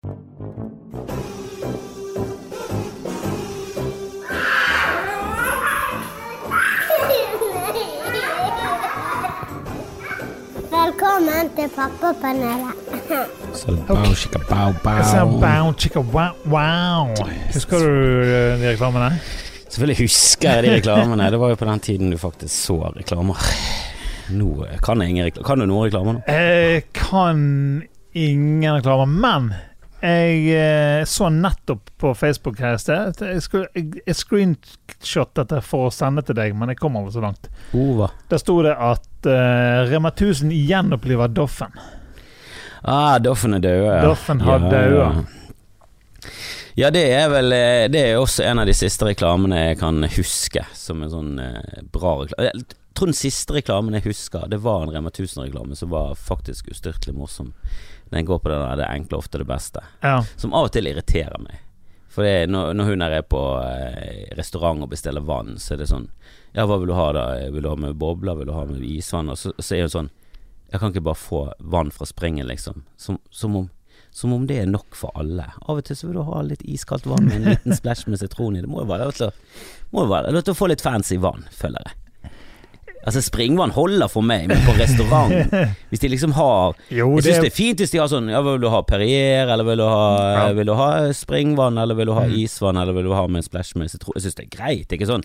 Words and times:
Velkommen 0.00 0.12
til 11.56 11.68
Pappapanelet. 11.76 12.72
Så 13.54 13.76
bow, 13.88 14.14
shika, 14.14 14.38
bow, 14.48 14.72
bow. 14.84 15.40
bow, 15.40 15.72
chicka, 15.78 16.00
wow, 16.00 16.32
wow. 16.46 17.14
Husker 17.52 17.78
du 17.78 18.22
eh, 18.22 18.60
de 18.60 18.70
reklamene? 18.70 19.20
Selvfølgelig 19.68 20.04
husker 20.04 20.50
jeg 20.50 20.62
de 20.62 20.74
reklamene. 20.74 21.30
Det 21.30 21.40
var 21.40 21.48
jo 21.48 21.54
på 21.54 21.64
den 21.64 21.80
tiden 21.80 22.10
du 22.10 22.18
faktisk 22.18 22.54
så 22.54 22.92
reklamer. 22.96 23.36
Nå 24.30 24.64
kan 24.82 25.00
jeg 25.02 25.10
ingen 25.10 25.24
reklamer. 25.24 25.46
Kan 25.46 25.58
du 25.60 25.66
noen 25.66 25.90
reklamer 25.90 26.12
nå? 26.12 26.20
Jeg 26.26 26.88
kan 26.96 27.82
ingen 28.14 28.74
reklamer, 28.74 29.04
men 29.04 29.52
jeg 30.00 30.44
eh, 30.56 31.04
så 31.04 31.28
nettopp 31.32 31.90
på 32.00 32.12
Facebook 32.16 32.60
her 32.62 32.78
i 32.78 32.80
sted 32.80 33.20
Jeg, 33.20 33.42
skulle, 33.44 33.68
jeg, 33.76 34.02
jeg 34.06 34.16
screenshot 34.16 35.32
dette 35.36 35.60
for 35.66 35.88
å 35.88 35.94
sende 35.94 36.24
til 36.26 36.38
deg, 36.38 36.54
men 36.56 36.72
jeg 36.72 36.80
kom 36.80 36.96
over 37.00 37.12
så 37.14 37.24
langt. 37.24 37.50
Ova. 37.76 38.10
Der 38.32 38.40
sto 38.40 38.60
det 38.66 38.76
at 38.76 39.28
eh, 39.28 39.82
Rema 39.90 40.12
1000 40.14 40.54
gjenoppliver 40.54 41.32
Doffen. 41.32 41.76
Ah, 42.82 43.18
Doffen 43.20 43.58
er 43.58 43.64
døde. 43.64 44.00
Doffen 44.06 44.40
har 44.46 44.66
Ja, 44.72 44.86
ja. 44.88 45.12
Ja, 46.78 46.88
det 46.90 47.02
er 47.12 47.28
vel 47.32 47.52
eh, 47.52 47.86
Det 47.92 48.00
er 48.00 48.18
også 48.20 48.44
en 48.46 48.60
av 48.62 48.68
de 48.68 48.74
siste 48.76 49.08
reklamene 49.08 49.58
jeg 49.70 49.80
kan 49.82 50.04
huske 50.14 50.62
som 50.76 51.02
en 51.04 51.12
sånn 51.12 51.32
eh, 51.42 51.80
bra 51.92 52.14
reklame. 52.22 52.52
Jeg 52.54 52.96
tror 52.96 53.10
den 53.10 53.18
siste 53.18 53.56
reklamen 53.56 53.96
jeg 53.98 54.06
husker, 54.10 54.46
det 54.50 54.60
var 54.64 54.84
en 54.84 54.94
Rema 54.94 55.12
1000-reklame 55.12 55.76
som 55.78 55.92
var 55.92 56.14
faktisk 56.18 56.70
ustyrtelig 56.72 57.16
morsom. 57.16 57.52
Den 58.10 58.26
går 58.26 58.38
på 58.42 58.48
det 58.50 58.58
der 58.58 58.76
'det 58.76 58.88
enkle 58.90 59.18
ofte 59.18 59.38
det 59.38 59.46
beste', 59.46 59.82
Ja. 60.02 60.22
som 60.36 60.54
av 60.54 60.64
og 60.64 60.72
til 60.72 60.86
irriterer 60.86 61.38
meg. 61.38 61.60
For 62.08 62.22
det 62.22 62.48
når, 62.50 62.74
når 62.74 62.84
hun 62.84 63.00
her 63.00 63.10
er 63.10 63.22
på 63.22 63.40
eh, 63.62 64.34
restaurant 64.36 64.82
og 64.82 64.90
bestiller 64.90 65.22
vann, 65.22 65.56
så 65.58 65.74
er 65.74 65.78
det 65.78 65.88
sånn 65.88 66.08
Ja, 66.52 66.66
hva 66.66 66.78
vil 66.78 66.88
du 66.88 66.94
ha 66.94 67.12
da? 67.12 67.50
Vil 67.50 67.62
du 67.62 67.68
ha 67.68 67.76
med 67.76 67.94
bobler? 67.96 68.34
Vil 68.34 68.46
du 68.46 68.52
ha 68.52 68.64
med 68.64 68.82
isvann? 68.82 69.30
Og 69.30 69.38
så, 69.38 69.52
så 69.62 69.76
er 69.76 69.80
hun 69.86 69.88
sånn 69.94 70.10
Jeg 70.72 70.80
kan 70.80 70.90
ikke 70.90 71.04
bare 71.06 71.14
få 71.14 71.52
vann 71.60 71.90
fra 71.90 72.06
springen, 72.06 72.46
liksom. 72.46 72.82
Som, 72.96 73.18
som 73.30 73.56
om 73.56 73.70
som 74.12 74.32
om 74.32 74.46
det 74.46 74.58
er 74.58 74.66
nok 74.66 74.94
for 74.98 75.12
alle. 75.14 75.44
Av 75.68 75.78
og 75.78 75.84
til 75.86 75.96
så 75.96 76.08
vil 76.08 76.16
du 76.18 76.22
ha 76.26 76.42
litt 76.42 76.62
iskaldt 76.66 77.06
vann 77.06 77.28
med 77.28 77.36
en 77.36 77.44
liten 77.52 77.76
splash 77.76 78.08
med 78.10 78.18
sitron 78.18 78.56
i. 78.56 78.60
Det 78.60 78.68
må 78.68 78.80
jo 78.82 78.88
være 78.90 79.06
lov 80.32 80.42
til 80.42 80.54
å 80.54 80.58
få 80.58 80.66
litt 80.70 80.82
fancy 80.82 81.16
vann, 81.22 81.44
føler 81.54 81.86
jeg. 81.86 81.94
Altså 83.06 83.22
Springvann 83.24 83.70
holder 83.72 84.10
for 84.12 84.20
meg, 84.20 84.42
men 84.50 84.58
på 84.66 84.74
restaurant 84.76 85.32
Hvis 85.90 86.02
de 86.02 86.08
liksom 86.12 86.34
har 86.36 86.74
Jo, 86.92 87.06
Jeg 87.16 87.22
det, 87.24 87.30
syns 87.30 87.44
det 87.46 87.48
er 87.50 87.56
fint 87.56 87.80
hvis 87.80 87.94
de 87.94 87.98
har 88.02 88.10
sånn 88.12 88.28
Ja, 88.28 88.42
vil 88.44 88.60
du 88.60 88.68
ha 88.68 88.82
Perrier, 88.84 89.48
eller 89.48 89.64
vil 89.64 89.80
du 89.80 89.86
ha, 89.88 90.02
Ja. 90.34 90.52
vil 90.52 90.68
du 90.68 90.74
ha 90.76 90.88
springvann, 91.16 91.80
eller 91.80 91.96
vil 91.96 92.10
du 92.12 92.12
ha 92.18 92.26
Mm. 92.28 92.34
isvann, 92.44 92.76
eller 92.76 92.92
vil 92.92 93.08
du 93.08 93.14
ha 93.16 93.26
med 93.26 93.40
en 93.40 93.46
splash 93.48 93.72
med? 93.76 93.88
Jeg 93.88 94.00
syns 94.22 94.36
det 94.36 94.44
er 94.44 94.52
greit, 94.58 94.92
ikke 94.92 95.08
sånn 95.08 95.24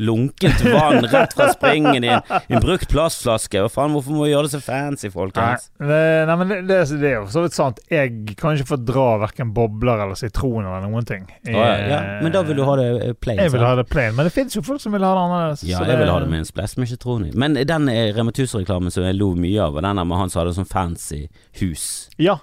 lunkent 0.00 0.62
vann 0.64 1.04
rett 1.04 1.34
fra 1.36 1.48
springen 1.52 2.04
i 2.04 2.10
en, 2.14 2.60
brukt 2.62 2.88
plastflaske. 2.90 3.60
Hva 3.64 3.70
faen, 3.72 3.94
hvorfor 3.94 4.16
må 4.16 4.24
vi 4.24 4.32
gjøre 4.32 4.48
det 4.48 4.54
så 4.54 4.62
fancy, 4.64 5.10
folkens? 5.12 5.68
Nei, 5.82 6.00
nei, 6.28 6.36
men 6.40 6.52
det, 6.52 6.60
det, 6.70 6.80
det 7.02 7.10
er 7.12 7.16
jo 7.18 7.26
for 7.26 7.36
så 7.36 7.44
vidt 7.44 7.56
sant. 7.58 7.80
Jeg 7.92 8.36
kan 8.40 8.56
ikke 8.56 8.72
fordra 8.72 9.06
verken 9.26 9.54
bobler 9.56 10.04
eller 10.06 10.18
sitron 10.18 10.64
eller 10.64 10.86
noen 10.86 11.08
ting. 11.08 11.26
Å, 11.28 11.54
ja, 11.54 11.70
ja. 11.92 12.02
Men 12.24 12.34
da 12.34 12.44
vil 12.48 12.60
du 12.60 12.64
ha 12.68 12.76
det 12.80 12.90
eh, 12.96 13.16
plain? 13.18 13.42
Jeg 13.44 13.54
vil 13.54 13.66
ha 13.66 13.72
det 13.80 13.86
plain, 13.92 14.14
men 14.16 14.28
det 14.28 14.34
fins 14.34 14.56
jo 14.56 14.64
folk 14.66 14.82
som 14.82 14.96
vil 14.96 15.06
ha 15.06 15.14
det 15.16 15.24
annerledes. 15.26 15.64
Ja, 15.68 15.84
jeg 15.88 16.02
vil 16.02 16.12
ha 16.12 16.20
det 16.24 16.30
med 16.32 16.44
en 16.44 16.48
splash 16.48 16.80
med 16.80 16.90
sitron 16.90 17.28
i. 17.28 17.32
Men 17.36 17.58
den 17.58 17.90
eh, 17.92 18.10
Rema 18.16 18.32
1000-reklamen 18.34 18.94
som 18.94 19.06
jeg 19.06 19.18
lo 19.20 19.34
mye 19.38 19.66
av, 19.66 19.76
var 19.76 19.88
den 19.88 20.00
der 20.00 20.08
med 20.08 20.24
han 20.24 20.32
som 20.32 20.42
hadde 20.44 20.56
sånn 20.60 20.70
fancy 20.70 21.26
hus. 21.60 21.90
Ja. 22.20 22.40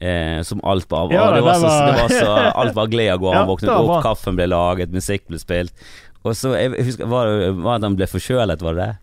Eh, 0.00 0.42
som 0.42 0.60
alt 0.60 0.88
bare 0.88 1.14
Ja, 1.14 1.30
det, 1.30 1.36
det 1.36 1.42
var 1.46 1.54
så, 1.54 1.68
det 1.86 1.92
var 2.02 2.08
så 2.12 2.32
Alt 2.60 2.74
var 2.76 2.86
gled 2.92 3.14
og 3.14 3.20
gå. 3.20 3.30
Han 3.32 3.38
Ja, 3.40 3.46
våknet 3.48 3.70
opp, 3.72 4.02
kaffen 4.04 4.36
ble 4.36 4.44
laget, 4.50 4.92
musikk 4.92 5.24
ble 5.30 5.40
spilt. 5.40 5.86
Og 6.26 6.34
så 6.36 6.54
jeg 6.58 6.74
husker, 6.90 7.06
var 7.10 7.28
det 7.30 7.50
var 7.62 7.76
at 7.80 7.86
han 7.86 7.96
ble 7.98 8.06
forkjølet, 8.10 8.62
var 8.66 8.74
det 8.78 8.86
det? 8.86 8.94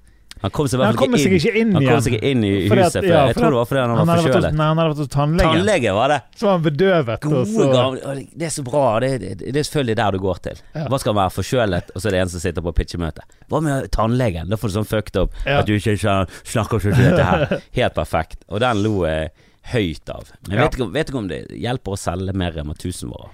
Han 0.44 0.52
kom 0.52 0.68
seg 0.68 0.82
han 0.84 0.98
kom 1.00 1.14
seg 1.16 1.32
ikke 1.32 1.32
inn. 1.32 1.40
ikke 1.40 1.60
inn 1.62 1.70
Han 1.78 1.84
kom 1.86 1.94
igjen. 2.04 2.08
ikke 2.18 2.30
inn 2.34 2.42
i 2.44 2.50
huset. 2.68 2.96
at- 3.00 3.06
ja, 3.08 3.20
jeg 3.30 3.36
tror 3.38 3.54
det 3.54 3.60
var 3.62 3.68
fordi 3.70 3.80
han 3.80 3.92
Han 3.96 4.08
var 4.10 4.18
forkjølet. 4.20 4.54
nei, 4.58 4.66
han 4.68 4.78
hadde 4.82 4.90
vært 4.92 4.98
hos 5.04 5.12
tannlegen, 5.14 5.54
Tannlege 5.54 5.94
var 5.96 6.08
det! 6.12 6.18
så 6.36 6.44
var 6.50 6.52
han 6.58 6.64
bedøvet. 6.66 7.20
Gode 7.24 7.46
så, 7.48 7.68
gamle 7.72 8.28
Det 8.36 8.44
er 8.50 8.50
så 8.58 8.64
bra. 8.68 9.00
Det, 9.00 9.12
det, 9.22 9.38
det 9.40 9.56
er 9.56 9.64
selvfølgelig 9.70 9.96
der 10.02 10.12
du 10.12 10.20
går 10.20 10.42
til. 10.50 10.58
Ja. 10.76 10.88
Hva 10.92 11.00
skal 11.00 11.14
han 11.14 11.20
være 11.22 11.34
forkjølet, 11.38 11.94
og 11.96 12.02
så 12.04 12.08
er 12.08 12.12
det 12.12 12.20
en 12.26 12.30
som 12.34 12.40
sitter 12.44 12.62
på 12.68 12.74
pitchemøte. 12.76 13.24
Hva 13.48 13.62
med 13.64 13.88
tannlegen? 13.96 14.50
Da 14.52 14.60
får 14.60 14.68
du 14.68 14.76
sånn 14.82 14.90
fucked 14.92 15.16
up 15.22 15.32
Ja. 15.48 15.60
at 15.60 15.66
du 15.66 15.78
ikke 15.78 15.96
snakker 16.44 16.82
som 16.82 16.92
dette 16.92 17.24
her. 17.24 17.62
Helt 17.80 17.94
perfekt. 17.96 18.44
Og 18.50 18.60
den 18.60 18.84
lo 18.84 19.06
jeg 19.08 19.32
høyt 19.72 20.10
av. 20.12 20.28
Men 20.50 20.58
jeg 20.58 20.66
vet, 20.66 20.76
ikke, 20.76 20.92
vet 20.92 21.08
ikke 21.14 21.22
om 21.24 21.28
det 21.32 21.42
hjelper 21.56 21.96
å 21.96 21.98
selge 22.04 22.34
mer 22.36 22.52
Rema 22.52 22.74
1000-varer. 22.76 23.32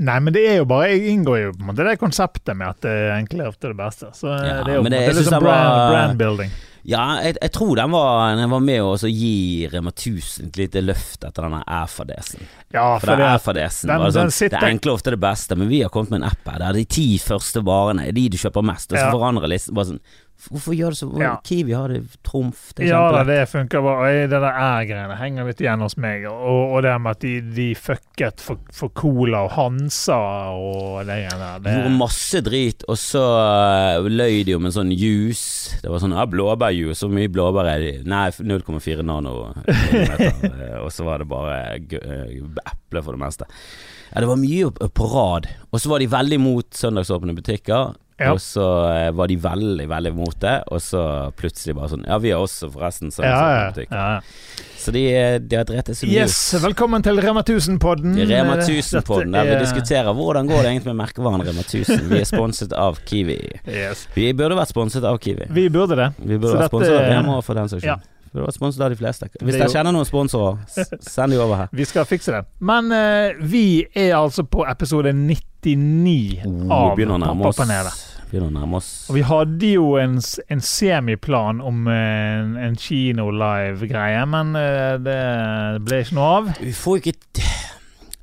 Nei, 0.00 0.16
men 0.24 0.32
det 0.32 0.46
er 0.48 0.56
jo 0.62 0.64
bare 0.64 0.86
Jeg 0.94 1.12
inngår 1.12 1.38
jo 1.42 1.52
på 1.52 1.60
en 1.60 1.68
måte 1.74 1.84
det 1.84 1.98
konseptet 2.00 2.56
med 2.56 2.68
at 2.72 2.80
det 2.86 2.90
er 2.90 3.14
enklere 3.18 3.50
ofte 3.52 3.68
det 3.68 3.76
beste. 3.76 4.08
Så 4.16 4.30
eh, 4.32 4.46
Ja, 4.48 4.58
det 4.64 4.72
er 4.72 4.78
jo 4.78 4.82
det, 4.86 4.90
det- 4.94 5.00
er 5.10 5.14
liksom 5.18 5.34
sånn 5.34 5.44
det 5.44 5.50
brand, 5.92 6.18
building. 6.18 6.50
Ja, 6.88 7.02
jeg, 7.20 7.34
jeg 7.42 7.52
tror 7.52 7.74
den 7.76 7.90
var, 7.92 8.36
den 8.38 8.48
var 8.48 8.62
med 8.64 8.80
å 8.80 8.94
gi 9.04 9.68
Rema 9.68 9.90
1000 9.92 10.46
et 10.48 10.56
lite 10.62 10.80
løft 10.80 11.26
etter 11.28 11.44
denne 11.44 11.58
Air-fadesen. 11.68 12.40
Ja, 12.72 12.94
For 12.98 13.10
for 13.10 13.20
det 13.20 13.26
er 13.26 13.66
at 13.68 13.82
den- 13.84 14.00
var 14.00 14.14
sånn, 14.16 14.32
sitter- 14.32 14.60
det 14.64 14.70
enkle 14.72 14.94
er 14.94 14.96
ofte 14.96 15.10
det 15.12 15.20
beste, 15.20 15.56
men 15.60 15.68
vi 15.68 15.82
har 15.82 15.90
kommet 15.92 16.10
med 16.14 16.22
en 16.22 16.30
app 16.30 16.48
her 16.48 16.58
der 16.64 16.72
de 16.80 16.84
ti 16.86 17.18
første 17.20 17.60
varene 17.62 18.08
er 18.08 18.12
de 18.16 18.28
du 18.32 18.38
kjøper 18.40 18.64
mest, 18.64 18.90
og 18.92 18.96
så 18.98 19.04
Ja. 19.04 19.12
forandrer 19.12 19.48
listen. 19.52 19.74
Bare 19.76 19.84
sånn 19.92 20.00
Hvorfor 20.48 20.72
gjør 20.76 20.94
det 20.94 20.98
så 21.00 21.08
Ja. 21.20 21.32
Kiwi 21.44 21.72
har 21.76 21.88
det 21.92 22.00
trumf. 22.24 22.72
Det 22.78 22.86
Ja 22.88 23.00
da, 23.12 23.24
det 23.28 23.48
funker 23.50 23.82
bare. 23.84 24.26
Det 24.30 24.40
der 24.40 24.56
æ-greiene 24.56 25.16
henger 25.20 25.44
litt 25.50 25.60
igjen 25.60 25.80
hos 25.84 25.96
meg. 26.00 26.24
Og, 26.30 26.76
og 26.76 26.82
det 26.86 26.94
med 27.00 27.10
at 27.18 27.20
de, 27.26 27.34
de 27.58 27.68
fucket 27.76 28.40
for, 28.40 28.58
for 28.72 28.88
Cola 28.96 29.42
og 29.46 29.50
Hansa 29.58 30.16
og 30.56 31.04
det 31.06 31.18
greiene 31.26 31.50
der. 31.64 31.76
Gjorde 31.80 31.94
masse 31.98 32.40
drit, 32.46 32.84
og 32.88 32.96
så 33.00 33.24
uh, 34.00 34.08
løy 34.08 34.42
de 34.48 34.54
om 34.56 34.66
en 34.70 34.72
sånn 34.78 34.90
juice. 34.94 35.76
Det 35.82 35.90
var 35.92 36.00
sånn 36.02 36.16
ja, 36.16 36.24
blåbærjuice, 36.30 36.98
så 37.02 37.10
mye 37.12 37.28
blåbær 37.32 37.68
er 37.74 37.84
det? 37.84 37.94
Nei, 38.08 38.28
0,4 38.30 39.04
nano. 39.06 39.36
Eh, 40.00 40.76
og 40.82 40.90
så 40.92 41.04
var 41.06 41.20
det 41.22 41.26
bare 41.30 41.56
eh, 41.76 42.36
eple 42.70 43.02
for 43.04 43.16
det 43.16 43.20
meste. 43.22 43.46
Ja, 44.12 44.20
det 44.22 44.28
var 44.30 44.38
mye 44.40 44.70
på- 44.74 44.88
på 44.96 45.06
rad. 45.12 45.48
Og 45.70 45.80
så 45.80 45.90
var 45.92 45.98
de 46.02 46.06
veldig 46.10 46.38
mot 46.40 46.66
søndagsåpne 46.74 47.34
butikker. 47.36 47.94
Ja. 48.20 48.34
Og 48.34 48.40
så 48.44 48.64
eh, 48.92 49.10
var 49.16 49.30
de 49.30 49.36
veldig, 49.40 49.86
veldig 49.88 50.10
imot 50.12 50.34
det, 50.44 50.56
og 50.68 50.82
så 50.84 51.02
plutselig 51.40 51.72
bare 51.78 51.88
sånn 51.94 52.02
Ja, 52.04 52.18
vi 52.20 52.30
har 52.34 52.42
også 52.44 52.68
forresten 52.74 53.08
ja, 53.16 53.24
ja, 53.24 53.38
søndagsåpne 53.72 53.96
ja. 53.96 54.20
Så 54.80 54.92
de, 54.92 55.04
eh, 55.16 55.38
de 55.40 55.56
har 55.56 55.64
drept 55.68 55.88
så 55.96 56.04
mye 56.08 56.18
Yes, 56.18 56.36
velkommen 56.60 57.02
til 57.04 57.16
Rema 57.20 57.40
1000-podden. 57.44 58.14
Rema 58.28 58.58
1000-podden, 58.60 59.32
der 59.32 59.48
vi 59.48 59.54
er- 59.56 59.64
diskuterer 59.64 60.12
hvordan 60.16 60.48
går 60.52 60.62
det 60.64 60.70
egentlig 60.74 60.92
med 60.94 61.00
merkevaren 61.02 61.42
Rema 61.48 61.64
1000. 61.64 62.06
Vi 62.12 62.20
er 62.20 62.28
sponset 62.28 62.72
av 62.76 63.00
Kiwi. 63.08 63.38
Yes. 63.68 64.06
Vi 64.14 64.30
burde 64.36 64.56
vært 64.60 64.72
sponset 64.72 65.04
av 65.04 65.18
Kiwi. 65.20 65.48
Vi 65.56 65.68
burde 65.72 65.96
det. 66.00 66.10
Vi 66.20 66.36
burde 66.36 66.52
Så 66.52 66.56
vært 66.60 66.68
dette- 66.68 66.72
sponset 66.76 66.96
av 67.00 67.08
Rema 67.12 67.40
for 67.44 67.60
den 67.60 67.72
saks 67.72 67.84
skyld. 67.88 68.08
Vi 68.30 68.38
det 68.38 68.46
var 68.46 68.54
sponset 68.54 68.84
av 68.86 68.92
de 68.92 68.98
fleste. 69.00 69.26
Hvis 69.40 69.56
er 69.56 69.64
dere 69.64 69.72
kjenner 69.72 69.94
noen 69.96 70.06
sponsorer, 70.06 70.60
send 71.14 71.34
de 71.34 71.40
over 71.42 71.64
her. 71.64 71.72
Vi 71.74 71.86
skal 71.88 72.06
fikse 72.06 72.34
det. 72.36 72.44
Men 72.62 72.92
uh, 72.94 73.40
vi 73.42 73.82
er 73.90 74.14
altså 74.18 74.46
på 74.46 74.62
episode 74.70 75.12
99 75.16 76.46
Oh, 76.46 76.92
av. 76.92 76.96
Pappapanelet. 76.96 78.06
Og 79.10 79.16
vi 79.16 79.22
hadde 79.26 79.72
jo 79.74 79.96
en, 79.98 80.20
en 80.54 80.60
semiplan 80.62 81.60
om 81.60 81.88
en, 81.90 82.54
en 82.56 82.76
kino-live-greie, 82.78 84.22
men 84.30 84.54
eh, 84.54 84.94
det 85.02 85.18
ble 85.82 85.98
ikke 86.04 86.14
noe 86.14 86.28
av. 86.36 86.52
Vi 86.62 86.70
får 86.76 87.00
ikke 87.00 87.16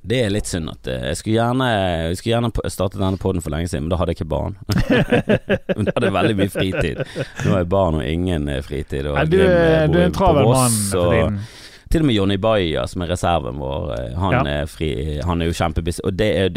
Det 0.08 0.22
er 0.24 0.32
litt 0.32 0.48
synd 0.48 0.70
at 0.72 0.88
eh, 0.88 1.02
Jeg 1.12 1.18
skulle 1.20 1.36
gjerne, 1.36 1.68
jeg 2.08 2.18
skulle 2.22 2.34
gjerne 2.38 2.72
startet 2.72 3.02
denne 3.02 3.20
podden 3.22 3.44
for 3.44 3.52
lenge 3.54 3.68
siden, 3.72 3.88
men 3.88 3.92
da 3.94 4.00
hadde 4.00 4.14
jeg 4.16 4.22
ikke 4.22 4.32
barn. 4.32 4.58
men 5.76 5.88
da 5.90 5.94
hadde 5.98 6.08
jeg 6.10 6.18
veldig 6.22 6.38
mye 6.40 6.54
fritid. 6.54 7.02
Nå 7.44 7.54
har 7.54 7.62
jeg 7.66 7.72
barn 7.76 8.00
og 8.02 8.08
ingen 8.08 8.48
eh, 8.54 8.62
fritid. 8.66 9.08
Og 9.12 9.18
Nei, 9.20 9.26
du, 9.32 9.40
er- 9.44 9.88
du 9.92 10.00
er 10.00 10.08
en 10.10 10.16
travel 10.16 10.48
mann 10.54 10.78
for 10.92 11.12
tiden. 11.16 11.42
Til 11.88 12.02
og 12.04 12.08
med 12.10 12.18
Jonny 12.18 12.36
Baia, 12.44 12.82
som 12.92 13.04
er 13.06 13.08
reserven 13.14 13.62
vår, 13.64 13.92
eh, 13.96 14.16
han, 14.20 14.34
Ja. 14.36 14.42
er, 14.58 14.66
fri, 14.68 14.90
han 15.24 15.40
er 15.44 15.48
jo 15.48 15.56
kjempebusy. 15.56 16.02
Og 16.04 16.18
det 16.20 16.28
er, 16.42 16.50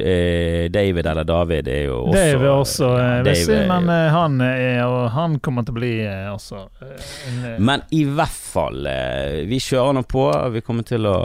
David, 0.75 1.07
eller 1.07 1.27
David, 1.29 1.69
er 1.71 1.85
jo 1.87 2.01
også 2.09 2.17
Det 2.17 2.25
er 2.35 2.49
også 2.51 2.89
busy, 3.29 3.61
men 3.71 3.87
han, 4.15 4.41
er, 4.43 4.83
han 5.15 5.39
kommer 5.39 5.63
til 5.69 5.77
å 5.77 5.79
bli 5.79 5.93
også 6.33 6.65
en, 6.83 7.47
Men 7.63 7.87
i 7.95 8.03
hvert 8.11 8.35
fall, 8.55 8.83
vi 9.47 9.63
kjører 9.63 10.01
nå 10.01 10.03
på. 10.11 10.27
Vi 10.57 10.65
kommer 10.67 10.87
til 10.91 11.07
å 11.07 11.17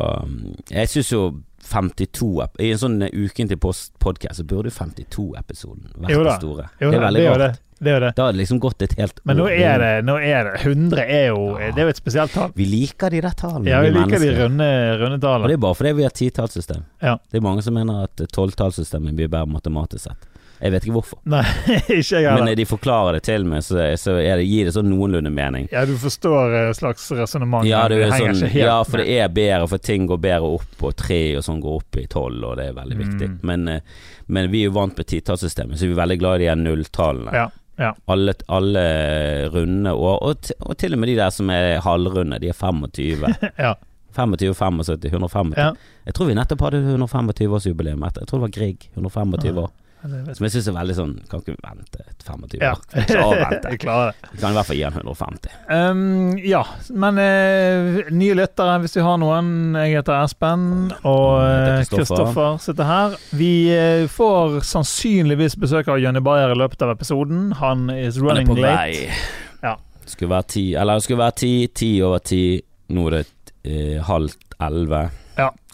Jeg 0.70 0.94
syns 0.94 1.12
jo 1.16 1.24
52 1.66 2.32
I 2.60 2.72
en 2.72 2.82
sånn 2.82 2.98
ukentlig 3.10 3.60
podkast 3.60 4.40
så 4.40 4.48
burde 4.48 4.72
jo 4.72 4.78
52-episoden 4.78 5.94
vært 6.06 6.26
da. 6.28 6.36
store. 6.40 6.68
jo, 6.80 6.92
det 6.92 6.98
er 7.00 7.06
veldig 7.08 7.22
det, 7.22 7.28
er 7.28 7.40
rart. 7.40 7.46
det. 7.46 7.62
Er 7.86 8.00
det. 8.00 8.14
Da 8.16 8.24
har 8.24 8.32
det 8.32 8.40
liksom 8.40 8.60
gått 8.64 8.82
et 8.86 8.94
helt 8.96 9.18
Men 9.28 9.36
nå 9.36 9.50
er 9.52 9.82
det, 9.82 9.90
nå 10.08 10.16
er 10.24 10.48
det 10.48 10.62
100 10.64 11.02
er 11.04 11.26
jo 11.28 11.42
Ja. 11.60 11.74
Det 11.76 11.84
er 11.84 11.90
jo 11.90 11.92
et 11.92 12.00
spesielt 12.00 12.32
tall. 12.32 12.54
Vi 12.56 12.66
liker 12.72 13.12
de 13.12 13.20
der 13.22 13.36
tallene. 13.36 13.68
Ja, 13.68 13.82
vi 13.84 13.92
liker 13.92 14.22
de 14.24 14.30
runde, 14.38 14.70
runde, 15.02 15.20
tallene. 15.20 15.44
Og 15.44 15.52
det 15.52 15.58
er 15.58 15.64
bare 15.66 15.76
fordi 15.76 15.92
vi 15.98 16.06
har 16.08 16.16
titallssystem. 16.16 16.86
Ja. 17.04 17.18
Det 17.32 17.42
er 17.42 17.44
mange 17.44 17.66
som 17.66 17.76
mener 17.76 18.08
at 18.08 18.24
tolvtallssystemet 18.32 19.18
blir 19.20 19.28
bedre 19.28 19.52
matematisk 19.52 20.08
sett. 20.08 20.30
Jeg 20.66 20.74
vet 20.74 20.86
ikke 20.88 20.96
hvorfor. 20.96 21.20
Nei, 21.30 21.44
ikke 22.00 22.00
jeg 22.02 22.24
Men 22.26 22.32
heller. 22.32 22.46
Men 22.50 22.58
de 22.58 22.66
forklarer 22.66 23.18
det 23.20 23.24
til 23.28 23.44
meg, 23.46 23.62
så, 23.66 23.78
så 24.02 24.16
det, 24.18 24.46
gir 24.50 24.66
det 24.66 24.74
sånn 24.74 24.88
noenlunde 24.90 25.30
mening. 25.34 25.68
Ja, 25.74 25.84
du 25.86 25.94
forstår 26.02 26.56
et 26.64 26.80
slags 26.80 27.06
resonnement. 27.14 27.68
Ja, 27.70 27.84
men 27.86 28.00
det 28.00 28.08
henger 28.16 28.34
sånn, 28.34 28.48
ikke 28.48 28.54
helt 28.56 28.66
ja, 28.66 28.78
for 28.90 29.04
det 29.04 29.18
er 29.22 29.30
bedre, 29.36 29.68
for 29.76 29.84
ting 29.86 30.08
går 30.10 30.22
bedre 30.26 30.50
opp, 30.58 30.76
og 30.90 30.96
tre 30.98 31.20
og 31.38 31.46
sånn 31.46 31.62
går 31.62 31.78
opp 31.84 32.00
i 32.02 32.08
tolv, 32.10 32.42
og 32.50 32.58
det 32.58 32.72
er 32.72 32.80
veldig 32.80 32.98
viktig. 33.04 33.30
Mm. 33.36 33.38
Men, 33.52 33.68
eh, 33.76 34.02
men 34.28 34.50
vi 34.52 34.64
er 34.66 34.72
jo 34.72 34.76
vant 34.80 34.98
med 34.98 35.10
titallssystemet, 35.14 35.78
så 35.78 35.86
vi 35.86 35.94
er 35.94 36.02
veldig 36.02 36.18
glad 36.24 36.42
i 36.42 36.50
de 36.50 36.58
nulltallene. 36.66 37.36
Ja, 37.38 37.46
ja. 37.78 37.92
Alle, 38.10 38.34
alle 38.56 38.86
runde, 39.54 39.94
og, 39.94 40.22
og, 40.32 40.52
og 40.66 40.78
til 40.82 40.96
og 40.96 41.02
med 41.02 41.12
de 41.14 41.20
der 41.20 41.34
som 41.36 41.50
er 41.54 41.78
halvrunde, 41.86 42.40
de 42.42 42.50
er 42.50 42.58
25. 42.58 43.28
ja. 43.68 43.76
25, 44.16 44.54
75, 44.56 45.10
150. 45.12 45.58
Ja. 45.60 45.74
Jeg 46.08 46.16
tror 46.16 46.30
vi 46.30 46.36
nettopp 46.38 46.62
hadde 46.64 46.80
125-årsjubileum. 46.96 48.06
etter- 48.08 48.24
Jeg 48.24 48.30
tror 48.30 48.40
det 48.40 48.46
var 48.48 48.54
Grieg. 48.56 48.86
125 48.96 49.60
år. 49.66 49.74
Som 50.06 50.46
jeg 50.46 50.54
syns 50.54 50.68
er 50.70 50.76
veldig 50.76 50.96
sånn 50.98 51.14
Kan 51.30 51.42
ikke 51.42 51.56
vente 51.64 52.04
et 52.04 52.26
25 52.26 52.62
år. 52.62 52.82
Kan 52.92 53.06
ikke 53.06 53.24
avvente. 53.24 53.72
jeg 53.72 53.82
klarer 53.82 54.12
det. 54.12 54.30
Vi 54.32 54.42
kan 54.42 54.54
i 54.54 54.58
hvert 54.58 54.70
fall 54.70 54.78
gi 54.78 54.84
han 54.86 54.98
150. 55.00 55.56
Um, 55.70 56.36
ja, 56.42 56.62
men 57.04 57.22
uh, 57.22 58.12
nye 58.14 58.38
lyttere, 58.38 58.78
hvis 58.84 58.98
vi 58.98 59.06
har 59.06 59.20
noen. 59.22 59.50
Jeg 59.80 60.00
heter 60.00 60.18
Espen, 60.20 60.68
og 61.08 61.42
eh, 61.42 61.82
Kristoffer. 61.90 62.60
Sitter 62.64 62.90
her. 62.90 63.18
Vi 63.38 63.52
uh, 63.74 64.06
får 64.12 64.62
sannsynligvis 64.68 65.58
besøk 65.62 65.90
av 65.92 66.00
Jonny 66.04 66.24
Bayer 66.26 66.54
i 66.54 66.60
løpet 66.60 66.86
av 66.86 66.96
episoden. 66.96 67.50
Han 67.62 67.90
is 67.94 68.22
Han 68.22 68.42
er 68.42 68.50
på 68.50 68.58
late. 68.60 68.78
vei. 68.78 69.12
Ja. 69.66 69.76
Skulle 70.06 70.36
være 70.36 70.52
ti, 70.56 70.66
eller 70.78 71.04
skulle 71.04 71.24
være 71.26 71.40
ti, 71.44 71.54
ti 71.74 71.92
over 72.06 72.24
ti. 72.26 72.44
Nå 72.94 73.10
er 73.10 73.20
det 73.20 73.28
uh, 73.66 74.02
halvt 74.10 74.60
elleve. 74.62 75.08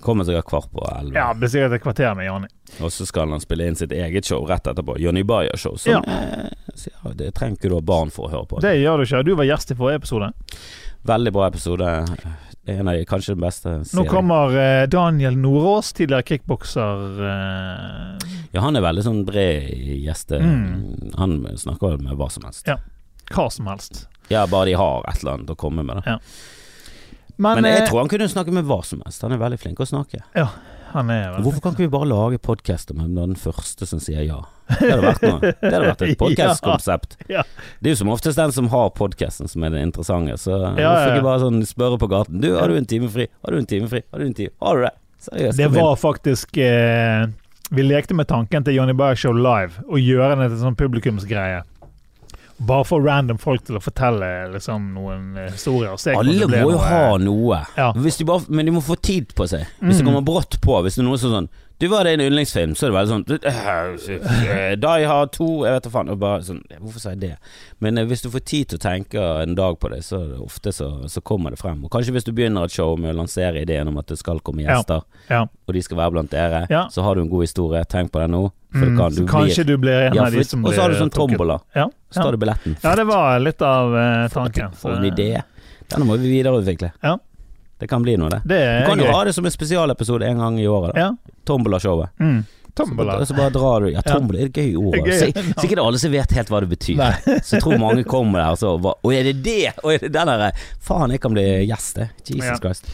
Ja. 0.01 0.06
Kommer 0.09 0.25
sikkert 0.27 0.50
kvart 0.50 0.71
på 0.74 0.81
elleve. 0.89 1.15
Ja, 1.21 1.30
det 1.31 1.39
blir 1.45 1.53
sikkert 1.53 1.77
et 1.77 1.83
kvarter 1.86 2.15
med 2.18 2.25
Jonny. 2.27 2.50
Og 2.81 2.89
så 2.92 3.06
skal 3.06 3.30
han 3.31 3.39
spille 3.44 3.68
inn 3.69 3.77
sitt 3.77 3.94
eget 3.94 4.25
show 4.25 4.42
rett 4.50 4.65
etterpå. 4.68 4.98
Johnny 5.00 5.21
Bayer-show. 5.24 5.77
Ja. 5.86 6.01
eh, 6.01 6.50
så 6.74 6.89
ja, 6.95 7.12
det 7.19 7.33
trenger 7.38 7.59
ikke 7.59 7.69
du 7.69 7.75
ha 7.77 7.81
barn 7.86 8.09
for 8.13 8.27
å 8.27 8.31
høre 8.33 8.48
på. 8.50 8.62
Det 8.65 8.75
gjør 8.81 8.98
du 8.98 9.06
ikke. 9.06 9.24
Du 9.30 9.36
var 9.38 9.45
gjest 9.51 9.71
i 9.71 9.77
forrige 9.77 10.01
episode. 10.01 10.31
Veldig 11.12 11.33
bra 11.38 11.48
episode. 11.50 11.92
En 12.69 12.88
av 12.88 12.94
de 12.94 13.06
kanskje 13.09 13.33
den 13.33 13.42
beste 13.42 13.71
Nå 13.98 14.03
kommer 14.06 14.53
eh, 14.62 14.83
Daniel 14.88 15.33
Nordås, 15.42 15.94
tidligere 15.98 16.24
kickbokser. 16.30 17.06
eh, 17.25 18.30
Ja, 18.54 18.62
han 18.62 18.75
er 18.77 18.83
veldig 18.86 19.04
sånn 19.07 19.21
bred 19.25 19.69
gjeste... 20.06 20.38
Mm. 20.42 21.12
Han 21.18 21.38
snakker 21.57 21.97
med 22.04 22.18
hva 22.19 22.30
som 22.30 22.45
helst. 22.45 22.68
Ja. 22.69 22.77
hva 23.33 23.47
som 23.51 23.68
helst. 23.71 24.04
Ja, 24.31 24.45
bare 24.47 24.69
de 24.69 24.74
har 24.80 25.04
et 25.09 25.21
eller 25.24 25.39
annet 25.39 25.50
å 25.54 25.57
komme 25.59 25.83
med. 25.83 26.04
Da. 26.06 26.19
Men, 27.42 27.58
Men 27.58 27.72
jeg 27.72 27.82
eh, 27.82 27.90
tror 27.90 28.04
han 28.04 28.12
kunne 28.12 28.30
snakke 28.30 28.54
med 28.54 28.68
hva 28.70 28.84
som 28.86 29.02
helst. 29.02 29.24
Han 29.26 29.34
er 29.34 29.40
veldig 29.42 29.58
flink 29.62 29.80
å 29.82 29.88
snakke. 29.90 30.20
Ja, 30.38 30.46
han 30.92 31.10
er 31.10 31.32
veldig 31.32 31.46
Hvorfor 31.48 31.64
kan 31.64 31.74
ikke 31.74 31.88
vi 31.88 31.94
bare 31.96 32.10
lage 32.12 32.38
podkaster 32.44 32.98
med 32.98 33.16
den 33.18 33.34
første 33.40 33.88
som 33.90 34.02
sier 34.04 34.28
ja? 34.28 34.42
Det 34.70 34.92
hadde 34.92 35.08
vært 35.08 35.26
noe. 35.26 35.40
Det 35.64 35.72
hadde 35.72 35.88
vært 35.88 36.04
et 36.06 36.20
podcast-konsept. 36.20 37.18
Ja. 37.32 37.44
Det 37.80 37.90
er 37.90 37.96
jo 37.96 38.02
som 38.04 38.12
oftest 38.14 38.38
den 38.38 38.54
som 38.54 38.70
har 38.72 38.92
podcasten 38.98 39.50
som 39.50 39.66
er 39.66 39.74
det 39.74 39.82
interessante. 39.88 40.38
Så 40.38 40.54
ja, 40.54 40.72
ja, 40.78 40.94
ja. 41.02 41.10
ikke 41.16 41.26
bare 41.26 41.42
sånn 41.48 41.66
spørre 41.68 41.98
på 42.02 42.12
gaten 42.12 42.44
Du, 42.44 42.52
har 42.60 42.70
du 42.70 42.78
en 42.78 42.90
time 42.90 43.10
fri? 43.12 43.26
Har 43.42 43.56
du 43.56 43.62
en 43.64 43.70
time 43.74 43.90
fri? 43.90 44.04
Har 44.14 44.22
du 44.22 44.28
en 44.30 44.38
time? 44.38 44.54
Har 44.62 44.78
du 44.78 44.86
det? 44.86 44.94
Seriøst. 45.22 45.58
Det 45.58 45.68
var 45.74 45.98
faktisk 46.02 46.58
eh, 46.58 47.26
Vi 47.74 47.84
lekte 47.86 48.18
med 48.18 48.30
tanken 48.30 48.66
til 48.66 48.78
Johnny 48.78 48.94
Bayer 48.98 49.18
Show 49.18 49.34
live 49.38 49.82
å 49.90 50.02
gjøre 50.02 50.38
det 50.44 50.52
til 50.54 50.62
sånn 50.62 50.78
publikumsgreie. 50.78 51.66
Bare 52.62 52.84
få 52.86 53.00
random 53.04 53.38
folk 53.42 53.63
til 53.66 53.75
å 53.75 53.81
fortelle 53.81 54.28
liksom, 54.54 54.92
noen 54.94 55.38
eh, 55.38 55.52
historier. 55.52 55.96
Alle 56.16 56.48
må 56.48 56.60
jo 56.62 56.72
noe- 56.75 56.88
ha 56.88 57.18
noe. 57.18 57.62
Ja. 57.78 57.92
De 57.94 58.25
bare, 58.25 58.46
men 58.50 58.66
de 58.66 58.72
må 58.72 58.81
få 58.86 58.96
tid 59.02 59.34
på 59.34 59.48
seg. 59.50 59.66
Hvis 59.81 59.98
det 59.98 60.06
Mm. 60.06 60.12
kommer 60.13 60.22
brått 60.22 60.60
på, 60.62 60.78
hvis 60.84 60.96
det 60.96 61.02
er 61.06 61.10
noe 61.10 61.18
som 61.18 61.31
sånn 61.31 61.50
Du, 61.81 61.88
var 61.90 62.04
det 62.04 62.12
en 62.13 62.22
yndlingsfilm? 62.22 62.75
Så 62.78 62.86
er 62.86 62.92
det 62.92 62.98
veldig 63.00 63.10
sånn 63.10 63.25
uh, 63.42 64.75
Die 64.78 65.06
Hard 65.10 65.31
2 65.34 65.48
Jeg 65.66 65.74
vet 65.74 65.84
da 65.88 65.90
faen. 65.90 66.12
Bare 66.22 66.44
sånn, 66.46 66.60
hvorfor 66.78 67.00
sa 67.02 67.10
jeg 67.16 67.19
det? 67.24 67.31
Men 67.81 67.98
eh, 67.98 68.06
hvis 68.06 68.22
du 68.22 68.30
får 68.30 68.44
tid 68.46 68.68
til 68.69 68.78
å 68.78 68.84
tenke 68.84 69.24
en 69.42 69.56
dag 69.57 69.80
på 69.81 69.90
det, 69.90 70.04
så 70.06 70.19
det 70.30 70.38
ofte 70.38 70.69
så, 70.72 70.92
så 71.10 71.24
kommer 71.25 71.50
det 71.50 71.57
frem. 71.57 71.84
Og 71.84 71.90
kanskje 71.90 72.14
hvis 72.14 72.28
du 72.28 72.31
begynner 72.38 72.66
et 72.69 72.72
show 72.75 72.94
med 73.02 73.16
å 73.16 73.18
lansere 73.24 73.64
ideen 73.64 73.88
om 73.90 73.98
at 73.98 74.06
det 74.14 74.19
skal 74.22 74.40
komme 74.46 74.62
Ja. 74.62 74.75
gjester, 74.78 75.02
Ja. 75.30 75.42
og 75.68 75.74
de 75.74 75.81
skal 75.81 75.98
være 75.98 76.12
blant 76.12 76.30
dere, 76.30 76.68
Ja. 76.69 76.84
så 76.94 77.02
har 77.02 77.16
du 77.16 77.22
en 77.22 77.30
god 77.34 77.42
historie. 77.50 77.84
Tenk 77.90 78.12
på 78.12 78.19
det 78.22 78.30
nå. 78.30 78.52
Mm, 78.73 78.97
kan, 78.97 79.12
så 79.12 79.21
du 79.21 79.27
kanskje 79.27 79.65
blir, 79.65 79.75
du 79.75 79.81
blir 79.83 80.06
en 80.07 80.15
ja, 80.15 80.25
av 80.25 80.31
de 80.31 80.44
som 80.47 80.62
blir 80.62 80.71
Og 80.71 80.75
så 80.75 80.81
har 80.85 80.94
du 80.94 81.00
sånn 81.00 81.12
tombola. 81.12 81.57
Ja. 81.75 81.89
Så 82.09 82.21
tar 82.23 82.31
du 82.31 82.38
billetten. 82.39 82.77
Ja, 82.83 82.95
det 82.95 83.03
var 83.09 83.39
litt 83.39 83.62
av 83.62 83.95
uh, 83.95 84.27
tanken. 84.31 84.71
For 84.79 84.95
en 84.95 85.06
idé. 85.09 85.41
Denne 85.91 86.07
må 86.07 86.15
vi 86.21 86.31
videreutvikle. 86.31 86.94
Ja. 87.03 87.18
Det 87.81 87.88
kan 87.89 88.03
bli 88.06 88.15
noe, 88.21 88.29
det. 88.29 88.41
Det 88.45 88.62
Du 88.79 88.89
kan 88.91 89.00
jo 89.01 89.12
ha 89.12 89.23
det 89.25 89.33
som 89.33 89.45
en 89.45 89.51
spesialepisode 89.51 90.27
en 90.27 90.39
gang 90.39 90.59
i 90.59 90.68
året. 90.68 90.95
Ja. 90.95 91.15
Tombola-showet. 91.50 92.09
Mm. 92.19 92.44
Så, 92.71 92.85
Tombola. 92.85 93.25
så 93.25 93.33
bare 93.33 93.50
drar 93.50 93.81
du 93.81 93.89
Ja, 93.91 94.01
tombola 94.01 94.39
er 94.39 94.45
et 94.45 94.57
gøy 94.57 94.75
ord. 94.79 94.94
Det 94.95 95.15
er 95.15 95.25
altså. 95.27 95.68
gøy. 95.68 95.79
Alle 95.83 96.00
som 96.00 96.12
vet 96.13 96.35
helt 96.38 96.51
hva 96.53 96.62
det 96.63 96.69
betyr. 96.71 97.01
Så 97.44 97.57
jeg 97.57 97.65
tror 97.65 97.81
mange 97.81 98.06
kommer 98.07 98.39
der 98.39 98.53
og 98.56 98.62
så 98.62 98.77
bare 98.79 98.95
Å, 99.03 99.12
er 99.12 99.27
det 99.27 99.33
det?! 99.44 99.73
Å, 99.75 99.91
er 99.91 100.06
det 100.06 100.12
den 100.15 100.31
derre 100.31 100.51
Faen, 100.79 101.12
jeg 101.12 101.19
kan 101.25 101.35
bli 101.35 101.44
gjest, 101.68 102.00
det. 102.00 102.07
Jesus 102.29 102.47
Ja. 102.47 102.56
Christ. 102.62 102.88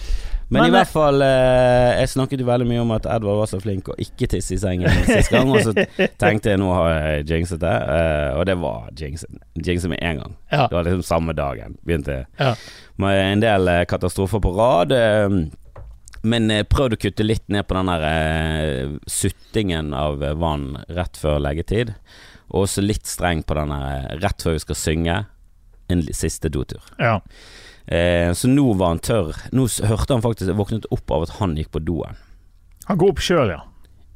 Men, 0.49 0.61
Men, 0.61 0.69
i 0.69 0.71
hvert 0.77 0.87
fall 0.93 1.19
eh, 1.25 1.97
Jeg 1.99 2.07
snakket 2.13 2.39
jo 2.39 2.45
veldig 2.47 2.67
mye 2.69 2.79
om 2.79 2.91
at 2.95 3.03
Edvard 3.11 3.35
var 3.41 3.49
så 3.51 3.57
flink 3.59 3.89
å 3.91 3.95
ikke 3.99 4.29
tisse 4.31 4.55
i 4.55 4.59
sengen 4.61 4.87
sist 5.09 5.27
gang, 5.33 5.49
og 5.51 5.59
så 5.65 5.73
tenkte 6.21 6.53
jeg 6.53 6.61
nå 6.61 6.69
har 6.71 6.93
jeg 6.93 7.25
jinxet 7.33 7.59
det, 7.65 7.73
eh, 7.97 8.29
og 8.37 8.45
det 8.47 8.55
var 8.61 8.85
jinxet. 8.95 9.27
Med 9.91 9.99
en 9.99 10.21
gang. 10.21 10.37
Ja. 10.53 10.67
Det 10.71 10.77
var 10.77 10.87
liksom 10.87 11.03
samme 11.03 11.35
dagen. 11.35 11.75
Begynte 11.83 12.21
Ja. 12.39 12.53
med 12.95 13.19
en 13.33 13.43
del 13.43 13.67
eh, 13.67 13.83
katastrofer 13.91 14.39
på 14.39 14.53
rad. 14.55 14.91
eh, 14.95 15.27
Men 16.23 16.49
eh, 16.51 16.63
prøvd 16.63 16.95
å 16.95 17.01
kutte 17.03 17.27
litt 17.27 17.43
ned 17.51 17.67
på 17.67 17.75
den 17.77 17.91
der 17.91 18.07
eh, 18.07 18.95
suttingen 19.07 19.91
av 19.93 20.23
vann 20.39 20.77
rett 20.87 21.19
før 21.19 21.39
leggetid. 21.43 21.91
Og 22.49 22.63
også 22.63 22.81
litt 22.87 23.05
streng 23.05 23.43
på 23.43 23.53
den 23.59 23.75
der 23.75 24.15
rett 24.23 24.41
før 24.47 24.55
vi 24.55 24.63
skal 24.63 24.79
synge, 24.79 25.25
en 25.91 26.01
siste 26.15 26.49
dotur. 26.51 26.83
Ja. 26.99 27.19
Eh, 27.87 28.33
så 28.35 28.49
nå 28.51 28.65
var 28.79 28.93
han 28.95 28.99
tørr. 29.03 29.35
Nå 29.55 29.67
hørte 29.87 30.13
han 30.17 30.23
faktisk 30.25 30.51
våknet 30.59 30.87
opp 30.91 31.11
av 31.15 31.27
at 31.27 31.37
han 31.39 31.55
gikk 31.59 31.71
på 31.75 31.83
doen. 31.87 32.17
Han 32.89 32.99
går 32.99 33.13
opp 33.15 33.23
sjøl, 33.23 33.53
ja. 33.53 33.61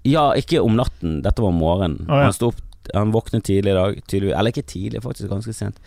Ja, 0.07 0.25
ikke 0.35 0.63
om 0.63 0.75
natten, 0.79 1.19
dette 1.23 1.43
var 1.43 1.53
om 1.53 1.59
morgenen. 1.61 2.07
Oh, 2.09 2.17
ja. 2.17 2.27
Han 2.29 2.35
sto 2.35 2.51
opp 2.51 2.59
Han 2.97 3.11
våknet 3.13 3.43
tidlig 3.45 3.71
i 3.71 3.77
dag, 3.77 3.97
tydeligvis. 4.09 4.35
Eller 4.39 4.51
ikke 4.51 4.65
tidlig, 4.67 5.03
faktisk 5.03 5.29
ganske 5.29 5.53
sent. 5.53 5.77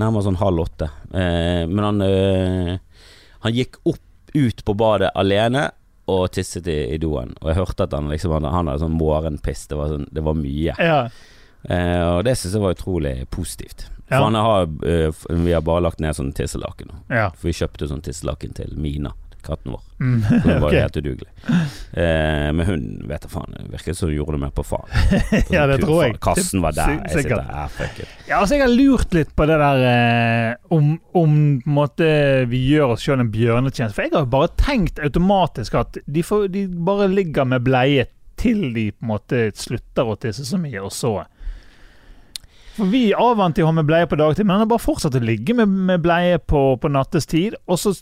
Nærmere 0.00 0.24
sånn 0.24 0.38
halv 0.40 0.62
åtte. 0.64 0.88
Eh, 1.12 1.66
men 1.68 1.84
han 1.84 2.00
eh, 2.06 2.78
Han 3.44 3.54
gikk 3.54 3.76
opp 3.86 4.32
ut 4.34 4.64
på 4.64 4.74
badet 4.74 5.10
alene 5.14 5.66
og 6.08 6.30
tisset 6.32 6.66
i, 6.72 6.78
i 6.94 6.98
doen. 6.98 7.34
Og 7.42 7.50
jeg 7.52 7.58
hørte 7.60 7.84
at 7.84 7.92
han 7.94 8.08
liksom 8.10 8.32
Han, 8.38 8.48
han 8.48 8.70
hadde 8.72 8.80
sånn 8.86 8.96
morgenpiss. 8.96 9.66
Det 9.68 9.76
var, 9.78 9.92
sånn, 9.92 10.08
det 10.10 10.24
var 10.24 10.38
mye. 10.40 10.74
ja. 10.80 11.00
Eh, 11.68 12.02
og 12.16 12.22
det 12.24 12.36
syns 12.38 12.54
jeg 12.54 12.62
var 12.64 12.74
utrolig 12.76 13.14
positivt. 13.34 13.88
For 14.08 14.16
Ja. 14.16 14.24
han 14.24 14.34
har 14.34 14.62
eh, 14.88 15.12
Vi 15.44 15.52
har 15.52 15.60
bare 15.60 15.82
lagt 15.84 16.00
ned 16.00 16.16
sånn 16.16 16.32
tisselaken 16.32 16.90
ja. 17.12 17.30
For 17.36 17.48
vi 17.50 17.56
kjøpte 17.58 17.88
sånn 17.90 18.00
tisselaken 18.04 18.54
til 18.56 18.72
Mina, 18.80 19.12
katten 19.44 19.72
vår. 19.72 19.82
Mm. 20.00 20.22
For 20.24 20.38
Hun 20.48 20.60
var 20.62 20.68
okay. 20.70 20.80
Helt 20.86 20.96
udugelig. 20.96 21.28
Eh, 21.92 22.48
men 22.52 22.66
hun 22.66 22.82
vet 23.08 23.22
da 23.24 23.28
faen. 23.32 23.54
Virket 23.72 23.96
som 23.98 24.08
hun 24.10 24.16
gjorde 24.16 24.32
det 24.36 24.40
mer 24.46 24.50
på 24.56 24.64
faen. 24.66 24.88
Ja, 25.54 25.62
sånn 25.64 25.70
det 25.74 25.78
tror 25.84 26.02
jeg. 26.06 26.18
Kassen 26.24 26.64
var 26.64 26.76
der. 26.76 26.96
Jeg 27.06 27.22
sitter 27.22 27.44
her, 27.46 27.68
fuck 27.76 28.00
it. 28.04 28.12
Ja, 28.28 28.40
altså 28.42 28.58
Jeg 28.58 28.64
har 28.66 28.74
lurt 28.74 29.14
litt 29.16 29.32
på 29.38 29.46
det 29.48 29.56
der 29.62 29.84
eh, 29.92 30.52
om, 30.74 30.92
om 31.16 31.38
måte, 31.68 32.10
vi 32.50 32.60
gjør 32.72 32.94
oss 32.96 33.04
sjøl 33.06 33.22
en 33.24 33.32
bjørnetjeneste. 33.34 33.94
For 33.96 34.08
jeg 34.08 34.16
har 34.16 34.28
bare 34.32 34.52
tenkt 34.60 35.00
automatisk 35.04 35.78
at 35.80 36.00
de, 36.06 36.22
får, 36.26 36.48
de 36.54 36.66
bare 36.88 37.08
ligger 37.12 37.48
med 37.48 37.64
bleie 37.68 38.08
til 38.38 38.68
de 38.74 38.90
på 38.94 39.02
en 39.02 39.12
måte 39.16 39.48
slutter 39.58 40.06
å 40.12 40.18
tisse 40.20 40.44
så 40.46 40.60
mye, 40.62 40.78
og 40.84 40.92
så 40.94 41.16
For 42.78 42.86
vi 42.92 43.08
avvant 43.16 43.58
jo 43.58 43.66
å 43.66 43.70
ha 43.72 43.74
med 43.74 43.88
bleie 43.88 44.06
på 44.06 44.18
dagtid, 44.18 44.46
men 44.46 44.54
han 44.56 44.62
har 44.64 44.70
bare 44.70 44.84
fortsatt 44.84 45.16
å 45.18 45.22
ligge 45.24 45.56
med, 45.58 45.72
med 45.88 46.02
bleie 46.04 46.38
på, 46.38 46.62
på 46.78 46.90
nattestid. 46.94 47.56
Og 47.66 47.80
så, 47.82 47.92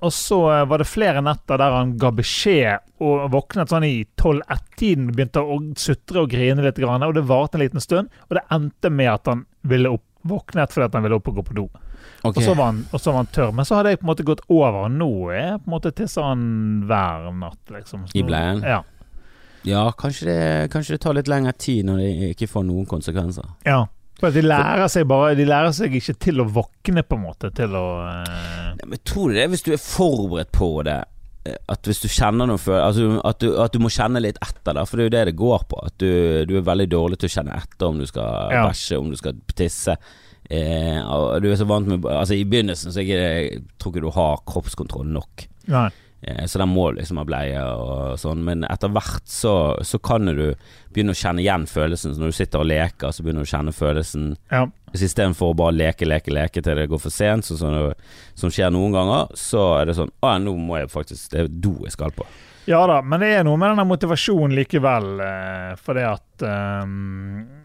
og 0.00 0.14
så 0.16 0.38
eh, 0.54 0.64
var 0.70 0.80
det 0.80 0.88
flere 0.88 1.20
netter 1.24 1.60
der 1.60 1.76
han 1.76 1.96
ga 2.00 2.12
beskjed 2.16 2.88
og 3.04 3.26
våknet 3.34 3.72
sånn 3.72 3.84
i 3.88 3.94
12-1-tiden. 4.16 5.10
Begynte 5.12 5.44
å 5.44 5.58
sutre 5.76 6.24
og 6.24 6.32
grine 6.32 6.64
litt, 6.64 6.80
og 6.80 7.14
det 7.18 7.26
varte 7.28 7.58
en 7.60 7.64
liten 7.66 7.84
stund. 7.84 8.12
Og 8.30 8.38
det 8.38 8.46
endte 8.54 8.92
med 8.94 9.12
at 9.12 9.28
han 9.30 9.44
ville 9.68 9.92
opp, 9.92 10.06
våknet 10.22 10.72
fordi 10.72 10.88
han 10.96 11.04
ville 11.04 11.18
opp 11.18 11.28
og 11.28 11.40
gå 11.40 11.46
på 11.50 11.58
do. 11.58 11.68
Okay. 12.22 12.38
Og, 12.38 12.42
så 12.46 12.54
var 12.54 12.68
han, 12.70 12.84
og 12.94 13.00
så 13.02 13.10
var 13.12 13.24
han 13.24 13.30
tørr. 13.34 13.52
Men 13.58 13.66
så 13.66 13.76
hadde 13.78 13.92
jeg 13.92 14.00
på 14.00 14.06
en 14.06 14.12
måte 14.12 14.26
gått 14.26 14.44
over, 14.48 14.88
nå 14.90 15.10
er 15.34 15.56
på 15.58 15.66
en 15.68 15.74
måte 15.74 15.92
tisser 15.98 16.24
han 16.24 16.44
hver 16.88 17.28
natt. 17.34 17.62
liksom. 17.74 18.06
Så- 18.06 18.16
I 18.18 18.22
bleien? 18.26 18.62
Ja. 18.62 18.82
Ja, 19.66 19.82
kanskje 19.94 20.26
det, 20.26 20.70
kanskje 20.72 20.96
det 20.96 21.02
tar 21.04 21.14
litt 21.14 21.28
lengre 21.30 21.52
tid 21.54 21.86
når 21.86 22.00
det 22.02 22.30
ikke 22.32 22.48
får 22.50 22.64
noen 22.66 22.86
konsekvenser. 22.86 23.52
ja. 23.68 23.84
De 24.30 24.42
lærer 24.44 24.88
seg 24.92 25.08
bare 25.10 25.34
De 25.38 25.46
lærer 25.48 25.72
seg 25.74 25.94
ikke 25.98 26.14
til 26.22 26.42
å 26.42 26.46
våkne, 26.46 27.02
på 27.02 27.18
en 27.18 27.24
måte. 27.24 27.50
Til 27.56 27.74
å 27.74 27.86
uh... 28.06 28.76
Nei, 28.78 28.86
Men 28.94 29.02
tror 29.04 29.32
du 29.32 29.40
det, 29.40 29.48
hvis 29.50 29.64
du 29.66 29.72
er 29.74 29.82
forberedt 29.82 30.52
på 30.54 30.70
det 30.86 30.98
eh, 31.48 31.58
At 31.72 31.90
hvis 31.90 32.02
du 32.04 32.08
kjenner 32.12 32.50
noe 32.50 32.62
før 32.62 32.80
altså, 32.84 33.08
at, 33.26 33.42
du, 33.42 33.56
at 33.58 33.74
du 33.74 33.82
må 33.82 33.90
kjenne 33.92 34.22
litt 34.22 34.38
etter 34.44 34.78
det, 34.78 34.86
for 34.88 34.98
det 34.98 35.04
er 35.04 35.10
jo 35.10 35.14
det 35.16 35.24
det 35.32 35.38
går 35.42 35.64
på. 35.70 35.80
At 35.90 35.96
du, 36.02 36.12
du 36.48 36.56
er 36.60 36.68
veldig 36.68 36.88
dårlig 36.92 37.18
til 37.22 37.32
å 37.32 37.36
kjenne 37.38 37.58
etter 37.58 37.88
om 37.88 37.98
du 38.02 38.06
skal 38.10 38.54
Ja. 38.54 38.66
bæsje, 38.68 39.00
om 39.00 39.10
du 39.10 39.18
skal 39.18 39.40
tisse. 39.58 39.96
Eh, 40.52 40.98
du 41.40 41.48
er 41.48 41.56
så 41.56 41.64
vant 41.64 41.86
med 41.88 42.04
Altså 42.10 42.34
I 42.36 42.44
begynnelsen 42.44 42.92
så 42.92 43.00
er 43.00 43.12
det, 43.16 43.28
jeg 43.46 43.60
tror 43.80 43.94
ikke 43.94 44.06
du 44.06 44.14
har 44.14 44.42
kroppskontroll 44.48 45.08
nok. 45.08 45.46
Nei. 45.72 45.88
Eh, 46.22 46.44
Så 46.46 46.58
den 46.58 46.68
må 46.70 46.90
liksom 46.94 47.18
ha 47.18 47.24
bleie 47.26 47.62
og 47.62 48.18
sånn, 48.20 48.44
men 48.46 48.64
etter 48.68 48.92
hvert 48.94 49.26
så, 49.26 49.54
så 49.82 49.98
kan 50.02 50.26
du 50.30 50.54
begynne 50.94 51.14
å 51.14 51.18
kjenne 51.18 51.42
igjen 51.42 51.66
følelsen. 51.66 52.14
Så 52.14 52.20
når 52.22 52.30
du 52.32 52.36
sitter 52.38 52.62
og 52.62 52.68
leker, 52.70 53.10
så 53.10 53.24
begynner 53.24 53.42
du 53.42 53.48
å 53.48 53.52
kjenne 53.56 53.74
følelsen 53.74 54.36
Ja. 54.52 54.66
så 54.94 55.04
Istedenfor 55.08 55.50
å 55.52 55.56
bare 55.58 55.74
leke, 55.74 56.06
leke, 56.06 56.30
leke 56.34 56.62
til 56.62 56.76
det 56.78 56.88
går 56.92 57.00
for 57.02 57.10
sent, 57.10 57.44
sånn 57.48 57.58
som, 58.36 58.50
skjer 58.54 58.70
noen 58.70 58.92
ganger, 58.94 59.34
så 59.34 59.80
er 59.80 59.86
det 59.90 59.96
sånn 59.98 60.12
Å 60.22 60.34
ja, 60.34 60.38
nå 60.38 60.54
må 60.56 60.78
jeg 60.78 60.90
faktisk 60.92 61.30
Det 61.32 61.40
er 61.40 61.48
do 61.48 61.74
jeg 61.82 61.92
skal 61.96 62.12
på. 62.14 62.26
Ja 62.70 62.84
da, 62.86 63.00
men 63.02 63.18
det 63.18 63.32
er 63.40 63.42
noe 63.42 63.58
med 63.58 63.72
denne 63.72 63.88
motivasjonen 63.90 64.54
likevel, 64.54 65.16
for 65.18 65.88
fordi 65.88 66.04
at 66.06 66.44
ehm, 66.46 67.61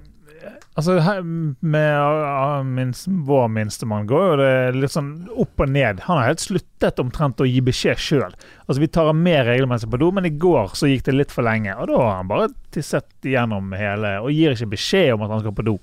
Altså, 0.77 0.99
her, 1.01 1.23
med 1.65 1.95
ah, 1.97 2.61
minst, 2.63 3.07
vår 3.09 3.47
minstemann 3.49 4.05
går 4.07 4.25
jo 4.27 4.35
det 4.37 4.51
litt 4.77 4.93
sånn 4.93 5.07
opp 5.33 5.63
og 5.65 5.71
ned. 5.73 6.03
Han 6.05 6.19
har 6.19 6.27
helt 6.29 6.43
sluttet 6.43 6.99
omtrent 7.01 7.41
å 7.41 7.47
gi 7.49 7.63
beskjed 7.65 7.97
sjøl. 7.97 8.35
Altså, 8.67 8.77
vi 8.83 8.89
tar 8.93 9.09
ham 9.09 9.23
med 9.25 9.47
regelmessig 9.47 9.89
på 9.89 9.97
do, 10.03 10.11
men 10.13 10.29
i 10.29 10.35
går 10.37 10.75
så 10.77 10.85
gikk 10.91 11.07
det 11.09 11.15
litt 11.17 11.33
for 11.33 11.47
lenge. 11.47 11.73
Og 11.81 11.89
da 11.89 11.97
har 11.97 12.19
han 12.19 12.29
bare 12.29 12.51
tisset 12.75 13.09
gjennom 13.25 13.73
hele, 13.73 14.19
og 14.21 14.29
gir 14.35 14.53
ikke 14.53 14.69
beskjed 14.75 15.15
om 15.15 15.25
at 15.25 15.33
han 15.33 15.41
skal 15.41 15.57
på 15.57 15.65
do. 15.65 15.77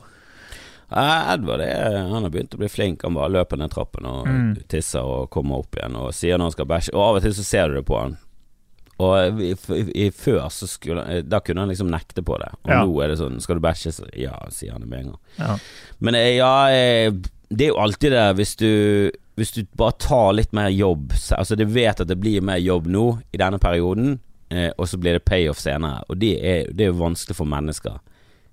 Edvard 0.94 1.64
er, 1.64 1.96
han 2.12 2.22
har 2.22 2.30
begynt 2.30 2.54
å 2.54 2.60
bli 2.60 2.68
flink. 2.70 3.02
Han 3.02 3.16
bare 3.18 3.32
løper 3.34 3.58
ned 3.58 3.72
trappen 3.74 4.06
og 4.06 4.28
Mm. 4.28 4.54
tisser 4.70 5.02
og 5.02 5.30
kommer 5.30 5.64
opp 5.64 5.74
igjen 5.74 5.96
og 5.96 6.12
sier 6.14 6.38
når 6.38 6.44
han 6.52 6.52
skal 6.54 6.70
bæsje. 6.70 6.94
Og 6.94 7.02
av 7.02 7.16
og 7.16 7.22
til 7.22 7.34
så 7.34 7.42
ser 7.44 7.68
du 7.68 7.74
det 7.80 7.86
på 7.86 7.98
han. 7.98 8.16
Og 9.02 9.40
i, 9.42 9.54
i, 10.04 10.10
før 10.14 10.44
så 10.54 10.68
skulle 10.70 11.22
Da 11.26 11.40
kunne 11.42 11.64
han 11.64 11.68
liksom 11.72 11.88
nekte 11.90 12.22
på 12.22 12.36
det. 12.38 12.50
Og 12.64 12.70
Ja. 12.70 12.84
nå 12.84 13.02
er 13.02 13.08
det 13.10 13.18
sånn 13.18 13.40
Skal 13.42 13.58
du 13.58 13.64
bæsje? 13.64 13.90
Så 13.92 14.06
ja, 14.14 14.36
sier 14.54 14.72
han 14.72 14.84
det 14.84 14.88
med 14.88 15.00
en 15.00 15.08
gang. 15.10 15.20
Ja. 15.38 15.56
Men 15.98 16.14
eh, 16.14 16.36
ja, 16.36 16.52
eh, 16.70 17.10
det 17.50 17.66
er 17.66 17.72
jo 17.74 17.80
alltid 17.82 18.12
det 18.14 18.36
hvis 18.38 18.54
du 18.56 19.10
Hvis 19.36 19.50
du 19.56 19.64
bare 19.76 19.96
tar 19.98 20.32
litt 20.32 20.52
mer 20.54 20.68
jobb 20.70 21.10
Altså 21.36 21.56
du 21.58 21.64
vet 21.66 22.00
at 22.00 22.06
det 22.08 22.20
blir 22.22 22.40
mer 22.40 22.58
jobb 22.62 22.86
nå 22.86 23.18
i 23.32 23.36
denne 23.42 23.58
perioden, 23.58 24.20
eh, 24.50 24.70
og 24.78 24.86
så 24.86 24.96
blir 24.96 25.12
det 25.18 25.24
payoff 25.26 25.58
senere. 25.58 26.04
Og 26.08 26.18
det 26.22 26.36
er, 26.38 26.68
det 26.72 26.86
er 26.86 26.92
jo 26.92 27.00
vanskelig 27.02 27.34
for 27.36 27.44
mennesker. 27.50 27.98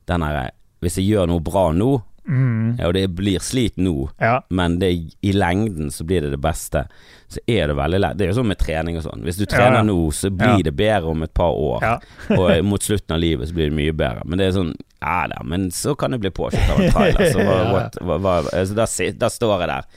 Den 0.09 0.21
her 0.25 0.49
Hvis 0.81 0.97
jeg 0.97 1.05
gjør 1.13 1.27
noe 1.29 1.39
bra 1.39 1.71
nå, 1.71 2.01
Mm, 2.25 2.77
ja, 2.77 2.85
og 2.87 2.93
det 2.93 3.07
blir 3.17 3.39
slit 3.41 3.77
nå, 3.81 4.09
ja. 4.21 4.43
men 4.53 4.75
det, 4.79 4.91
i 5.25 5.31
lengden 5.33 5.89
så 5.91 6.03
blir 6.05 6.21
det 6.21 6.29
det 6.29 6.39
beste, 6.39 6.83
så 7.31 7.39
er 7.47 7.67
det 7.71 7.75
veldig 7.77 7.99
lett. 8.03 8.17
Det 8.19 8.25
er 8.25 8.31
jo 8.33 8.37
sånn 8.41 8.49
med 8.51 8.59
trening 8.59 8.97
og 8.99 9.05
sånn. 9.05 9.21
Hvis 9.23 9.37
du 9.39 9.45
trener 9.47 9.79
ja. 9.79 9.83
nå, 9.87 9.95
så 10.11 10.29
blir 10.29 10.57
Ja. 10.59 10.65
det 10.67 10.73
bedre 10.75 11.13
om 11.13 11.23
et 11.23 11.33
par 11.37 11.55
år. 11.55 11.79
ja. 11.85 11.93
Og 12.37 12.65
mot 12.67 12.83
slutten 12.83 13.15
av 13.15 13.21
livet 13.23 13.47
så 13.49 13.55
blir 13.55 13.69
det 13.71 13.77
mye 13.77 13.93
bedre. 13.95 14.25
Men 14.27 14.41
det 14.41 14.49
er 14.49 14.55
sånn 14.59 14.73
Ja 15.01 15.23
da, 15.31 15.39
men 15.47 15.69
så 15.71 15.95
kan 15.97 16.11
det 16.13 16.19
bli 16.21 16.29
påkjørt 16.29 16.69
av 16.75 16.81
en 16.83 16.91
trailer. 16.93 17.31
Så 17.31 17.45
what, 17.73 17.95
hva, 18.01 18.17
hva, 18.21 18.35
altså, 18.51 18.75
da, 18.77 18.85
da 19.23 19.29
står 19.33 19.63
jeg 19.63 19.71
der, 19.71 19.87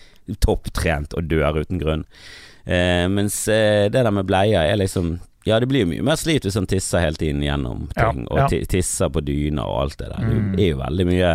topptrent 0.41 1.13
og 1.19 1.27
dør 1.29 1.59
uten 1.61 1.79
grunn. 1.83 2.05
Eh, 2.65 3.05
mens 3.13 3.43
eh, 3.53 3.91
det 3.93 4.01
der 4.07 4.11
med 4.15 4.25
bleier 4.31 4.65
er 4.71 4.79
liksom 4.81 5.19
Ja, 5.45 5.59
det 5.61 5.69
blir 5.69 5.83
jo 5.85 5.91
mye 5.91 6.05
mer 6.07 6.17
slit 6.17 6.47
hvis 6.47 6.57
han 6.57 6.65
tisser 6.71 7.03
hele 7.05 7.19
tiden 7.21 7.43
gjennom 7.45 7.83
ting, 7.93 8.23
ja. 8.31 8.47
og 8.47 8.55
tisser 8.73 9.11
på 9.13 9.21
dyna 9.21 9.67
og 9.69 9.83
alt 9.83 9.99
det 10.01 10.09
der. 10.15 10.25
Mm. 10.25 10.47
Det 10.57 10.63
er 10.65 10.71
jo 10.71 10.79
veldig 10.81 11.07
mye 11.11 11.33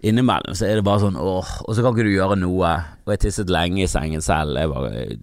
Innimellom 0.00 0.56
så 0.56 0.64
er 0.64 0.78
det 0.78 0.84
bare 0.86 1.02
sånn 1.02 1.18
åh, 1.20 1.48
og 1.66 1.74
så 1.76 1.82
kan 1.84 1.92
ikke 1.92 2.06
du 2.08 2.14
gjøre 2.14 2.38
noe. 2.40 2.72
Og 3.04 3.12
jeg 3.12 3.22
tisset 3.26 3.52
lenge 3.52 3.82
i 3.84 3.90
sengen 3.90 4.24
selv. 4.24 4.56
Jeg 4.56 4.70
var 4.72 4.86
eh, 4.96 5.16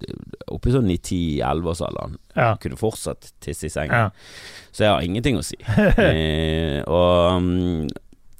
oppe 0.54 0.70
i 0.70 0.76
sånn 0.76 0.92
i 0.94 1.00
10-11-årsalderen. 1.00 2.18
Ja. 2.38 2.52
Kunne 2.62 2.78
fortsatt 2.78 3.32
tisse 3.44 3.70
i 3.70 3.74
sengen. 3.74 4.08
ja. 4.08 4.68
Så 4.70 4.86
jeg 4.86 4.94
har 4.94 5.02
ingenting 5.02 5.40
å 5.40 5.46
si. 5.46 5.58
eh, 6.06 6.84
og, 6.86 7.90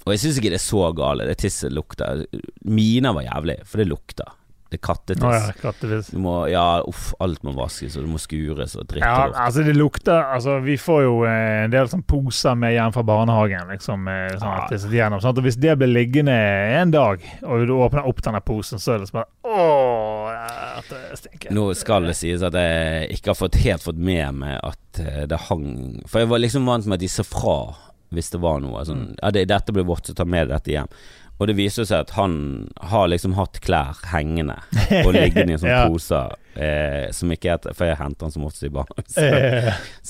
og 0.04 0.14
jeg 0.14 0.22
syns 0.22 0.38
ikke 0.38 0.52
det 0.54 0.60
er 0.60 0.66
så 0.68 0.84
gale. 0.94 1.26
Det 1.26 1.40
tisset 1.42 1.74
lukter 1.74 2.22
Mina 2.70 3.10
var 3.16 3.26
jævlig, 3.26 3.58
for 3.66 3.82
det 3.82 3.88
lukter. 3.90 4.37
Det 4.68 4.76
er 4.76 4.82
kattetiss. 4.84 5.24
Å 5.24 5.32
ja, 5.32 5.52
kattetis 5.62 6.10
Du 6.12 6.18
må, 6.20 6.32
ja, 6.52 6.82
uff, 6.84 7.14
alt 7.24 7.40
må 7.46 7.54
vaskes, 7.56 7.94
og 7.96 8.04
det 8.04 8.10
må 8.12 8.18
skures 8.20 8.74
og 8.76 8.84
dritt 8.90 9.00
Ja, 9.00 9.28
og 9.30 9.38
altså 9.40 9.64
det 9.64 9.72
lukter 9.78 10.18
Altså 10.34 10.58
Vi 10.60 10.76
får 10.76 11.02
jo 11.06 11.14
eh, 11.24 11.64
en 11.64 11.72
del 11.72 11.88
sånn 11.88 12.02
poser 12.04 12.54
med 12.58 12.74
hjem 12.76 12.92
fra 12.92 13.02
barnehagen. 13.08 13.64
Liksom, 13.72 14.04
eh, 14.12 14.34
sånn 14.36 14.52
at 14.52 14.60
Ja. 14.60 14.66
det 14.70 14.80
sitter 14.82 14.98
igjennom, 14.98 15.22
sånn 15.24 15.36
at 15.38 15.44
Hvis 15.48 15.56
det 15.60 15.78
blir 15.80 15.88
liggende 15.88 16.36
en 16.82 16.90
dag, 16.92 17.24
og 17.42 17.64
du 17.66 17.72
åpner 17.78 18.04
opp 18.06 18.20
denne 18.22 18.40
posen, 18.44 18.78
så 18.78 18.94
er 18.94 18.98
det 19.04 19.08
sånn 19.08 19.22
bare 19.22 19.32
Åh, 19.48 20.78
at 20.78 20.88
det 20.92 21.18
stinker. 21.18 21.50
Nå 21.56 21.70
skal 21.74 22.04
det 22.04 22.16
sies 22.18 22.42
at 22.44 22.52
jeg 22.52 23.08
ikke 23.16 23.32
har 23.32 23.38
fått 23.40 23.56
helt 23.64 23.82
fått 23.82 23.96
med 23.98 24.34
meg 24.42 24.58
at 24.62 25.00
eh, 25.00 25.24
det 25.30 25.38
hang 25.48 26.02
For 26.06 26.20
jeg 26.20 26.28
var 26.28 26.38
liksom 26.44 26.68
vant 26.68 26.84
med 26.86 26.98
at 27.00 27.06
de 27.06 27.08
sa 27.08 27.24
fra 27.24 27.60
hvis 28.12 28.30
det 28.32 28.38
var 28.40 28.60
noe. 28.64 28.80
Sånn, 28.88 29.10
ja, 29.20 29.28
det, 29.30 29.42
'Dette 29.50 29.72
blir 29.76 29.84
vått, 29.84 30.06
så 30.08 30.14
ta 30.16 30.24
med 30.24 30.48
dette 30.48 30.72
hjem'. 30.72 30.88
Og 31.38 31.46
det 31.46 31.54
viser 31.58 31.86
seg 31.86 32.00
at 32.06 32.10
han 32.18 32.32
har 32.90 33.06
liksom 33.12 33.36
hatt 33.38 33.60
klær 33.62 34.00
hengende 34.12 34.56
og 35.06 35.12
liggende 35.14 35.54
i 35.54 35.58
en 35.60 35.66
Ja. 35.68 35.84
poser 35.88 36.34
eh, 36.58 37.10
som 37.14 37.30
ikke 37.32 37.52
er 37.54 37.72
For 37.76 37.86
jeg 37.88 37.98
henter 38.00 38.26
han 38.28 38.34
som 38.34 38.44
oftest 38.48 38.66
i 38.68 38.72
barnehagen. 38.74 39.06
Så, 39.18 39.24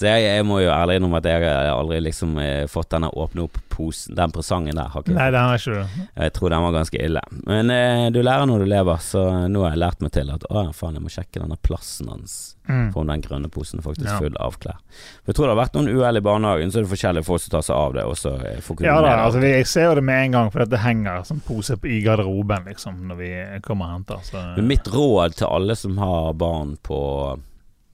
så 0.01 0.07
jeg, 0.11 0.25
jeg 0.27 0.45
må 0.49 0.61
jo 0.63 0.71
ærlig 0.73 0.99
innrømme 0.99 1.21
at 1.21 1.29
jeg 1.31 1.45
har 1.45 1.71
aldri 1.75 2.01
liksom 2.09 2.37
eh, 2.43 2.65
fått 2.71 2.91
denne 2.95 3.11
åpne 3.13 3.45
opp 3.47 3.59
posen. 3.73 4.15
Den 4.19 4.33
presangen 4.35 4.77
der 4.79 4.91
har 4.93 5.05
ikke 5.05 5.15
Nei, 5.17 5.29
den 5.35 5.49
har 5.49 5.59
ikke 5.61 5.77
du. 5.79 6.05
jeg 6.25 6.35
tror 6.37 6.53
den 6.55 6.65
var 6.67 6.77
ganske 6.79 7.03
ille. 7.05 7.23
Men 7.47 7.73
eh, 7.75 8.07
du 8.15 8.21
lærer 8.25 8.49
når 8.51 8.65
du 8.65 8.71
lever, 8.73 9.03
så 9.05 9.25
nå 9.51 9.65
har 9.67 9.75
jeg 9.77 9.83
lært 9.85 10.05
meg 10.05 10.15
til 10.17 10.33
at 10.35 10.47
å 10.51 10.65
faen, 10.77 10.99
jeg 10.99 11.05
må 11.05 11.13
sjekke 11.13 11.43
denne 11.43 11.59
plassen 11.65 12.11
hans. 12.13 12.39
Mm. 12.69 12.91
For 12.93 13.01
om 13.01 13.09
den 13.09 13.23
grønne 13.25 13.49
posen 13.49 13.81
er 13.81 13.85
faktisk 13.87 14.09
Ja. 14.11 14.19
full 14.21 14.35
av 14.45 14.59
klær. 14.61 14.77
For 15.25 15.31
jeg 15.33 15.39
tror 15.39 15.47
det 15.49 15.55
har 15.55 15.61
vært 15.63 15.77
noen 15.79 15.89
uhell 15.95 16.19
i 16.21 16.25
barnehagen, 16.25 16.73
så 16.73 16.81
er 16.81 16.85
det 16.85 16.91
forskjellige 16.93 17.25
folk 17.25 17.41
som 17.45 17.55
tar 17.55 17.65
seg 17.65 17.77
av 17.79 17.95
det. 17.97 18.05
Og 18.05 18.19
så 18.21 18.35
eh, 18.45 18.73
Ja 18.85 18.99
da, 19.05 19.15
altså 19.25 19.41
jeg 19.45 19.67
ser 19.71 19.87
jo 19.89 19.95
det 20.01 20.05
med 20.05 20.27
en 20.27 20.37
gang, 20.37 20.51
for 20.53 20.65
det 20.69 20.83
henger 20.85 21.25
som 21.29 21.41
pose 21.47 21.79
i 21.89 22.01
garderoben 22.05 22.69
liksom, 22.69 22.99
når 23.09 23.21
vi 23.23 23.31
kommer 23.65 23.89
og 23.89 23.95
henter. 23.99 24.21
Så. 24.27 24.43
Mitt 24.69 24.89
råd 24.93 25.39
til 25.41 25.49
alle 25.49 25.77
som 25.81 25.97
har 26.03 26.35
barn 26.41 26.77
på 26.87 27.01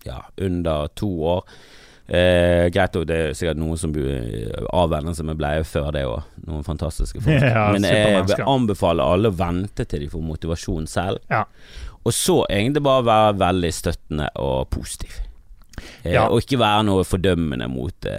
ja, 0.05 0.21
under 0.45 0.91
to 0.99 1.09
år 1.33 1.43
eh, 2.13 2.67
Greit 2.75 2.93
nok, 2.95 3.07
det 3.09 3.17
er 3.17 3.37
sikkert 3.39 3.57
noen 3.63 3.79
som 3.81 3.95
bu- 3.95 4.51
avvenner 4.77 5.17
seg 5.17 5.25
med 5.31 5.39
bleie 5.41 5.65
før 5.65 5.91
det 5.97 6.03
òg. 6.05 6.27
Noen 6.49 6.67
fantastiske 6.67 7.23
folk. 7.25 7.47
Ja, 7.55 7.71
Men 7.73 7.87
jeg 7.89 8.27
vil 8.29 8.45
anbefale 8.45 9.07
alle 9.15 9.33
å 9.33 9.37
vente 9.39 9.87
til 9.89 10.05
de 10.05 10.11
får 10.13 10.27
motivasjon 10.29 10.87
selv. 10.91 11.23
Ja. 11.33 11.45
Og 12.05 12.13
så 12.13 12.43
egentlig 12.53 12.83
bare 12.85 13.07
være 13.09 13.39
veldig 13.41 13.73
støttende 13.73 14.27
og 14.45 14.67
positiv. 14.75 15.23
Eh, 16.05 16.13
Ja. 16.13 16.27
Og 16.29 16.43
ikke 16.43 16.59
være 16.61 16.85
noe 16.85 17.05
fordømmende 17.09 17.67
mot 17.73 17.95
det, 18.05 18.15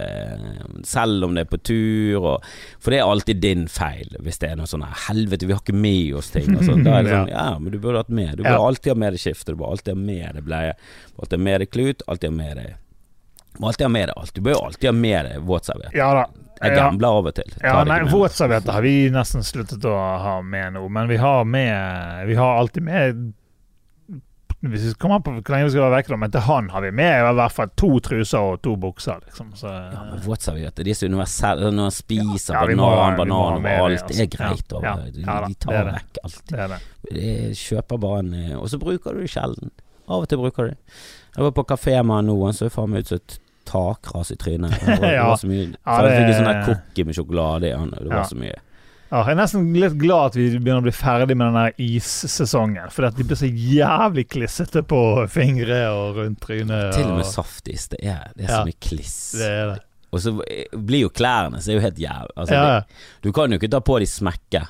selv 0.84 1.24
om 1.24 1.34
det 1.36 1.46
er 1.46 1.50
på 1.56 1.60
tur. 1.62 2.16
Og, 2.32 2.44
for 2.82 2.90
det 2.90 2.98
er 3.00 3.06
alltid 3.06 3.40
din 3.40 3.66
feil 3.68 4.08
hvis 4.20 4.38
det 4.42 4.50
er 4.50 4.56
noe 4.56 4.66
sånn 4.66 4.82
her 4.82 4.94
'helvete, 5.06 5.46
vi 5.46 5.52
har 5.54 5.60
ikke 5.62 5.74
med 5.74 6.14
oss 6.18 6.30
ting'. 6.34 6.56
Og 6.58 6.64
sånt. 6.64 6.84
Da 6.84 6.98
er 6.98 7.02
det 7.04 7.12
sånn 7.12 7.28
ja, 7.38 7.58
men 7.58 7.70
du 7.72 7.78
burde 7.78 7.98
hatt 8.02 8.08
med. 8.10 8.36
Du 8.36 8.42
burde 8.42 8.58
Ja. 8.58 8.66
alltid 8.66 8.92
ha 8.92 8.98
med 8.98 9.12
deg 9.14 9.20
skifte, 9.20 9.52
du 9.52 9.56
burde 9.56 9.70
alltid 9.70 9.94
ha 9.94 10.00
med 10.00 10.34
deg 10.34 10.44
bleie, 10.44 10.74
alltid 11.20 11.38
ha 11.38 11.44
med 11.44 11.60
deg 11.60 11.70
klut, 11.70 12.02
alltid 12.08 12.30
ha 12.30 12.36
med 12.36 12.56
deg 12.56 12.74
må 13.58 13.68
alltid 13.68 13.84
ha 13.86 13.88
med 13.88 14.08
deg 14.08 14.16
alt. 14.20 14.34
Du 14.34 14.40
bør 14.42 14.52
jo 14.52 14.64
alltid 14.66 14.84
ha 14.88 14.92
med 14.92 15.24
deg 15.30 15.40
våtserviett. 15.48 15.94
Ja 15.94 16.12
da. 16.12 16.26
Jeg 16.60 16.76
Ja. 16.76 16.90
gambler 16.90 17.08
av 17.08 17.26
og 17.26 17.34
til. 17.34 17.52
Ja, 17.62 17.84
nei. 17.84 18.00
Våtservietter 18.04 18.72
har 18.72 18.82
vi 18.82 19.08
nesten 19.10 19.40
sluttet 19.42 19.80
å 19.84 19.94
ha 20.20 20.42
med 20.42 20.72
nå, 20.74 20.88
men 20.90 21.08
vi 21.08 21.16
har 21.16 21.44
med 21.44 22.26
Vi 22.26 22.34
har 22.34 22.58
alltid 22.58 22.82
med 22.82 23.32
Hvis 24.64 24.82
vi 24.88 24.92
kommer 24.98 25.18
an 25.18 25.22
på 25.22 25.32
hvor 25.36 25.52
lenge 25.52 25.66
vi 25.68 25.72
skal 25.74 25.84
være 25.84 25.98
vekke, 25.98 26.16
men 26.18 26.32
til 26.32 26.40
han 26.46 26.70
har 26.72 26.82
vi 26.82 26.90
med 26.96 27.12
i 27.20 27.34
hvert 27.38 27.52
fall 27.54 27.68
to 27.76 27.90
truser 28.02 28.38
og 28.40 28.62
to 28.64 28.72
bukser, 28.80 29.20
liksom. 29.26 29.50
Så, 29.54 29.68
Ja, 29.68 30.04
men 30.08 30.22
våtservietter, 30.24 30.84
de 30.84 30.94
som 30.96 31.12
universelle. 31.12 31.70
Når 31.70 31.90
han 31.90 31.94
spiser 31.94 32.54
Ja, 32.56 32.62
ja, 32.64 32.76
banan, 32.76 33.16
banan 33.20 33.66
og 33.66 33.90
alt, 33.90 34.08
det 34.08 34.16
er 34.16 34.24
altså. 34.24 34.28
greit. 34.36 34.72
Ja, 34.72 34.94
ja, 34.96 35.10
de, 35.10 35.24
de 35.52 35.54
tar 35.60 35.72
det 35.76 35.84
det. 35.84 35.94
vekk 35.98 36.22
alt. 36.24 36.42
det 36.50 36.58
er 36.64 36.74
det. 36.74 37.56
Kjøper 37.60 38.00
bare 38.02 38.18
en 38.24 38.34
eh, 38.34 38.56
Og 38.58 38.70
så 38.72 38.78
bruker 38.82 39.14
du 39.14 39.20
det 39.22 39.30
sjelden. 39.30 39.70
Av 40.08 40.22
og 40.22 40.28
til 40.30 40.38
bruker 40.40 40.62
du 40.70 40.74
det. 40.74 40.78
Jeg 41.36 41.44
var 41.44 41.52
på 41.52 41.66
kafé 41.68 41.98
med 42.02 42.30
han 42.30 42.54
så 42.56 42.70
faen 42.72 42.90
meg 42.90 43.04
ut 43.04 43.12
som 43.12 43.20
et 43.20 43.38
takras 43.66 44.30
i 44.32 44.36
trynet. 44.36 44.70
Det 44.70 45.00
var, 45.00 45.10
det 45.10 45.22
var 45.26 45.36
så 45.36 45.48
mye 45.50 45.64
Ja, 45.66 45.96
Så 45.98 46.06
jeg 46.06 46.16
fikk 46.16 46.30
en 46.30 46.38
sånn 46.46 46.62
cookie 46.68 47.04
med 47.08 47.18
sjokolade 47.18 47.68
i 47.68 47.74
han, 47.76 47.90
det 47.90 48.08
var 48.12 48.24
så 48.30 48.38
mye. 48.38 48.56
Ja, 49.10 49.20
jeg 49.22 49.36
er 49.36 49.38
nesten 49.38 49.66
litt 49.78 49.94
glad 50.00 50.32
at 50.32 50.34
vi 50.38 50.48
begynner 50.58 50.80
å 50.82 50.86
bli 50.88 50.92
ferdig 50.96 51.36
med 51.38 51.54
den 51.54 51.72
issesongen. 51.96 52.90
For 52.90 53.06
de 53.08 53.22
blir 53.26 53.38
så 53.38 53.46
jævlig 53.50 54.24
klissete 54.32 54.82
på 54.82 55.00
fingre 55.30 55.78
og 55.94 56.16
rundt 56.18 56.40
trynet. 56.42 56.92
Til 56.96 57.04
og 57.06 57.18
med 57.20 57.26
og- 57.26 57.30
saftis. 57.30 57.86
Det 57.92 58.00
er, 58.02 58.32
det 58.36 58.48
er 58.48 58.50
Ja. 58.52 58.62
så 58.62 58.66
mye 58.66 58.80
kliss. 58.80 59.32
Det 59.38 59.46
er 59.50 59.66
det. 59.74 59.80
Og 60.12 60.20
så 60.20 60.32
blir 60.72 61.00
jo 61.02 61.08
klærne 61.10 61.58
så 61.60 61.70
er 61.70 61.74
jo 61.74 61.80
helt 61.86 61.98
jævlig. 61.98 62.34
Altså, 62.36 62.52
Ja, 62.52 62.80
Du 63.22 63.32
kan 63.32 63.50
jo 63.50 63.58
ikke 63.58 63.70
ta 63.70 63.80
på 63.80 63.98
de 64.00 64.06
smekke 64.06 64.66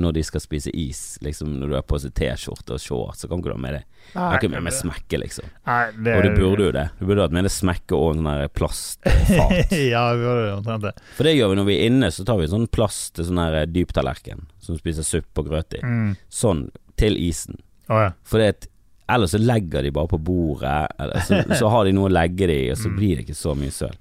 når 0.00 0.14
de 0.16 0.22
skal 0.26 0.40
spise 0.42 0.70
is, 0.74 1.00
liksom 1.24 1.50
når 1.60 1.68
du 1.68 1.74
har 1.76 1.84
på 1.86 1.98
deg 2.02 2.14
T-skjorte 2.18 2.76
og 2.76 2.80
shorts, 2.82 3.20
så 3.24 3.28
kan 3.30 3.40
ikke 3.42 3.50
du 3.50 3.56
ha 3.56 3.60
med 3.62 3.74
det. 3.78 3.82
Jeg 4.14 4.20
har 4.22 4.38
ikke 4.38 4.50
med 4.54 4.64
meg 4.64 4.72
smekke, 4.76 5.18
liksom. 5.20 5.50
Nei, 5.68 5.78
det 6.06 6.14
Og 6.16 6.22
du 6.24 6.30
burde 6.40 6.64
jo 6.68 6.72
det. 6.78 6.86
Du 6.98 7.04
burde 7.10 7.26
hatt 7.26 7.34
med 7.36 7.44
deg 7.48 7.52
smekke 7.52 7.98
og 7.98 8.14
en 8.14 8.22
sånn 8.24 8.48
plastfat. 8.56 9.74
ja, 9.92 10.04
vi 10.14 10.24
burde 10.24 10.54
omtrent 10.56 10.86
det. 10.88 10.94
For 11.18 11.28
det 11.28 11.34
gjør 11.36 11.52
vi 11.52 11.58
når 11.60 11.68
vi 11.68 11.76
er 11.78 11.90
inne, 11.90 12.10
så 12.14 12.24
tar 12.28 12.40
vi 12.40 12.48
sånn 12.48 12.66
plast 12.72 13.14
til 13.18 13.28
sånn 13.28 13.42
her 13.42 13.58
dyptallerken 13.68 14.46
som 14.64 14.78
spiser 14.80 15.06
suppe 15.06 15.42
og 15.44 15.50
grøt 15.52 15.78
i. 15.78 15.84
Mm. 15.84 16.10
Sånn 16.32 16.66
til 16.98 17.18
isen. 17.20 17.58
Oh, 17.88 18.00
ja. 18.06 18.10
For 18.26 18.40
det 18.42 18.48
at 18.56 18.68
ellers 19.08 19.32
så 19.32 19.38
legger 19.40 19.82
de 19.86 19.92
bare 19.96 20.10
på 20.12 20.18
bordet, 20.20 20.88
eller 21.00 21.22
så, 21.24 21.42
så 21.62 21.70
har 21.72 21.86
de 21.88 21.94
noe 21.96 22.10
å 22.10 22.12
legge 22.12 22.48
det 22.50 22.58
i, 22.66 22.70
og 22.72 22.76
så 22.80 22.88
Mm. 22.90 22.96
blir 22.98 23.16
det 23.16 23.24
ikke 23.28 23.38
så 23.38 23.54
mye 23.56 23.72
søl. 23.72 23.94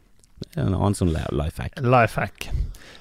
En 0.58 0.74
annen 0.74 0.96
sånn 0.98 1.12
life 1.13 1.62
hack. 1.62 1.79
Life 1.82 2.20
hack. 2.22 2.48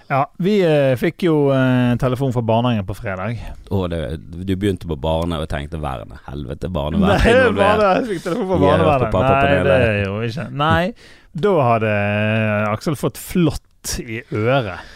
Ja, 0.09 0.21
vi 0.39 0.61
eh, 0.63 0.95
fikk 1.01 1.25
jo 1.27 1.35
eh, 1.51 1.97
telefon 1.99 2.31
fra 2.33 2.43
barnehagen 2.47 2.87
på 2.87 2.95
fredag. 2.95 3.41
Oh, 3.75 3.89
det, 3.91 3.99
du 4.47 4.53
begynte 4.55 4.87
på 4.87 4.95
barne 5.03 5.41
og 5.43 5.49
tenkte 5.51 5.81
verden. 5.83 6.15
Helvete, 6.29 6.69
Nei, 6.71 6.75
barnevernet 6.77 7.27
er 7.27 7.41
involvert. 7.49 7.83
jeg 7.83 8.09
fikk 8.13 8.23
telefon 8.29 8.51
fra 8.53 8.59
barnevernet. 8.63 9.17
Nei, 9.17 9.63
det 9.67 10.05
gjorde 10.05 10.21
vi 10.23 10.29
ikke. 10.31 10.47
Nei, 10.63 10.83
da 11.47 11.55
hadde 11.73 11.95
Aksel 12.71 12.97
fått 13.01 13.19
flått 13.21 13.97
i 14.05 14.21
øret. 14.31 14.93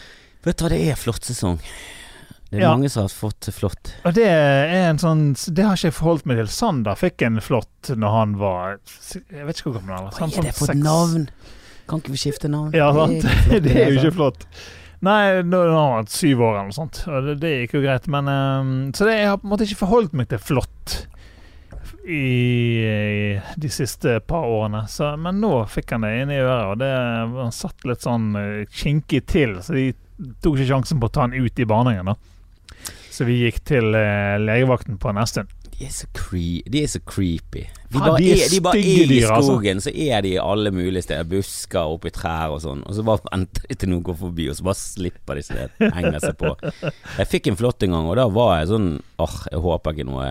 Vet 0.46 0.56
du 0.60 0.64
hva, 0.64 0.70
det 0.72 0.80
er 0.92 1.00
flåttsesong. 1.00 1.58
Det 2.50 2.58
er 2.58 2.62
Ja. 2.64 2.70
mange 2.74 2.88
som 2.90 3.04
har 3.04 3.12
fått 3.14 3.46
flått. 3.54 3.92
Og 4.08 4.14
det 4.16 4.24
er 4.26 4.72
en 4.88 4.98
sånn 4.98 5.20
Det 5.54 5.62
har 5.62 5.76
ikke 5.78 5.90
jeg 5.90 5.94
forholdt 5.94 6.24
meg 6.26 6.40
til. 6.40 6.48
Sander 6.50 6.96
fikk 6.98 7.22
en 7.22 7.36
flått 7.44 7.92
når 7.94 8.10
han 8.16 8.32
var 8.40 8.78
Jeg 9.30 9.44
vet 9.46 9.60
ikke 9.60 9.70
hvor 9.70 9.76
gammel 9.78 9.94
han 9.94 10.04
var. 10.08 10.16
Hva 10.16 10.26
Sånn- 10.26 10.38
er 10.38 10.48
det 10.48 10.54
sånn 10.56 10.66
for 10.66 10.72
et 10.74 10.82
navn? 10.82 11.28
Kan 11.90 12.02
ikke 12.02 12.14
vi 12.14 12.20
skifte 12.22 12.50
navn? 12.50 12.70
Ja, 12.76 12.92
sant. 12.94 13.24
det 13.64 13.72
er 13.74 13.90
jo 13.90 13.96
altså. 13.96 14.04
ikke 14.04 14.16
flott. 14.18 14.46
Nei, 15.00 15.40
nå 15.48 15.62
har 15.64 15.70
han 15.72 15.94
vært 16.02 16.12
syv 16.12 16.42
år 16.44 16.58
eller 16.58 16.66
noe 16.68 16.76
sånt, 16.76 16.98
og 17.08 17.24
det, 17.24 17.38
det 17.40 17.54
gikk 17.54 17.78
jo 17.78 17.84
greit. 17.86 18.08
Men 18.12 18.28
um, 18.28 18.74
Så 18.96 19.08
det, 19.08 19.16
jeg 19.16 19.30
har 19.30 19.40
på 19.40 19.48
en 19.48 19.54
måte 19.54 19.66
ikke 19.66 19.80
forholdt 19.80 20.16
meg 20.16 20.28
til 20.30 20.42
flått 20.44 20.96
i, 22.04 22.20
i 22.20 23.40
de 23.60 23.70
siste 23.72 24.18
par 24.28 24.44
årene. 24.44 24.84
Så, 24.92 25.14
men 25.20 25.40
nå 25.40 25.54
fikk 25.72 25.96
han 25.96 26.04
det 26.04 26.12
inn 26.20 26.34
i 26.34 26.42
øret, 26.42 26.74
og 26.74 26.82
det 26.82 26.90
han 26.92 27.54
satt 27.56 27.88
litt 27.88 28.04
sånn 28.04 28.34
uh, 28.36 28.66
kinkig 28.68 29.24
til, 29.30 29.56
så 29.64 29.76
de 29.78 29.88
tok 30.44 30.58
ikke 30.58 30.68
sjansen 30.74 31.00
på 31.00 31.08
å 31.08 31.14
ta 31.16 31.24
han 31.24 31.36
ut 31.36 31.64
i 31.64 31.68
barnehagen. 31.68 32.12
da. 32.12 32.92
Så 33.10 33.26
vi 33.28 33.40
gikk 33.46 33.62
til 33.68 33.96
uh, 33.96 34.36
legevakten 34.40 35.00
på 35.00 35.10
en 35.10 35.24
De 35.24 35.59
er 35.86 35.92
så, 35.94 36.06
cre 36.16 36.60
de 36.70 36.82
er 36.82 36.90
så 36.90 37.00
creepy. 37.06 37.62
De 37.90 37.98
Faen, 37.98 38.04
bare, 38.06 38.18
de 38.20 38.28
er 38.30 38.42
er, 38.44 38.50
de 38.52 38.60
bare 38.64 38.78
er 38.80 39.12
i 39.14 39.20
altså. 39.24 39.40
skogen, 39.48 39.80
så 39.82 39.90
er 39.94 40.22
de 40.26 40.34
i 40.34 40.38
alle 40.42 40.70
mulige 40.74 41.02
steder. 41.06 41.24
Busker, 41.30 41.90
oppi 41.96 42.12
trær 42.14 42.52
og 42.54 42.60
sånn. 42.64 42.84
Og 42.86 42.94
så 42.98 43.04
bare 43.06 43.24
venter 43.32 43.66
de 43.70 43.78
til 43.80 43.90
noen 43.92 44.04
går 44.06 44.18
forbi, 44.20 44.46
og 44.52 44.58
så 44.58 44.66
bare 44.68 44.80
slipper 44.80 45.40
de 45.40 45.56
det. 45.56 45.66
Henger 45.96 46.20
seg 46.22 46.36
på. 46.40 46.52
Jeg 47.18 47.30
fikk 47.32 47.50
en 47.50 47.58
flott 47.58 47.82
en 47.86 47.96
gang, 47.96 48.06
og 48.12 48.16
da 48.20 48.28
var 48.30 48.60
jeg 48.60 48.70
sånn 48.74 48.88
Åh, 49.20 49.36
jeg 49.50 49.60
håper 49.66 49.96
ikke 49.98 50.06
noe 50.08 50.28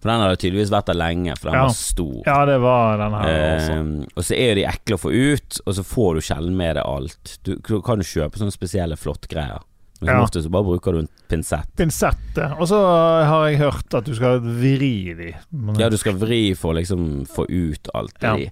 For 0.00 0.08
den 0.10 0.22
hadde 0.24 0.38
tydeligvis 0.40 0.72
vært 0.72 0.88
der 0.90 0.96
lenge, 0.98 1.36
for 1.38 1.50
den 1.50 1.58
Ja. 1.60 1.66
var 1.68 1.76
stor. 1.76 2.16
Ja, 2.26 2.38
det 2.48 2.56
var 2.64 2.96
den 2.98 3.12
her. 3.20 3.36
også. 3.56 3.76
Eh, 3.76 4.12
og 4.16 4.24
så 4.24 4.34
er 4.40 4.54
de 4.58 4.64
ekle 4.66 4.96
å 4.96 5.02
få 5.02 5.12
ut, 5.12 5.60
og 5.66 5.74
så 5.76 5.84
får 5.84 6.14
du 6.14 6.20
sjelden 6.26 6.56
med 6.56 6.76
deg 6.78 6.84
alt. 6.88 7.38
Du 7.44 7.54
du 7.60 7.80
kan 7.82 8.00
kjøpe 8.00 8.40
sånne 8.40 8.54
spesielle 8.54 8.96
flottgreier. 8.96 9.60
Men 10.00 10.08
som 10.08 10.16
Ja. 10.16 10.22
ofte 10.24 10.42
så 10.42 10.50
bare 10.52 10.64
bruker 10.64 10.92
du 10.92 10.98
en 10.98 11.08
pinsett. 11.28 11.70
Pinsett, 11.76 12.38
Og 12.58 12.66
så 12.68 12.80
har 13.24 13.46
jeg 13.48 13.58
hørt 13.62 13.94
at 13.94 14.04
du 14.04 14.14
skal 14.14 14.40
vri 14.40 15.14
de. 15.16 15.30
Ja, 15.78 15.88
du 15.88 15.96
skal 15.96 16.14
vri 16.20 16.54
for 16.54 16.74
å 16.74 16.76
liksom 16.76 17.26
få 17.26 17.46
ut 17.48 17.88
alt. 17.94 18.16
Ja. 18.20 18.34
De, 18.36 18.50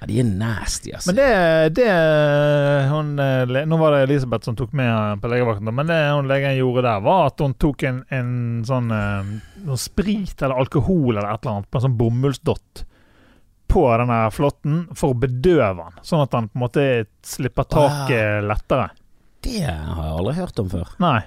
ja, 0.00 0.06
de 0.10 0.18
er 0.18 0.24
nasty, 0.24 0.90
altså. 0.92 1.12
Men 1.12 1.20
det, 1.20 1.74
det 1.78 1.88
hun, 2.90 3.12
eh, 3.22 3.64
Nå 3.70 3.78
var 3.78 3.94
det 3.94 4.08
Elisabeth 4.08 4.44
som 4.44 4.56
tok 4.58 4.72
med 4.74 5.20
på 5.22 5.30
legevakten, 5.30 5.70
men 5.74 5.86
det 5.86 6.00
hun 6.10 6.26
legen 6.26 6.56
gjorde 6.58 6.82
der, 6.88 7.00
var 7.04 7.26
at 7.30 7.38
hun 7.38 7.54
tok 7.54 7.84
en, 7.86 8.02
en 8.10 8.32
sånn 8.66 8.88
noen 8.90 9.78
sprit 9.78 10.42
eller 10.42 10.58
alkohol 10.58 11.14
eller 11.16 11.30
et 11.30 11.44
eller 11.46 11.60
annet 11.60 11.70
på 11.70 11.78
en 11.78 11.86
sånn 11.86 11.98
bomullsdott 12.00 12.82
på 13.72 13.84
denne 13.96 14.18
flåtten 14.34 14.82
for 14.98 15.14
å 15.14 15.16
bedøve 15.22 15.78
den, 15.86 16.02
sånn 16.04 16.26
at 16.26 16.34
han 16.36 16.50
på 16.50 16.58
en 16.58 16.64
måte 16.66 16.82
slipper 17.24 17.64
taket 17.72 18.42
lettere. 18.44 18.90
Det 19.42 19.60
har 19.66 20.02
jeg 20.06 20.16
aldri 20.18 20.34
hørt 20.40 20.58
om 20.62 20.68
før. 20.72 20.90
Nei. 21.02 21.20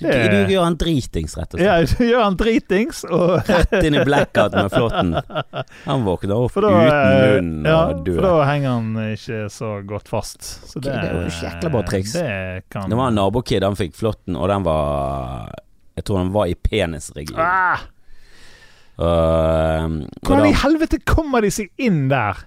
Du, 0.00 0.06
Det- 0.08 0.30
du, 0.32 0.36
du 0.48 0.52
gjør 0.54 0.62
han 0.64 0.76
dritings, 0.80 1.34
rett 1.36 1.52
og 1.54 1.60
slett. 1.60 1.66
Ja, 1.68 1.74
du 1.98 2.04
gjør 2.08 2.22
han 2.24 2.36
dritings, 2.40 3.02
og 3.04 3.32
Rett 3.50 3.74
inn 3.84 3.98
i 4.00 4.04
blackout 4.08 4.54
med 4.56 4.70
flåtten. 4.72 5.10
Han 5.84 6.04
våkner 6.06 6.40
opp 6.40 6.56
da, 6.56 6.70
uten 6.72 6.88
eh, 6.88 7.34
munn 7.34 7.68
ja, 7.68 7.80
og 7.92 8.00
død. 8.06 8.14
for 8.16 8.24
da 8.24 8.46
henger 8.48 8.70
han 8.78 8.88
ikke 9.12 9.42
så 9.52 9.72
godt 9.92 10.08
fast. 10.08 10.40
Så 10.70 10.80
okay, 10.80 10.88
det 10.88 11.10
er 11.10 11.18
jo 11.18 11.26
et 11.28 11.42
jækla 11.44 11.72
bra 11.76 11.82
triks. 11.90 12.14
Det 12.16 12.64
kan 12.72 12.88
Det 12.88 12.96
var 13.02 13.12
en 13.12 13.20
nabokid, 13.20 13.66
han 13.68 13.76
fikk 13.76 13.92
flåtten, 14.00 14.40
og 14.40 14.48
den 14.48 14.64
var 14.64 15.52
Jeg 16.00 16.04
tror 16.08 16.22
den 16.24 16.32
var 16.32 16.48
i 16.48 16.56
penisregionen. 16.56 17.44
ah, 17.44 17.88
Uh, 19.00 19.86
Hvordan 20.26 20.50
i 20.50 20.56
helvete 20.60 20.98
kommer 21.08 21.40
de 21.40 21.48
seg 21.54 21.70
inn 21.80 22.08
der? 22.10 22.42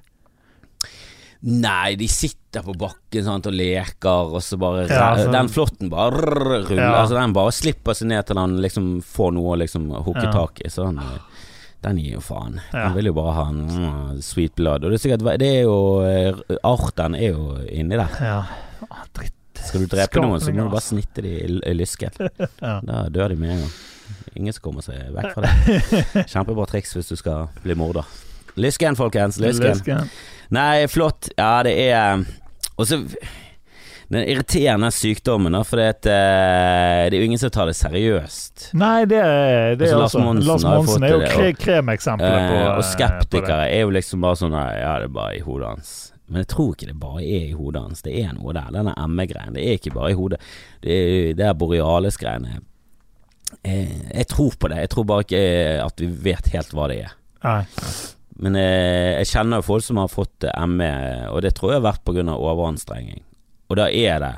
Nei, 1.43 1.95
de 1.99 2.07
sitter 2.07 2.63
på 2.63 2.73
bakken 2.79 3.25
sant, 3.25 3.47
og 3.49 3.55
leker, 3.57 4.29
og 4.35 4.41
så 4.45 4.57
bare 4.61 4.85
Ja, 4.87 5.09
altså- 5.15 5.31
Den 5.33 5.49
flåtten 5.51 5.89
bare 5.91 6.11
ruller. 6.15 6.75
Ja. 6.77 6.91
Altså, 7.01 7.15
den 7.19 7.33
bare 7.33 7.51
slipper 7.51 7.93
seg 7.97 8.07
ned 8.07 8.25
til 8.25 8.37
han 8.39 8.57
liksom 8.63 9.01
får 9.03 9.33
noe 9.33 9.55
å 9.55 9.59
liksom 9.59 9.89
hooke 10.05 10.23
Ja. 10.23 10.31
tak 10.31 10.61
i. 10.63 10.69
Så 10.69 10.85
han 10.85 10.99
eh, 10.99 11.19
Den 11.83 11.97
gir 11.99 12.13
jo 12.13 12.21
faen. 12.21 12.61
Ja. 12.71 12.87
Han 12.87 12.93
vil 12.95 13.05
jo 13.09 13.13
bare 13.13 13.33
ha 13.35 13.49
en 13.49 13.67
mm, 13.67 14.21
sweet 14.23 14.55
blood. 14.55 14.85
Og 14.85 14.91
det 14.91 14.99
er 15.01 15.03
sikkert 15.17 15.39
Det 15.39 15.49
er 15.49 15.63
jo 15.63 15.99
eh, 16.07 16.57
Arten 16.63 17.15
er 17.15 17.33
jo 17.33 17.57
inni 17.67 17.97
der. 17.99 18.07
Ja, 18.21 18.45
dritt. 19.13 19.33
Skal 19.63 19.81
du 19.81 19.87
drepe 19.87 20.07
Skapning, 20.11 20.29
noen, 20.31 20.41
så 20.41 20.53
må 20.53 20.63
du 20.63 20.69
bare 20.71 20.81
snitte 20.81 21.21
de 21.21 21.33
i, 21.41 21.59
i 21.69 21.73
lysken. 21.75 22.11
Ja. 22.61 22.79
Da 22.83 23.09
dør 23.09 23.29
de 23.29 23.35
med 23.35 23.49
en 23.51 23.59
gang. 23.65 23.73
Ingen 24.35 24.53
som 24.53 24.63
kommer 24.63 24.81
seg 24.81 25.11
vekk 25.13 25.33
fra 25.35 25.41
det. 25.43 26.25
Kjempebra 26.31 26.65
triks 26.71 26.95
hvis 26.95 27.11
du 27.11 27.15
skal 27.19 27.49
bli 27.63 27.75
morder. 27.75 28.07
Lysken, 28.55 28.95
folkens. 28.95 29.39
Lysken. 29.41 29.73
Lysken. 29.73 30.09
Nei, 30.53 30.87
flott. 30.91 31.31
Ja, 31.37 31.63
det 31.65 31.73
er 31.89 32.21
Og 32.77 32.85
så 32.87 32.99
Den 34.13 34.27
irriterende 34.29 34.91
sykdommen, 34.93 35.55
for 35.65 35.79
det, 35.81 36.05
eh, 36.05 37.09
det 37.09 37.17
er 37.17 37.21
jo 37.23 37.25
ingen 37.25 37.39
som 37.41 37.49
tar 37.49 37.65
det 37.65 37.73
seriøst. 37.79 38.67
Nei, 38.77 39.05
det, 39.09 39.21
det 39.79 39.87
er 39.87 39.95
Altså, 39.97 39.97
Lars 39.97 40.03
altså 40.03 40.21
Monsen 40.21 40.49
Lars 40.49 40.65
Monsen 40.67 41.05
er 41.07 41.13
jo 41.15 41.21
kre 41.31 41.47
kremeksempelet 41.57 42.49
på 42.51 42.57
Eh, 42.59 42.67
og 42.67 42.83
eh, 42.83 42.89
skeptikere 42.91 43.61
er 43.71 43.81
jo 43.87 43.93
liksom 43.95 44.21
bare 44.21 44.37
sånn 44.43 44.53
nei, 44.53 44.67
Ja, 44.83 44.97
det 45.01 45.09
er 45.09 45.15
bare 45.17 45.39
i 45.39 45.41
hodet 45.47 45.71
hans. 45.71 45.93
Men 46.27 46.43
jeg 46.43 46.51
tror 46.53 46.75
ikke 46.75 46.91
det 46.91 46.99
bare 47.01 47.23
er 47.23 47.47
i 47.47 47.57
hodet 47.57 47.81
hans. 47.87 48.03
Det 48.05 48.13
er 48.21 48.35
noe 48.37 48.53
der. 48.55 48.69
Denne 48.75 48.93
ME-greien. 49.09 49.57
Det 49.57 49.65
er 49.65 49.79
ikke 49.79 49.95
bare 49.95 50.13
i 50.13 50.19
hodet. 50.19 50.39
Det 50.83 50.99
det 51.39 51.47
er 51.49 51.57
Borealis-greiene. 51.57 52.59
Jeg, 53.63 53.89
jeg 54.13 54.27
tror 54.31 54.55
på 54.59 54.69
det. 54.71 54.83
Jeg 54.85 54.93
tror 54.93 55.07
bare 55.09 55.25
ikke 55.25 55.41
eh, 55.41 55.79
at 55.83 56.01
vi 56.01 56.09
vet 56.29 56.53
helt 56.53 56.73
hva 56.73 56.87
det 56.91 56.99
er. 57.07 57.17
Nei. 57.43 57.61
Men 58.39 58.55
jeg, 58.55 59.17
jeg 59.19 59.27
kjenner 59.33 59.57
jo 59.61 59.61
folk 59.67 59.83
som 59.83 59.97
har 60.01 60.07
fått 60.09 60.43
eh, 60.49 60.65
ME, 60.65 61.27
og 61.29 61.41
det 61.45 61.53
tror 61.55 61.71
jeg 61.73 61.81
har 61.81 61.91
vært 61.93 62.03
pga. 62.05 62.23
overanstrenging. 62.33 63.21
Og 63.69 63.77
da 63.77 63.89
er 63.89 64.19
det 64.19 64.33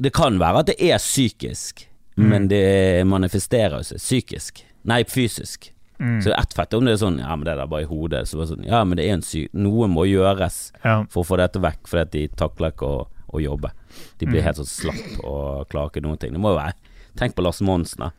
Det 0.00 0.12
kan 0.14 0.38
være 0.38 0.58
at 0.60 0.66
det 0.66 0.80
er 0.80 0.98
psykisk, 0.98 1.86
Mm. 2.18 2.28
men 2.28 2.48
det 2.48 3.06
manifesterer 3.06 3.82
seg 3.86 3.98
psykisk. 3.98 4.58
Nei, 4.84 5.04
fysisk. 5.04 5.70
Mm. 6.00 6.18
Så 6.20 6.24
det 6.28 6.34
er 6.34 6.42
ett 6.42 6.52
fett 6.56 6.74
om 6.74 6.84
det 6.84 6.92
er 6.92 7.06
sånn 7.06 7.18
Ja, 7.20 7.36
men 7.36 7.44
det 7.46 7.54
er 7.54 7.66
bare 7.70 7.82
i 7.82 7.88
hodet. 7.88 8.26
Så 8.28 8.44
sånn, 8.48 8.64
ja, 8.66 8.82
men 8.84 8.96
det 8.98 9.06
er 9.06 9.12
en 9.14 9.22
syk 9.22 9.48
Noe 9.54 9.86
må 9.88 10.04
gjøres 10.08 10.72
Ja. 10.84 11.04
for 11.08 11.22
å 11.22 11.26
få 11.26 11.36
dette 11.38 11.60
vekk, 11.62 11.86
fordi 11.86 12.00
at 12.02 12.10
de 12.10 12.28
takler 12.28 12.72
ikke 12.72 12.86
å, 12.88 13.06
å 13.32 13.40
jobbe. 13.40 13.70
De 14.18 14.26
blir 14.26 14.40
Mm. 14.42 14.44
helt 14.44 14.56
sånn 14.56 14.66
slapp 14.66 15.24
og 15.24 15.68
klarer 15.70 15.90
ikke 15.90 16.02
noen 16.02 16.18
ting. 16.18 16.32
Det 16.32 16.40
må 16.40 16.50
jo 16.52 16.58
være 16.58 16.74
Tenk 17.16 17.34
på 17.36 17.42
Lars 17.42 17.60
Monsen, 17.60 17.98
da. 18.00 18.10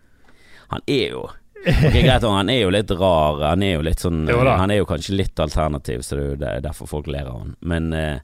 Han 0.70 0.82
er 0.88 1.10
jo 1.12 1.28
Ok, 1.62 1.94
greit, 1.94 2.24
han 2.26 2.50
er 2.50 2.64
jo 2.64 2.72
litt 2.74 2.92
rar. 2.98 3.42
Han 3.52 3.64
er 3.64 3.76
jo 3.76 3.84
litt 3.86 4.02
sånn 4.02 4.24
Jo. 4.30 4.40
Han 4.48 4.72
er 4.74 4.82
jo 4.82 4.88
kanskje 4.90 5.18
litt 5.18 5.40
alternativ, 5.40 6.02
så 6.06 6.18
det 6.40 6.48
er 6.48 6.64
derfor 6.66 6.90
folk 6.90 7.10
ler 7.12 7.30
av 7.30 7.44
han. 7.44 7.56
Men 7.62 7.92
eh, 7.94 8.18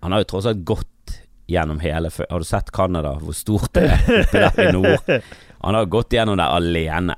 han 0.00 0.14
har 0.14 0.22
jo 0.24 0.30
tross 0.32 0.48
alt 0.48 0.64
gått 0.64 1.18
gjennom 1.48 1.80
hele 1.80 2.10
Har 2.30 2.42
du 2.42 2.44
sett 2.44 2.70
Canada, 2.76 3.14
hvor 3.22 3.36
stort 3.36 3.72
det 3.76 3.86
er 3.88 4.02
oppe 4.20 4.42
der 4.44 4.68
i 4.68 4.72
nord? 4.72 5.12
Han 5.64 5.74
har 5.74 5.88
gått 5.90 6.12
gjennom 6.14 6.36
det 6.38 6.44
alene. 6.44 7.16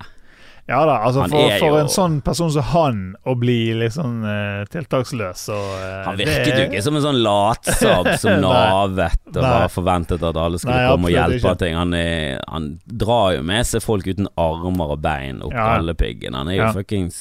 Ja 0.71 0.85
da, 0.87 1.01
altså 1.03 1.25
Han 1.25 1.33
for, 1.35 1.53
for 1.59 1.79
en 1.81 1.89
sånn 1.91 2.21
person 2.23 2.51
som 2.55 2.63
han 2.71 2.99
å 3.27 3.35
bli 3.41 3.73
litt 3.75 3.97
sånn 3.97 4.21
uh, 4.23 4.61
tiltaksløs 4.71 5.49
og 5.51 5.65
uh, 5.75 6.05
Han 6.07 6.21
det- 6.21 6.29
virket 6.31 6.55
jo 6.61 6.67
ikke 6.69 6.83
som 6.87 6.95
en 7.01 7.03
sånn 7.09 7.19
latsabb 7.25 8.11
som 8.23 8.39
navet 8.45 9.33
og 9.35 9.43
Nei. 9.43 9.67
forventet 9.75 10.23
at 10.31 10.39
alle 10.39 10.61
skulle 10.63 10.79
Nei, 10.79 10.93
komme 10.93 11.11
og 11.11 11.17
hjelpe 11.17 11.49
han 11.51 11.61
ting. 11.65 11.75
Han, 11.81 11.95
er, 11.99 12.39
han 12.47 12.71
drar 12.87 13.35
jo 13.37 13.43
med 13.51 13.67
seg 13.67 13.83
folk 13.83 14.07
uten 14.07 14.31
armer 14.39 14.95
og 14.95 15.03
bein 15.03 15.43
opp 15.43 15.53
Ja. 15.59 15.67
gallepiggen. 15.75 16.39
Han 16.39 16.49
er 16.55 16.61
jo 16.61 16.67
Ja. 16.69 16.73
fuckings 16.79 17.21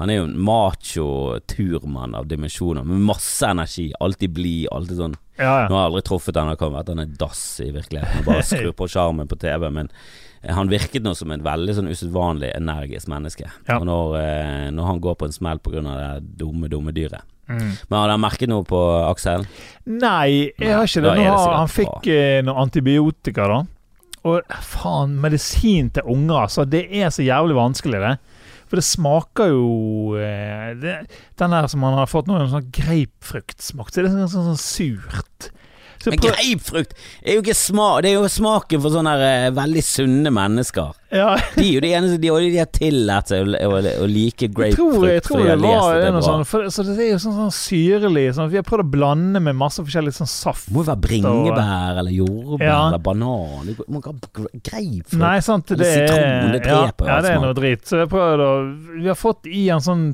Han 0.00 0.08
er 0.10 0.16
jo 0.16 0.24
en 0.24 0.38
macho 0.40 1.38
turmann 1.46 2.14
av 2.16 2.26
dimensjoner 2.26 2.82
med 2.82 3.02
masse 3.04 3.44
energi. 3.44 3.90
Alltid 4.00 4.32
blid, 4.34 4.66
alltid 4.72 4.96
sånn 4.96 5.16
Ja, 5.42 5.54
Nå 5.68 5.76
har 5.76 5.86
jeg 5.86 5.90
aldri 5.90 6.04
truffet 6.06 6.38
han, 6.38 6.52
det 6.52 6.60
kan 6.60 6.72
være 6.74 6.86
at 6.86 6.92
han 6.94 7.02
er 7.04 7.16
dass 7.20 7.42
i 7.64 7.70
virkeligheten 7.74 8.22
og 8.22 8.28
bare 8.30 8.44
skrur 8.46 8.76
på 8.78 8.88
sjarmen 8.92 9.30
på 9.30 9.38
TV, 9.42 9.68
men 9.74 9.90
eh, 10.40 10.54
han 10.54 10.70
virket 10.72 11.04
nå 11.04 11.14
som 11.18 11.34
en 11.34 11.44
veldig 11.44 11.76
sånn 11.78 11.90
usedvanlig 11.90 12.52
energisk 12.56 13.10
menneske. 13.12 13.50
Ja. 13.68 13.80
Når, 13.82 14.16
eh, 14.20 14.70
når 14.74 14.90
han 14.90 15.04
går 15.04 15.18
på 15.20 15.28
en 15.28 15.36
smell 15.36 15.62
pga. 15.62 15.82
det 15.82 16.38
dumme, 16.40 16.70
dumme 16.72 16.94
dyret. 16.94 17.26
Mm. 17.50 17.72
Men 17.88 17.98
har 17.98 18.08
dere 18.08 18.22
merket 18.22 18.50
noe 18.50 18.64
på 18.64 18.80
Aksel? 19.10 19.44
Nei, 19.90 20.52
jeg 20.56 20.72
har 20.72 20.86
ikke 20.86 21.02
det. 21.04 21.14
Nå 21.18 21.24
det 21.26 21.56
han 21.58 21.70
fikk 21.70 22.10
eh, 22.12 22.40
noe 22.46 22.62
antibiotika, 22.62 23.48
da. 23.50 23.62
Og 24.22 24.54
faen, 24.62 25.16
medisin 25.18 25.90
til 25.94 26.06
unger, 26.06 26.44
altså. 26.44 26.64
Det 26.68 26.84
er 26.94 27.10
så 27.10 27.24
jævlig 27.26 27.58
vanskelig, 27.58 28.02
det. 28.04 28.14
For 28.72 28.80
det 28.80 28.88
smaker 28.88 29.50
jo 29.52 29.64
eh, 30.16 30.70
det, 30.80 30.94
Den 31.36 31.52
der 31.52 31.66
som 31.68 31.82
han 31.84 31.98
har 31.98 32.08
fått 32.08 32.30
nå, 32.30 32.38
en 32.40 32.48
sånn 32.48 32.70
grapefruktsmak. 32.72 33.90
Så 33.92 34.00
det 34.00 34.08
er 34.08 34.14
sånn, 34.14 34.30
sånn, 34.32 34.46
sånn 34.54 34.62
surt. 34.62 35.50
Men 36.10 36.18
greipfrukt 36.18 36.72
grapefrukt 36.72 36.92
er 37.22 37.36
jo 37.36 37.42
ikke 37.42 37.54
smak 37.56 38.02
Det 38.02 38.10
er 38.10 38.14
jo 38.16 38.28
smaken 38.28 38.80
for 38.82 38.90
sånne 38.94 39.12
her, 39.14 39.46
eh, 39.46 39.50
veldig 39.54 39.82
sunne 39.86 40.30
mennesker. 40.34 40.92
ja, 41.12 41.36
De 41.56 41.62
er 41.66 41.72
jo 41.74 41.80
de 41.84 41.90
eneste 41.98 42.18
De, 42.22 42.30
de 42.50 42.58
har 42.58 42.70
tillært 42.72 43.28
seg 43.28 43.46
å, 43.46 43.56
å, 43.68 43.80
å 44.02 44.08
like 44.08 44.48
jeg 44.48 44.74
tror, 44.76 45.06
jeg 45.08 45.22
tror 45.22 45.44
det 45.46 45.56
var 45.60 46.00
det 46.00 46.12
noe 46.14 46.22
sånn 46.24 46.44
for, 46.48 46.66
Så 46.72 46.84
det 46.88 46.96
er 46.98 47.10
jo 47.12 47.20
sånn, 47.22 47.36
sånn 47.36 47.54
syrlig 47.54 48.26
sånn, 48.34 48.50
Vi 48.50 48.58
har 48.60 48.66
prøvd 48.66 48.86
å 48.86 48.90
blande 48.96 49.40
med 49.44 49.54
masse 49.58 49.82
forskjellig 49.84 50.14
sånn 50.16 50.30
saft. 50.30 50.70
Må 50.72 50.82
jo 50.82 50.90
være 50.90 51.02
bringebær 51.06 51.98
eller 52.02 52.12
jordbær 52.16 52.66
Ja. 52.66 52.80
eller 52.88 52.98
banan. 52.98 53.66
Du 53.66 53.84
må 53.88 54.00
ikke 54.02 54.12
ha 54.12 54.30
gre- 54.40 54.62
grapefrukt. 54.62 55.18
Nei, 55.22 55.38
sant, 55.40 55.66
det 55.68 55.78
Eller 55.78 55.86
er 55.86 56.08
sitron, 56.08 56.52
det 56.52 56.62
ja, 56.66 56.80
dreper 56.86 57.06
ja, 57.06 57.16
all 57.16 57.22
det 57.22 57.30
er 57.36 57.40
noe 57.46 57.54
drit. 57.54 57.84
Så 57.88 57.98
jeg 58.02 58.08
prøvd 58.12 58.44
å 58.46 58.52
Vi 59.02 59.08
har 59.08 59.18
fått 59.18 59.46
i 59.46 59.68
en 59.72 59.80
sånn 59.84 60.04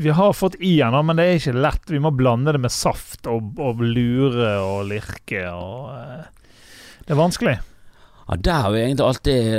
Vi 0.00 0.12
har 0.16 0.32
fått 0.32 0.56
i 0.64 0.78
den, 0.80 0.96
men 1.06 1.18
det 1.18 1.26
er 1.26 1.38
ikke 1.40 1.52
lett. 1.60 1.90
Vi 1.92 2.00
må 2.00 2.12
blande 2.16 2.54
det 2.56 2.62
med 2.62 2.72
saft 2.72 3.28
og, 3.28 3.58
og 3.60 3.82
lure 3.84 4.54
og 4.64 4.86
lirke 4.88 5.42
og 5.52 5.90
uh, 5.92 6.46
Det 7.04 7.12
er 7.12 7.20
vanskelig. 7.20 7.56
Ja, 8.24 8.38
der 8.38 8.64
har 8.64 8.72
vi 8.72 8.80
egentlig 8.86 9.04
alltid 9.04 9.50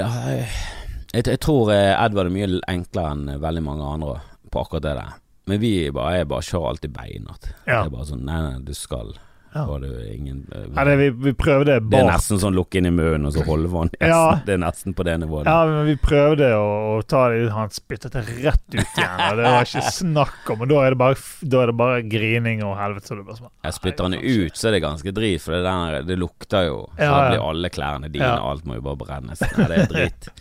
jeg, 1.12 1.26
jeg 1.28 1.40
tror 1.44 1.74
eh, 1.76 1.92
Edvard 1.92 2.30
er 2.30 2.34
mye 2.34 2.62
enklere 2.72 3.12
enn 3.14 3.42
veldig 3.44 3.64
mange 3.66 3.88
andre 3.98 4.14
på 4.52 4.64
akkurat 4.64 4.86
det 4.86 4.94
der. 4.96 5.18
Men 5.52 5.60
vi 5.60 5.74
bare, 5.94 6.22
jeg 6.22 6.30
bare 6.32 6.48
kjører 6.48 6.70
alltid 6.70 6.94
beinhardt. 6.96 7.50
Ja. 7.66 7.82
Det 7.82 7.90
er 7.90 7.96
bare 7.98 8.08
sånn 8.08 8.24
Nei, 8.28 8.40
nei, 8.46 8.62
du 8.66 8.74
skal. 8.78 9.12
Ja. 9.54 9.66
Ingen 10.14 10.46
uh, 10.56 10.64
Ja, 10.76 10.86
det, 10.88 10.96
vi, 10.96 11.10
vi 11.10 11.34
prøvde 11.36 11.76
Det 11.84 12.00
er 12.00 12.08
nesten 12.08 12.40
sånn 12.40 12.56
lukke 12.56 12.80
inn 12.80 12.88
i 12.88 12.92
munnen 12.96 13.28
og 13.28 13.34
så 13.36 13.44
holde 13.44 13.68
vann. 13.72 13.92
Ja. 14.00 14.40
Det 14.46 14.56
er 14.56 14.62
nesten 14.64 14.96
på 14.96 15.04
det 15.08 15.18
nivået. 15.24 15.50
Ja, 15.50 15.66
men 15.68 15.90
vi 15.90 15.96
prøvde 16.00 16.48
å, 16.56 16.70
å 16.94 17.02
ta 17.04 17.26
det 17.32 17.42
ut. 17.44 17.52
Han 17.56 17.74
spyttet 17.76 18.16
det 18.16 18.24
rett 18.30 18.64
ut 18.72 18.80
igjen. 18.80 19.18
Og 19.28 19.42
det 19.42 19.50
var 19.50 19.68
ikke 19.68 19.94
snakk 19.98 20.52
om 20.54 20.64
Og 20.64 20.72
da 20.72 20.80
er 20.86 20.96
det 20.96 21.00
bare, 21.02 21.18
er 21.44 21.74
det 21.74 21.78
bare 21.82 22.06
grining 22.08 22.64
og 22.68 22.78
helvete. 22.80 23.12
Så 23.12 23.18
det 23.20 23.26
bare 23.28 23.42
sånn, 23.42 23.52
Jeg 23.68 23.78
spytter 23.80 24.08
den 24.08 24.20
ut, 24.22 24.56
så 24.60 24.70
er 24.70 24.78
det 24.78 24.84
ganske 24.86 25.16
drit, 25.20 25.44
for 25.44 25.58
det, 25.58 25.62
der, 25.68 26.00
det 26.08 26.20
lukter 26.22 26.70
jo. 26.70 26.80
Så 26.96 27.10
Ja, 27.10 27.20
blir 27.34 27.44
alle 27.50 27.74
klærne 27.74 28.12
dine, 28.14 28.32
alt 28.32 28.66
må 28.68 28.80
jo 28.80 28.86
bare 28.88 29.02
brennes. 29.04 29.44
Nei, 29.58 29.68
det 29.68 29.82
er 29.84 29.92
dritt. 29.92 30.32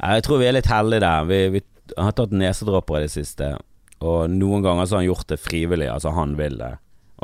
Jeg 0.00 0.24
tror 0.26 0.40
vi 0.40 0.48
er 0.48 0.56
litt 0.56 0.70
heldige 0.70 1.04
der. 1.04 1.28
Vi, 1.28 1.42
vi 1.58 1.64
har 1.98 2.16
tatt 2.16 2.32
nesedråper 2.34 3.02
i 3.02 3.04
det 3.04 3.12
siste, 3.12 3.52
og 4.04 4.32
noen 4.32 4.64
ganger 4.64 4.88
så 4.88 4.96
har 4.96 5.04
han 5.04 5.10
gjort 5.10 5.28
det 5.32 5.40
frivillig, 5.40 5.90
altså 5.92 6.14
han 6.16 6.34
vil 6.40 6.56
det. 6.60 6.72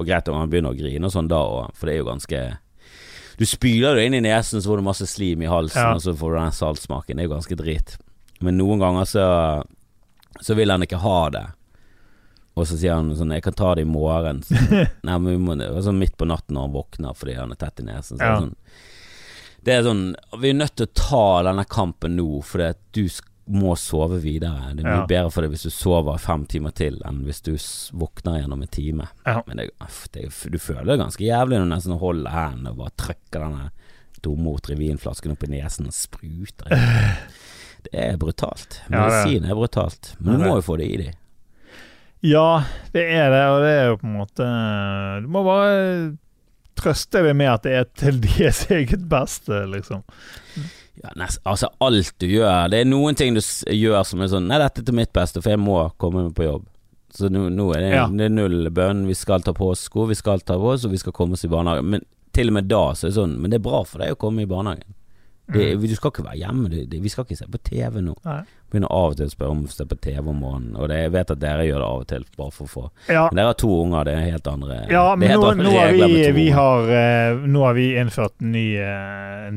Og 0.01 0.07
greit 0.09 0.29
om 0.33 0.39
han 0.41 0.49
begynner 0.51 0.73
å 0.73 0.79
grine 0.79 1.05
og 1.05 1.13
sånn 1.13 1.29
da 1.29 1.39
òg, 1.45 1.75
for 1.77 1.87
det 1.87 1.95
er 1.95 2.01
jo 2.01 2.09
ganske 2.09 2.41
Du 3.41 3.47
spyler 3.49 3.95
det 3.97 4.07
inn 4.09 4.15
i 4.19 4.21
nesen, 4.25 4.61
så 4.61 4.69
får 4.69 4.81
du 4.81 4.85
masse 4.85 5.07
slim 5.09 5.43
i 5.45 5.49
halsen, 5.49 5.81
Ja. 5.81 5.95
og 5.95 6.01
så 6.05 6.13
får 6.17 6.33
du 6.35 6.39
den 6.41 6.53
saltsmaken. 6.53 7.17
Det 7.17 7.23
er 7.25 7.29
jo 7.29 7.35
ganske 7.37 7.57
drit. 7.57 7.95
Men 8.41 8.59
noen 8.59 8.79
ganger 8.81 9.05
så 9.09 9.25
Så 10.41 10.55
vil 10.57 10.71
han 10.71 10.81
ikke 10.83 10.99
ha 11.01 11.29
det. 11.31 11.47
Og 12.57 12.67
så 12.67 12.77
sier 12.79 12.95
han 12.95 13.11
sånn 13.17 13.33
'Jeg 13.33 13.43
kan 13.43 13.53
ta 13.53 13.75
det 13.75 13.83
i 13.83 13.91
morgen'. 13.91 14.43
Så, 14.45 14.55
nei, 15.05 15.19
men 15.19 15.33
vi 15.33 15.39
må 15.39 15.83
Sånn 15.83 15.99
Midt 15.99 16.17
på 16.17 16.27
natten 16.27 16.55
når 16.57 16.61
han 16.63 16.73
våkner 16.73 17.15
fordi 17.17 17.35
han 17.37 17.53
er 17.53 17.57
tett 17.57 17.81
i 17.81 17.83
nesen. 17.85 18.19
Så 18.19 18.21
Ja. 18.21 18.35
det 18.35 18.43
sånn 18.43 18.55
Det 19.63 19.73
er 19.75 19.83
sånn 19.83 20.15
Vi 20.41 20.51
er 20.51 20.55
nødt 20.55 20.75
til 20.77 20.87
å 20.87 20.95
ta 20.95 21.43
denne 21.43 21.65
kampen 21.69 22.17
nå, 22.17 22.43
fordi 22.43 22.69
at 22.71 22.79
du 22.93 23.05
sk- 23.05 23.29
må 23.51 23.75
sove 23.79 24.19
videre. 24.23 24.71
Det 24.75 24.85
er 24.85 24.89
mye 24.89 25.01
Ja. 25.03 25.07
bedre 25.11 25.31
for 25.35 25.43
deg 25.43 25.51
hvis 25.55 25.67
du 25.67 25.71
sover 25.75 26.19
fem 26.23 26.45
timer 26.47 26.71
til, 26.77 27.01
enn 27.07 27.23
hvis 27.27 27.43
du 27.47 27.53
våkner 27.99 28.41
gjennom 28.43 28.63
en 28.63 28.69
time. 28.73 29.09
Ja. 29.27 29.43
Men 29.47 29.57
det, 29.63 29.69
det, 30.15 30.29
du 30.51 30.59
føler 30.59 30.85
det 30.93 30.99
ganske 31.03 31.25
jævlig 31.25 31.59
når 31.59 31.67
du 31.69 31.75
nesten 31.75 31.99
holder 31.99 32.31
hendene 32.35 32.71
og 32.75 32.81
bare 32.85 32.97
trykker 32.97 33.45
denne 33.47 33.71
dumme 34.23 34.53
Otrivin-flasken 34.55 35.33
opp 35.33 35.45
i 35.47 35.53
nesen 35.57 35.87
og 35.91 35.97
spruter. 35.97 36.71
Det 37.81 37.95
er 37.97 38.19
brutalt. 38.21 38.83
Medisin 38.93 39.47
er 39.49 39.57
brutalt. 39.57 40.11
Men 40.21 40.37
du 40.37 40.43
må 40.45 40.59
jo 40.59 40.65
få 40.67 40.75
det 40.77 40.89
i 40.93 40.97
deg. 41.01 41.15
Ja, 42.21 42.63
det 42.93 43.07
er 43.17 43.31
det, 43.33 43.45
og 43.49 43.63
det 43.65 43.71
er 43.79 43.87
jo 43.89 43.95
på 43.97 44.05
en 44.05 44.19
måte 44.19 44.49
Du 45.25 45.29
må 45.33 45.41
bare 45.47 45.79
trøste 46.77 47.23
deg 47.25 47.39
med 47.41 47.49
at 47.55 47.65
det 47.65 47.73
er 47.79 47.87
til 47.97 48.21
deres 48.27 48.67
eget 48.69 49.07
beste, 49.09 49.63
liksom. 49.73 50.05
Ja, 51.03 51.11
nest, 51.17 51.41
altså 51.49 51.71
alt 51.81 52.11
du 52.21 52.27
gjør 52.29 52.69
Det 52.69 52.81
er 52.83 52.89
noen 52.91 53.17
ting 53.17 53.33
du 53.33 53.41
gjør 53.41 54.03
som 54.05 54.21
er 54.21 54.29
sånn 54.29 54.47
Nei, 54.51 54.59
dette 54.61 54.83
er 54.83 54.85
til 54.91 54.97
mitt 54.99 55.13
beste, 55.17 55.41
for 55.41 55.55
jeg 55.55 55.61
må 55.63 55.79
komme 55.97 56.27
meg 56.27 56.35
på 56.37 56.45
jobb. 56.45 56.67
Så 57.17 57.31
nå, 57.33 57.47
nå 57.51 57.71
er 57.75 57.81
det, 57.81 57.89
Ja. 57.95 58.07
det 58.07 58.27
er 58.29 58.35
null 58.35 58.69
bønn. 58.71 59.07
Vi 59.09 59.15
skal 59.19 59.43
ta 59.43 59.53
på 59.57 59.71
oss 59.73 59.81
sko, 59.89 60.05
vi 60.07 60.15
skal 60.15 60.41
ta 60.47 60.55
på 60.61 60.75
oss, 60.75 60.85
og 60.85 60.93
vi 60.93 61.01
skal 61.01 61.13
komme 61.17 61.35
oss 61.35 61.45
i 61.45 61.49
barnehagen. 61.51 61.89
Men 61.97 62.05
til 62.37 62.53
og 62.53 62.55
med 62.55 62.69
da 62.71 62.83
så 62.95 63.09
er 63.09 63.11
det 63.11 63.17
sånn 63.17 63.33
Men 63.41 63.51
det 63.51 63.59
er 63.59 63.65
bra 63.71 63.81
for 63.89 63.99
deg 64.05 64.13
å 64.15 64.19
komme 64.21 64.43
i 64.45 64.51
barnehagen. 64.51 64.95
Det, 65.53 65.69
Mm. 65.71 65.89
Du 65.91 65.97
skal 65.97 66.11
ikke 66.13 66.25
være 66.25 66.41
hjemme. 66.41 66.69
Det, 66.71 66.87
det, 66.91 67.03
vi 67.03 67.11
skal 67.13 67.25
ikke 67.27 67.37
se 67.39 67.47
på 67.51 67.59
TV 67.67 68.01
nå. 68.05 68.15
Nei. 68.25 68.43
Begynner 68.71 68.93
av 68.95 69.11
og 69.11 69.17
til 69.19 69.27
å 69.27 69.33
spørre 69.33 69.51
om 69.51 69.63
å 69.67 69.71
se 69.73 69.85
på 69.91 69.97
TV 69.99 70.29
om 70.31 70.37
morgenen, 70.39 70.77
og 70.79 70.93
jeg 70.95 71.11
vet 71.11 71.31
at 71.35 71.41
dere 71.43 71.65
gjør 71.67 71.81
det 71.83 71.87
av 71.89 72.03
og 72.05 72.07
til 72.13 72.27
bare 72.39 72.53
for 72.55 72.69
å 72.69 72.71
få 72.71 72.83
Ja, 73.11 73.25
Men 73.27 73.41
dere 73.41 73.51
har 73.51 73.59
to 73.59 73.71
unger, 73.81 74.07
det 74.07 74.15
er 74.15 74.29
helt 74.29 74.47
andre 74.47 74.77
ja 74.95 75.03
men 75.19 75.33
nå, 75.35 75.49
nå, 75.59 75.73
har 75.75 75.91
vi, 75.97 76.21
vi 76.37 76.45
har, 76.55 76.93
eh, 76.95 77.41
nå 77.51 77.65
har 77.67 77.75
vi 77.75 77.89
innført 77.99 78.37
nye, 78.47 78.93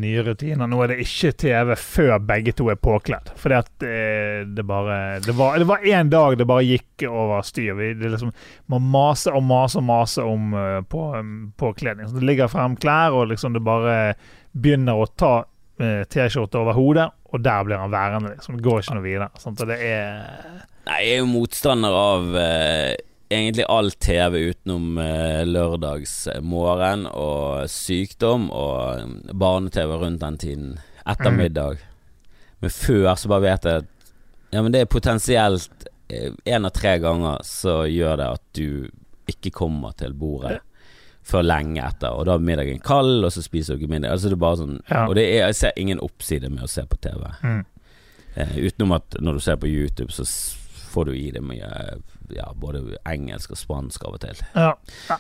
nye 0.02 0.26
rutiner. 0.26 0.66
Nå 0.70 0.82
er 0.82 0.96
det 0.96 1.06
ikke 1.06 1.34
TV 1.46 1.76
før 1.78 2.16
begge 2.26 2.56
to 2.58 2.72
er 2.74 2.82
påkledd. 2.82 3.30
At 3.54 3.86
eh, 3.86 4.50
det 4.50 4.66
bare 4.66 5.20
Det 5.22 5.38
var 5.38 5.62
det 5.62 5.70
var 5.70 5.86
en 5.86 6.10
dag 6.10 6.38
det 6.40 6.50
bare 6.50 6.66
gikk 6.66 7.06
over 7.06 7.46
styr. 7.46 7.78
Vi 7.78 7.94
det 7.94 8.16
liksom 8.16 8.34
må 8.74 8.82
mase 8.82 9.30
og 9.30 9.46
mase 9.46 9.78
og 9.78 9.86
mase 9.94 10.26
om 10.26 10.54
eh, 10.58 10.82
på, 10.90 11.12
um, 11.20 11.52
påkledning. 11.58 12.10
Så 12.10 12.18
det 12.18 12.26
ligger 12.34 12.50
frem 12.50 12.76
klær, 12.82 13.14
og 13.14 13.30
liksom 13.30 13.54
det 13.54 13.62
bare 13.62 14.16
begynner 14.54 15.00
å 15.02 15.08
ta 15.18 15.34
eh, 15.42 15.50
T-skjorte 15.80 16.60
over 16.60 16.78
hodet, 16.78 17.08
og 17.34 17.42
der 17.44 17.64
blir 17.66 17.82
han 17.82 17.92
værende. 17.92 18.36
Liksom. 18.36 18.60
Det 18.60 18.66
går 18.66 18.84
ikke 18.84 18.98
noe 18.98 19.06
videre. 19.06 19.30
Sant? 19.42 19.62
Og 19.64 19.72
det 19.72 19.80
er 19.82 20.62
Nei, 20.84 21.00
jeg 21.00 21.14
er 21.16 21.22
jo 21.22 21.30
motstander 21.32 21.96
av 21.96 22.34
eh, 22.36 22.94
egentlig 23.32 23.66
all 23.72 23.90
TV 24.04 24.42
utenom 24.52 24.98
eh, 25.00 25.44
lørdagsmorgen 25.48 27.08
og 27.08 27.70
sykdom 27.72 28.50
og 28.52 28.76
eh, 29.00 29.32
barne-TV 29.32 29.96
rundt 30.02 30.22
den 30.26 30.40
tiden. 30.42 30.74
Ettermiddag. 31.08 31.80
Mm. 31.80 32.52
Men 32.64 32.76
før 32.76 33.10
så 33.20 33.32
bare 33.32 33.46
vet 33.48 33.68
jeg 33.70 33.84
at 33.84 33.90
Ja, 34.54 34.62
men 34.62 34.70
det 34.70 34.84
er 34.84 34.92
potensielt 34.92 35.88
én 36.14 36.68
av 36.68 36.74
tre 36.76 36.98
ganger 37.02 37.40
så 37.48 37.88
gjør 37.90 38.20
det 38.20 38.28
at 38.36 38.44
du 38.54 38.68
ikke 39.32 39.50
kommer 39.56 39.96
til 39.98 40.14
bordet 40.14 40.60
før 41.24 41.46
lenge 41.46 41.84
etter, 41.84 42.12
og 42.12 42.26
da 42.28 42.36
er 42.36 42.44
middagen 42.44 42.82
kald, 42.84 43.24
og 43.24 43.32
så 43.32 43.42
spiser 43.46 43.78
ikke 43.80 43.92
middag. 43.92 44.12
Altså 44.12 44.32
det 44.32 44.38
er 44.38 44.44
bare 44.44 44.60
sånn 44.60 44.82
Ja. 44.90 45.06
Og 45.08 45.16
det 45.16 45.24
er, 45.30 45.46
jeg 45.48 45.56
ser 45.56 45.78
ingen 45.80 46.02
oppside 46.04 46.50
med 46.52 46.66
å 46.66 46.72
se 46.72 46.84
på 46.86 47.00
TV. 47.02 47.24
mm. 47.44 47.62
Eh, 48.36 48.56
utenom 48.66 48.96
at 48.96 49.16
når 49.22 49.34
du 49.34 49.40
ser 49.46 49.58
på 49.62 49.68
YouTube, 49.70 50.10
så 50.12 50.26
får 50.90 51.06
du 51.06 51.12
i 51.14 51.28
deg 51.32 51.44
mye 51.46 51.68
ja, 52.34 52.48
både 52.56 52.98
engelsk 53.06 53.52
og 53.54 53.60
spansk 53.60 54.06
av 54.08 54.16
og 54.18 54.22
til. 54.24 54.40
Ja. 54.56 54.72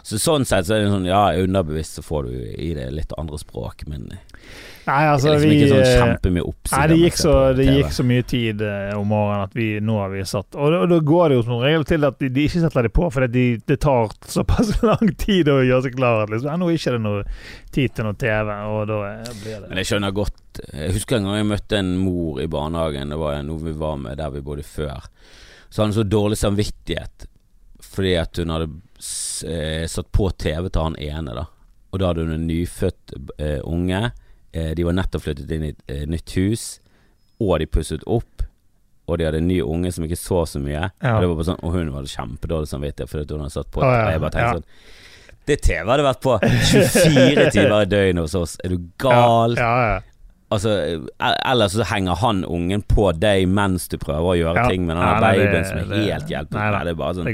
Så 0.01 0.17
sånn 0.21 0.45
sett 0.49 0.65
så 0.65 0.75
er 0.77 0.85
det 0.85 0.93
sånn, 0.93 1.05
ja, 1.05 1.27
underbevisst 1.37 1.99
så 1.99 2.03
får 2.05 2.29
du 2.29 2.33
i 2.57 2.71
det 2.73 2.87
litt 2.93 3.13
andre 3.17 3.37
språk, 3.37 3.85
men 3.89 4.07
Nei, 4.83 4.99
altså 5.07 5.29
er 5.31 5.37
liksom 5.37 5.49
vi 5.49 5.57
ikke 5.57 5.69
sånn 5.71 5.81
eh, 5.83 5.93
kjempemye 6.01 6.43
oppside. 6.43 6.79
Nei, 6.79 6.87
det 6.91 6.97
gikk, 6.99 7.17
så, 7.21 7.33
det 7.55 7.65
gikk 7.69 7.93
så 7.95 8.05
mye 8.07 8.25
tid 8.27 8.63
eh, 8.67 8.91
om 8.99 9.07
morgenen 9.13 9.45
at 9.47 9.55
vi 9.55 9.67
nå 9.79 9.95
har 10.01 10.11
vi 10.11 10.23
satt 10.27 10.57
Og, 10.59 10.75
da- 10.91 10.99
går 11.13 11.29
det 11.31 11.37
jo 11.37 11.45
som 11.47 11.61
regel 11.63 11.85
til 11.87 12.07
at 12.07 12.19
de, 12.19 12.29
de 12.35 12.45
ikke 12.49 12.63
setter 12.65 12.87
det 12.87 12.93
på, 12.97 13.07
for 13.13 13.27
de, 13.31 13.45
det 13.69 13.77
tar 13.83 14.11
såpass 14.35 14.73
lang 14.89 15.13
tid 15.19 15.51
å 15.53 15.59
gjøre 15.63 15.85
seg 15.87 15.95
klar 15.97 16.23
at 16.25 16.33
liksom, 16.33 16.51
ja, 16.51 16.57
nå 16.59 16.69
er 16.69 16.79
ikke 16.79 16.95
det 16.97 17.03
noe 17.05 17.23
tid 17.73 17.95
til 17.95 18.07
noe 18.09 18.19
TV, 18.19 18.51
og 18.73 18.81
da 18.91 18.99
eh, 19.13 19.31
blir 19.41 19.55
det 19.63 19.69
Men 19.71 19.81
jeg 19.81 19.91
skjønner 19.91 20.15
godt 20.19 20.63
Jeg 20.73 20.97
husker 20.97 21.19
en 21.19 21.29
gang 21.29 21.39
jeg 21.39 21.51
møtte 21.53 21.79
en 21.79 21.93
mor 22.03 22.41
i 22.43 22.49
barnehagen, 22.51 23.15
det 23.15 23.21
var 23.23 23.39
noe 23.47 23.63
vi 23.63 23.75
var 23.85 23.95
med 24.03 24.19
der 24.19 24.33
vi 24.35 24.43
bodde 24.45 24.67
før. 24.67 25.07
Så 25.69 25.81
hadde 25.81 25.93
hun 25.93 25.99
så 26.01 26.09
dårlig 26.09 26.37
samvittighet 26.41 27.29
fordi 27.93 28.15
at 28.17 28.39
hun 28.41 28.49
hadde 28.49 28.69
satt 29.91 30.07
på 30.15 30.29
TV 30.39 30.69
til 30.71 30.81
han 30.81 30.95
ene, 30.97 31.33
da. 31.37 31.43
Og 31.93 31.99
da 32.01 32.09
hadde 32.09 32.23
hun 32.25 32.33
en 32.33 32.45
nyfødt 32.49 33.13
eh, 33.37 33.59
unge. 33.69 33.99
Eh, 34.53 34.71
de 34.77 34.85
var 34.85 34.95
nettopp 34.97 35.25
flyttet 35.25 35.51
inn 35.51 35.67
i 35.67 35.73
et 35.73 35.91
eh, 35.91 36.05
nytt 36.09 36.35
hus, 36.37 36.65
og 37.41 37.57
de 37.61 37.69
pusset 37.69 38.03
opp. 38.05 38.45
Og 39.09 39.19
de 39.19 39.25
hadde 39.27 39.41
en 39.41 39.49
ny 39.49 39.59
unge 39.65 39.91
som 39.91 40.05
ikke 40.05 40.19
så 40.19 40.45
så 40.47 40.61
mye. 40.63 40.85
Ja. 41.01 41.15
Og, 41.15 41.23
det 41.23 41.29
var 41.29 41.39
bare 41.39 41.47
sånn, 41.49 41.63
og 41.65 41.75
hun 41.75 41.91
hadde 41.97 42.13
kjempedårlig 42.13 42.71
samvittighet 42.71 43.11
fordi 43.11 43.35
hun 43.35 43.43
hadde 43.43 43.57
satt 43.57 43.71
på. 43.73 43.83
Oh, 43.83 43.89
ja, 43.89 44.05
og 44.05 44.13
jeg 44.13 44.23
bare 44.23 44.35
tenkte 44.37 44.47
ja. 44.47 44.61
sånn 44.61 45.43
Det 45.49 45.57
TV 45.65 45.91
hadde 45.91 46.05
vært 46.07 46.23
på 46.23 46.37
24 46.39 47.47
timer 47.57 47.83
i 47.83 47.91
døgnet 47.91 48.23
hos 48.23 48.37
oss. 48.39 48.55
Er 48.63 48.71
du 48.71 48.89
gal? 49.01 49.57
Ja, 49.59 49.69
ja, 49.83 49.93
ja. 49.97 50.01
Altså, 50.53 50.69
e- 51.17 51.37
ellers 51.49 51.73
så 51.73 51.85
henger 51.89 52.19
han 52.21 52.43
ungen 52.45 52.83
på 52.85 53.07
deg 53.17 53.47
mens 53.49 53.87
du 53.89 53.97
prøver 54.01 54.27
å 54.29 54.37
gjøre 54.37 54.67
ting 54.69 54.85
med 54.85 54.99
den 54.99 55.23
babyen 55.23 55.65
som 55.65 55.79
er 55.81 55.93
helt 55.97 56.29
hjelpeløs. 56.29 56.83
Det 56.85 56.93
er 56.93 56.99
bare 56.99 57.17
sånn 57.17 57.29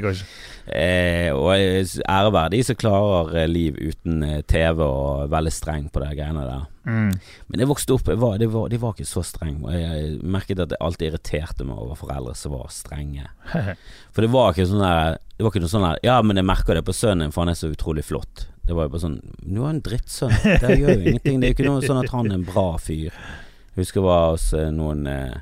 eh, 0.71 1.29
Og 1.36 1.49
ære 1.51 2.34
være 2.36 2.53
de 2.55 2.62
som 2.63 2.79
klarer 2.79 3.41
eh, 3.41 3.49
liv 3.51 3.79
uten 3.79 4.23
eh, 4.23 4.41
TV 4.47 4.86
og 4.86 5.25
er 5.25 5.34
veldig 5.36 5.53
streng 5.53 5.89
på 5.91 6.03
de 6.03 6.13
greiene 6.15 6.45
der. 6.47 6.67
Mm. 6.89 7.12
Men 7.47 7.62
jeg 7.62 7.69
vokste 7.69 7.93
opp, 7.95 8.08
jeg 8.10 8.19
var, 8.19 8.38
de, 8.41 8.47
var, 8.49 8.69
de 8.71 8.80
var 8.82 8.95
ikke 8.95 9.08
så 9.08 9.21
strenge. 9.25 9.62
Og 9.67 9.75
jeg 9.75 10.19
merket 10.36 10.62
at 10.63 10.71
det 10.71 10.80
alltid 10.82 11.12
irriterte 11.12 11.67
meg 11.67 11.82
over 11.82 11.99
foreldre 11.99 12.36
som 12.38 12.56
var 12.56 12.71
strenge. 12.73 13.28
For 14.13 14.25
det 14.25 14.32
var 14.34 14.54
ikke 14.54 14.69
sånn 14.69 14.84
der 14.84 15.19
Det 15.19 15.45
var 15.45 15.54
ikke 15.54 15.63
noe 15.63 15.71
sånn 15.71 15.86
der 15.86 15.99
Ja, 16.04 16.15
men 16.25 16.39
jeg 16.39 16.47
merker 16.49 16.78
det 16.78 16.86
på 16.88 16.95
sønnen 16.95 17.28
din, 17.28 17.34
for 17.36 17.45
han 17.45 17.54
er 17.54 17.60
så 17.60 17.69
utrolig 17.71 18.04
flott. 18.08 18.47
Det 18.65 18.75
var 18.75 18.88
jo 18.88 18.93
bare 18.95 19.04
sånn 19.06 19.19
Du 19.41 19.62
er 19.63 19.69
en 19.71 19.84
drittsønn. 19.86 20.34
Det 20.45 20.80
gjør 20.82 20.95
jo 20.95 21.06
ingenting. 21.13 21.38
Det 21.39 21.47
er 21.47 21.54
jo 21.54 21.58
ikke 21.58 21.69
noe 21.69 21.86
sånn 21.86 22.02
at 22.02 22.12
han 22.13 22.32
er 22.32 22.39
en 22.39 22.47
bra 22.47 22.65
fyr. 22.82 23.13
Jeg 23.13 23.86
husker 23.86 24.02
det 24.02 24.10
var 24.10 24.25
hos 24.34 24.49
eh, 24.58 24.71
noen 24.75 25.08
eh, 25.10 25.38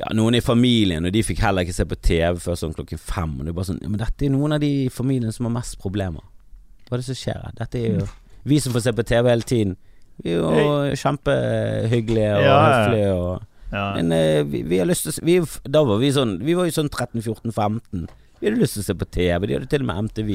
Ja, 0.00 0.12
noen 0.16 0.38
i 0.38 0.44
familien, 0.44 1.04
og 1.04 1.12
de 1.12 1.24
fikk 1.26 1.42
heller 1.44 1.66
ikke 1.66 1.76
se 1.76 1.84
på 1.88 1.98
TV 1.98 2.38
før 2.40 2.56
sånn 2.56 2.76
klokken 2.76 3.00
fem. 3.00 3.34
Og 3.38 3.44
det 3.44 3.52
er 3.52 3.58
bare 3.58 3.70
sånn 3.72 3.82
Ja, 3.82 3.90
men 3.90 4.00
dette 4.00 4.28
er 4.28 4.34
noen 4.36 4.56
av 4.56 4.62
de 4.62 4.70
i 4.84 4.90
familien 4.92 5.34
som 5.34 5.48
har 5.48 5.56
mest 5.58 5.80
problemer. 5.82 6.24
Hva 6.86 6.96
er 6.96 7.02
det 7.02 7.10
som 7.10 7.18
skjer 7.18 7.42
her? 7.44 7.56
Dette 7.58 7.80
er 7.80 8.00
jo 8.00 8.08
Vi 8.48 8.56
som 8.62 8.72
får 8.72 8.86
se 8.86 8.92
på 8.96 9.04
TV 9.04 9.28
hele 9.28 9.44
tiden. 9.44 9.76
Vi 10.24 10.34
er 10.34 10.40
jo 10.40 10.96
kjempehyggelige 11.04 12.34
og 12.36 12.44
Ja, 12.44 12.58
høflige 12.66 13.14
og 13.14 13.46
Ja. 13.70 13.84
Men 13.94 14.10
uh, 14.10 14.42
vi, 14.50 14.64
vi 14.66 14.80
har 14.80 14.88
lyst 14.90 15.04
til 15.06 15.12
å 15.12 15.14
se 15.14 15.22
vi, 15.22 15.36
Da 15.70 15.84
var 15.86 16.00
vi 16.02 16.08
sånn 16.10 16.32
Vi 16.42 16.56
var 16.58 16.66
jo 16.66 16.74
sånn 16.74 16.88
13-14-15. 16.90 18.08
Vi 18.40 18.48
hadde 18.48 18.58
lyst 18.58 18.74
til 18.74 18.82
å 18.82 18.86
se 18.88 18.96
på 18.98 19.06
TV. 19.14 19.46
De 19.46 19.54
hadde 19.58 19.68
til 19.70 19.84
og 19.84 19.90
med 19.92 20.08
MTV. 20.08 20.32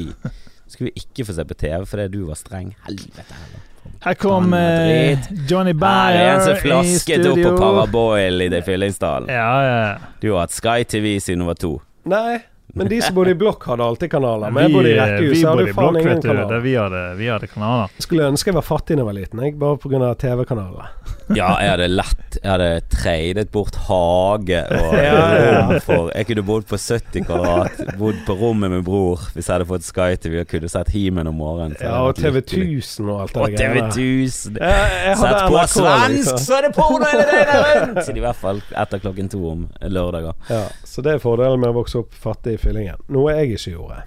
Skulle 0.72 0.88
vi 0.88 1.02
ikke 1.04 1.26
få 1.28 1.36
se 1.36 1.44
på 1.44 1.56
TV 1.58 1.84
fordi 1.90 2.06
du 2.14 2.20
var 2.30 2.38
streng? 2.40 2.72
Helvete 2.86 3.26
heller. 3.28 3.64
Her 4.06 4.14
kom 4.20 4.52
eh, 4.54 5.18
Johnny 5.50 5.72
Her 5.80 6.16
er 6.16 6.32
en 6.34 6.42
som 6.44 6.58
flasket 6.60 7.24
opp 7.26 7.38
på. 7.40 7.52
Paraboil 7.58 8.44
i 8.44 8.48
det 8.52 8.62
Fyllingsdalen. 8.66 9.30
Ja, 9.32 9.52
ja. 9.66 9.86
Du 10.22 10.30
har 10.32 10.44
hatt 10.46 10.54
Sky 10.54 10.84
TV 10.88 11.16
siden 11.22 11.44
du 11.44 11.48
var 11.50 11.58
to. 11.60 11.72
Nei, 12.06 12.38
men 12.76 12.90
de 12.92 13.00
som 13.02 13.16
bodde 13.16 13.32
i 13.34 13.38
blokk, 13.40 13.64
hadde 13.70 13.84
alltid 13.86 14.10
kanaler. 14.12 14.52
Men 14.52 14.66
jeg 14.66 14.72
Vi, 14.72 14.76
bodde 14.78 14.92
i 14.92 14.96
rekkehus, 15.00 15.40
så 15.40 15.52
hadde 15.52 15.66
jo 15.66 15.76
faen 15.76 15.96
ingen 16.00 16.12
vet 16.12 16.26
du. 16.26 16.56
Vi 16.66 16.74
hadde, 16.76 17.02
vi 17.18 17.30
hadde 17.32 17.50
kanaler. 17.50 17.94
Skulle 18.04 18.30
ønske 18.30 18.52
jeg 18.52 18.58
var 18.58 18.66
fattig 18.68 18.96
da 18.96 19.02
jeg 19.02 19.10
var 19.10 19.16
liten, 19.20 19.44
jeg, 19.46 19.58
bare 19.60 19.80
pga. 19.82 20.14
TV-kanaler. 20.26 20.90
Ja, 21.34 21.56
jeg 21.58 21.72
hadde 21.72 21.86
lett 21.90 22.36
Jeg 22.38 22.46
hadde 22.52 22.66
treidet 22.92 23.48
bort 23.50 23.74
hage 23.88 24.60
og 24.76 24.92
Ja, 25.08 25.14
ja. 25.34 25.54
rom 25.66 25.80
for 25.82 26.12
Jeg 26.14 26.28
kunne 26.28 26.44
bodd 26.46 26.68
på 26.70 26.78
70 26.78 27.24
kvadrat, 27.26 27.80
bodd 27.98 28.20
på 28.28 28.36
rommet 28.38 28.70
med 28.70 28.84
bror 28.86 29.24
hvis 29.34 29.48
jeg 29.48 29.56
hadde 29.56 29.66
fått 29.66 29.86
Sky 29.88 30.14
TV 30.22 30.36
og 30.44 30.46
kunne 30.52 30.70
sett 30.70 30.92
Himen 30.94 31.26
om 31.26 31.34
morgenen. 31.40 31.74
Ja, 31.82 31.96
og 32.06 32.14
TV 32.14 32.38
1000 32.44 33.10
og 33.10 33.24
alt 33.24 33.34
det 33.34 33.42
Og 33.42 33.50
der 33.50 33.58
TV 33.58 33.74
greiene. 33.80 33.88
1000. 33.90 34.60
Jeg, 34.62 34.94
jeg 35.08 35.18
Sett 35.18 35.40
på 35.42 35.56
NRK, 35.56 35.72
svensk, 35.74 36.14
liksom. 36.14 36.38
så 36.46 36.56
er 36.60 36.66
det 36.68 36.70
porno 36.78 37.10
hele 37.10 37.26
døgnet 37.32 37.66
rundt! 37.66 38.12
I 38.20 38.24
hvert 38.28 38.40
fall 38.44 38.62
etter 38.84 39.02
klokken 39.02 39.32
to 39.34 39.42
om 39.50 39.66
lørdager. 39.82 40.38
Ja, 40.52 40.62
så 40.86 41.02
det 41.04 41.16
er 41.16 41.22
fordelen 41.26 41.60
med 41.62 41.74
å 41.74 41.78
vokse 41.80 42.00
opp 42.04 42.14
fattig 42.22 42.56
i 42.66 42.70
fyllingen. 42.72 43.00
Noe 43.14 43.32
jeg 43.38 43.54
ikke 43.56 43.72
gjorde. 43.76 44.02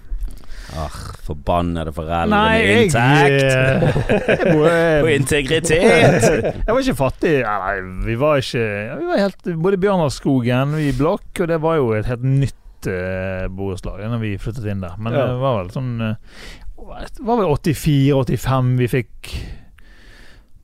Ah, 0.78 0.94
forbannede 1.26 1.90
foreldre 1.90 2.30
Nei, 2.30 2.60
med 2.62 2.82
inntekt 2.84 4.20
eh, 4.22 4.52
og 4.54 4.66
eh, 4.70 5.08
integritet! 5.16 6.26
Jeg 6.66 6.68
var 6.70 6.78
ikke 6.84 6.94
fattig. 7.00 7.32
Nei, 7.42 7.72
vi 8.06 8.14
var 8.20 8.38
ikke 8.38 8.62
Vi 9.00 9.08
var 9.08 9.18
helt 9.24 9.48
Både 9.64 9.80
Bjørnarskogen, 9.82 10.76
vi 10.78 10.84
i 10.92 10.94
blokk, 10.94 11.26
og 11.42 11.50
det 11.50 11.58
var 11.64 11.80
jo 11.80 11.88
et 11.98 12.06
helt 12.06 12.22
nytt 12.22 12.86
uh, 12.86 13.48
borettslag 13.50 14.04
når 14.12 14.22
vi 14.22 14.30
flyttet 14.38 14.70
inn 14.70 14.84
der. 14.86 14.94
Men 15.02 15.18
Ja. 15.18 15.26
det 15.32 15.40
var 15.42 15.58
vel 15.58 15.72
sånn 15.74 15.90
eh, 16.06 16.38
Det 16.78 17.26
var 17.26 17.42
vel 17.42 17.50
84-85 17.50 18.72
vi 18.78 18.90
fikk 18.94 19.34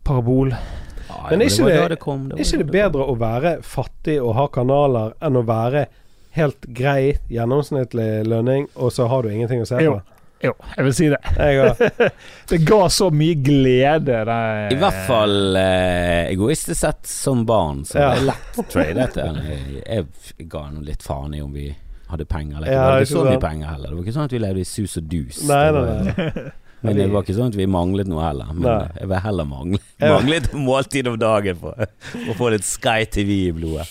parabol. 0.07 0.55
Ja, 0.55 1.27
Men 1.33 1.43
er 1.43 1.51
ikke 1.51 1.67
det- 1.67 1.89
det 1.97 1.99
kom, 1.99 2.29
det 2.31 2.39
ikke 2.47 2.59
da 2.59 2.63
det 2.63 2.73
bedre 2.79 3.11
å 3.11 3.19
være 3.19 3.57
fattig 3.63 4.21
og 4.23 4.35
ha 4.39 4.47
kanaler 4.55 5.15
enn 5.21 5.35
å 5.35 5.43
være 5.47 5.89
helt 6.37 6.67
grei, 6.77 7.17
gjennomsnittlig 7.33 8.11
lønning, 8.29 8.69
og 8.77 8.93
så 8.93 9.07
har 9.11 9.25
du 9.27 9.33
ingenting 9.33 9.63
å 9.65 9.69
se 9.69 9.81
på? 9.81 9.87
Jo. 9.89 9.97
Jo, 10.45 10.51
jeg 10.77 10.85
vil 10.85 10.93
si 10.93 11.07
det. 11.09 11.19
Det 12.51 12.59
ga 12.69 12.81
så 12.93 13.07
mye 13.11 13.39
glede. 13.41 14.19
Det, 14.29 14.37
I 14.75 14.77
hvert 14.83 14.99
fall 15.09 15.57
eh, 15.57 16.27
egoistisk 16.35 16.77
sett 16.83 17.09
som 17.09 17.47
barn, 17.49 17.81
så 17.89 17.99
Ja. 18.03 18.11
er 18.19 18.27
lett 18.29 18.61
tradet. 18.69 19.17
Jeg, 19.17 20.05
jeg 20.37 20.49
ga 20.53 20.67
nå 20.75 20.85
litt 20.85 21.03
faen 21.03 21.33
i 21.35 21.41
om 21.41 21.55
vi 21.57 21.71
hadde 22.11 22.29
penger 22.29 22.61
eller 22.61 22.69
ikke. 22.69 22.77
Ja, 22.77 22.85
det 22.85 22.93
var 22.93 23.07
ikke 23.07 23.15
så 23.17 23.25
mye 23.31 23.41
penger 23.43 23.73
heller. 23.73 23.89
Det 23.89 23.97
var 23.97 24.05
ikke 24.05 24.17
sånn 24.19 24.29
at 24.29 24.37
vi 24.37 24.43
levde 24.45 24.61
i 24.63 24.69
sus 24.69 24.97
og 25.01 25.09
dus. 25.11 25.41
Nei, 25.49 25.65
nei, 25.73 25.89
nei. 26.05 26.47
Men 26.87 26.97
vi- 26.97 27.03
det 27.03 27.11
var 27.13 27.23
ikke 27.27 27.35
sånn 27.37 27.51
at 27.53 27.59
vi 27.59 27.67
manglet 27.67 28.09
noe 28.11 28.23
heller. 28.25 28.53
Men 28.55 28.63
Nei. 28.69 28.89
jeg 29.01 29.09
vil 29.11 29.21
heller 29.27 29.45
mangle 29.51 29.81
manglet 30.01 30.47
et 30.49 30.57
måltid 30.69 31.11
om 31.11 31.19
dagen 31.21 31.59
for, 31.61 31.75
å 32.31 32.37
få 32.39 32.51
litt 32.55 32.65
Sky 32.69 33.05
TV 33.11 33.37
i 33.49 33.53
blodet. 33.57 33.87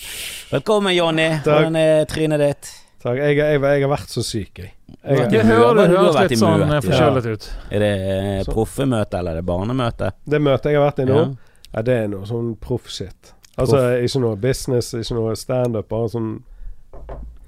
Velkommen, 0.52 0.96
Jonny. 0.96 1.30
Hvordan 1.46 1.76
er 1.82 2.06
trynet 2.10 2.40
ditt? 2.44 2.72
Takk, 3.06 3.20
jeg, 3.22 3.36
jeg, 3.38 3.60
jeg 3.62 3.82
har 3.86 3.92
vært 3.92 4.10
så 4.10 4.24
syk, 4.26 4.64
jeg. 4.64 4.72
jeg. 5.04 5.18
Det 5.30 5.38
jeg 5.38 5.46
hører, 5.46 5.76
det 5.78 5.88
høres 5.94 6.16
litt 6.26 6.40
sånn 6.42 6.64
forkjølet 6.82 7.28
ut. 7.30 7.44
ja. 7.52 7.68
Er 7.78 7.84
det 7.84 7.92
eh, 8.16 8.44
proffemøte 8.50 9.20
eller 9.20 9.36
er 9.38 9.42
det 9.44 9.46
barnemøte? 9.46 10.10
det 10.26 10.40
møtet 10.42 10.72
jeg 10.74 10.80
har 10.82 10.88
vært 10.90 11.04
i 11.04 11.06
nå, 11.12 11.20
Ja. 11.20 11.28
ja, 11.76 11.84
det 11.86 11.98
er 12.02 12.08
noe 12.16 12.26
sånn 12.26 12.56
proffshit. 12.58 13.34
Altså 13.60 13.78
Altså 13.78 13.84
ikke 14.08 14.22
noe 14.26 14.36
business, 14.42 14.90
ikke 14.98 15.20
noe 15.20 15.36
standup, 15.38 15.88
bare 15.94 16.10
sånn 16.16 16.32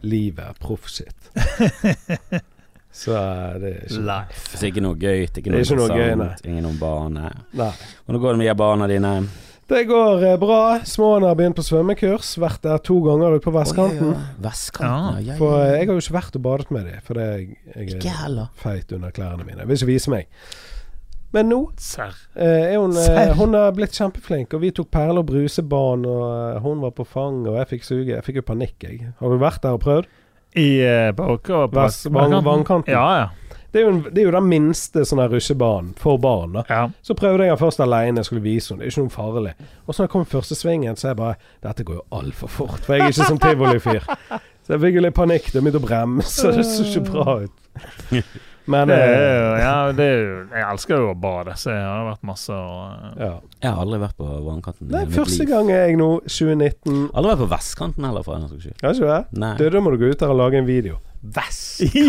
Livet, 0.05 0.59
proff-shit. 0.61 1.31
Så 2.97 3.13
er 3.13 3.59
det 3.61 3.73
ikke 3.87 4.03
Life. 4.07 4.57
Så 4.57 4.69
ikke 4.71 4.81
noe 4.81 4.97
gøy, 4.97 5.19
ikke 5.27 5.43
Det 5.43 5.51
noe 5.53 5.59
er 5.61 5.67
ikke 5.67 5.75
noe 5.77 5.89
gøy, 5.97 6.07
interessant, 6.15 6.47
ingen 6.49 6.65
om 6.65 6.79
barne. 6.81 7.29
Nei. 7.59 7.71
Hvordan 8.07 8.21
går 8.23 8.31
det 8.33 8.39
med 8.41 8.49
de 8.49 8.55
barna 8.63 8.87
dine? 8.89 9.11
Det 9.67 9.81
går 9.89 10.21
eh, 10.23 10.37
bra. 10.39 10.59
Småen 10.87 11.25
har 11.27 11.35
begynt 11.35 11.57
på 11.59 11.65
svømmekurs. 11.67 12.29
Vært 12.39 12.61
der 12.63 12.77
to 12.87 12.95
ganger 13.03 13.35
ute 13.35 13.43
på 13.43 13.51
vestkanten. 13.51 14.13
Vestkanten, 14.41 15.19
ja. 15.25 15.33
ja, 15.33 15.37
For 15.41 15.57
ja, 15.59 15.65
eh, 15.65 15.67
ja. 15.73 15.75
jeg 15.81 15.89
har 15.89 15.97
jo 15.99 16.03
ikke 16.05 16.15
vært 16.17 16.37
og 16.39 16.43
badet 16.45 16.71
med 16.71 16.87
dem, 16.87 17.01
fordi 17.03 17.25
jeg, 17.27 17.57
jeg 17.75 17.89
Ikke 17.97 18.07
er 18.13 18.21
heller. 18.23 18.47
feit 18.63 18.93
under 18.95 19.11
klærne 19.11 19.43
mine. 19.43 19.59
Jeg 19.59 19.67
vil 19.67 19.79
ikke 19.81 19.89
vise 19.91 20.13
meg. 20.15 20.29
Men 21.35 21.49
nå 21.51 21.59
Serr. 21.83 22.15
eh, 22.39 22.71
er 22.71 22.77
hun, 22.79 22.95
eh, 22.95 23.03
Serr. 23.03 23.33
hun 23.35 23.53
har 23.59 23.73
blitt 23.75 23.91
kjempeflink, 23.99 24.53
og 24.55 24.61
vi 24.63 24.71
tok 24.71 24.87
perle- 24.95 25.19
og 25.19 25.27
brusebanen, 25.27 26.05
og 26.07 26.55
eh, 26.55 26.61
hun 26.63 26.79
var 26.81 26.95
på 26.95 27.03
fang, 27.05 27.43
og 27.51 27.57
jeg 27.59 27.67
fikk 27.75 27.83
suge. 27.83 28.13
Jeg 28.15 28.23
fikk 28.23 28.39
jo 28.39 28.45
panikk, 28.47 28.77
jeg. 28.87 29.11
Har 29.19 29.29
du 29.35 29.37
vært 29.43 29.61
der 29.67 29.75
og 29.75 29.83
prøvd? 29.83 30.07
I 30.57 30.67
på, 31.15 31.35
Vest- 31.75 32.07
vang- 32.13 32.39
vannkanten. 32.45 32.93
Ja, 32.93 33.07
ja. 33.21 33.27
Det 33.71 33.81
er 33.81 33.83
jo, 33.83 33.89
en, 33.91 33.99
det 34.13 34.21
er 34.21 34.25
jo 34.29 34.31
den 34.31 34.45
minste 34.49 35.03
sånn 35.05 35.19
her 35.19 35.27
rusjebanen 35.29 35.91
for 35.99 36.17
barn. 36.23 36.53
da 36.55 36.63
ja. 36.71 36.83
Så 37.03 37.13
prøvde 37.19 37.43
jeg 37.45 37.51
den 37.51 37.59
først 37.59 37.81
alene, 37.83 38.23
skulle 38.25 38.41
vise 38.41 38.71
henne. 38.73 38.85
Det 38.85 38.87
er 38.87 38.93
ikke 38.95 39.03
noe 39.05 39.13
farlig. 39.13 39.51
Og 39.85 39.93
så 39.93 40.05
jeg 40.05 40.13
kom 40.13 40.25
første 40.25 40.55
svingen, 40.57 40.95
så 40.97 41.09
er 41.09 41.11
jeg 41.11 41.19
bare 41.19 41.35
Dette 41.67 41.83
går 41.85 41.99
jo 41.99 42.05
altfor 42.15 42.47
fort, 42.49 42.79
for 42.85 42.95
jeg 42.95 43.03
er 43.03 43.11
ikke 43.11 43.27
sånn 43.27 43.43
tivolifyr. 43.43 44.07
Så 44.65 44.73
jeg 44.75 44.81
fikk 44.85 44.97
jo 44.97 45.03
litt 45.05 45.15
panikk. 45.19 45.51
Det 45.51 45.61
begynte 45.61 45.79
å 45.83 45.85
bremse. 45.85 46.51
Det 46.55 46.65
så 46.65 46.87
ikke 46.87 47.05
bra 47.11 47.37
ut. 47.43 47.51
Men 48.67 48.87
Det 48.91 48.97
er, 48.99 49.13
eh, 49.15 49.59
ja, 49.63 49.91
det 49.95 50.05
er 50.05 50.59
Jeg 50.59 50.65
elsker 50.73 50.97
jo 50.99 51.11
å 51.13 51.17
bade, 51.19 51.53
så 51.55 51.71
jeg 51.71 51.83
har 51.87 52.05
vært 52.11 52.23
masse 52.27 52.51
og 52.51 53.15
eh, 53.17 53.25
ja. 53.25 53.33
Jeg 53.63 53.71
har 53.71 53.81
aldri 53.85 53.99
vært 54.03 54.17
på 54.19 54.27
vannkanten. 54.47 54.89
Det 54.91 55.01
er 55.01 55.11
første 55.15 55.39
liv. 55.45 55.49
gang 55.53 55.71
er 55.71 55.85
jeg 55.87 55.97
nå 55.97 56.09
2019 56.27 57.09
Aldri 57.13 57.31
vært 57.33 57.43
på 57.45 57.51
vestkanten 57.55 58.03
heller, 58.09 58.23
for 58.27 58.35
en 58.35 58.47
saks 58.49 58.63
skyld. 58.67 58.81
Har 58.83 58.97
ikke 58.97 59.19
det? 59.33 59.51
Du, 59.61 59.69
da 59.69 59.79
må 59.81 59.91
du 59.95 59.97
gå 60.03 60.11
ut 60.11 60.19
der 60.19 60.33
og 60.35 60.41
lage 60.43 60.59
en 60.59 60.67
video. 60.69 60.99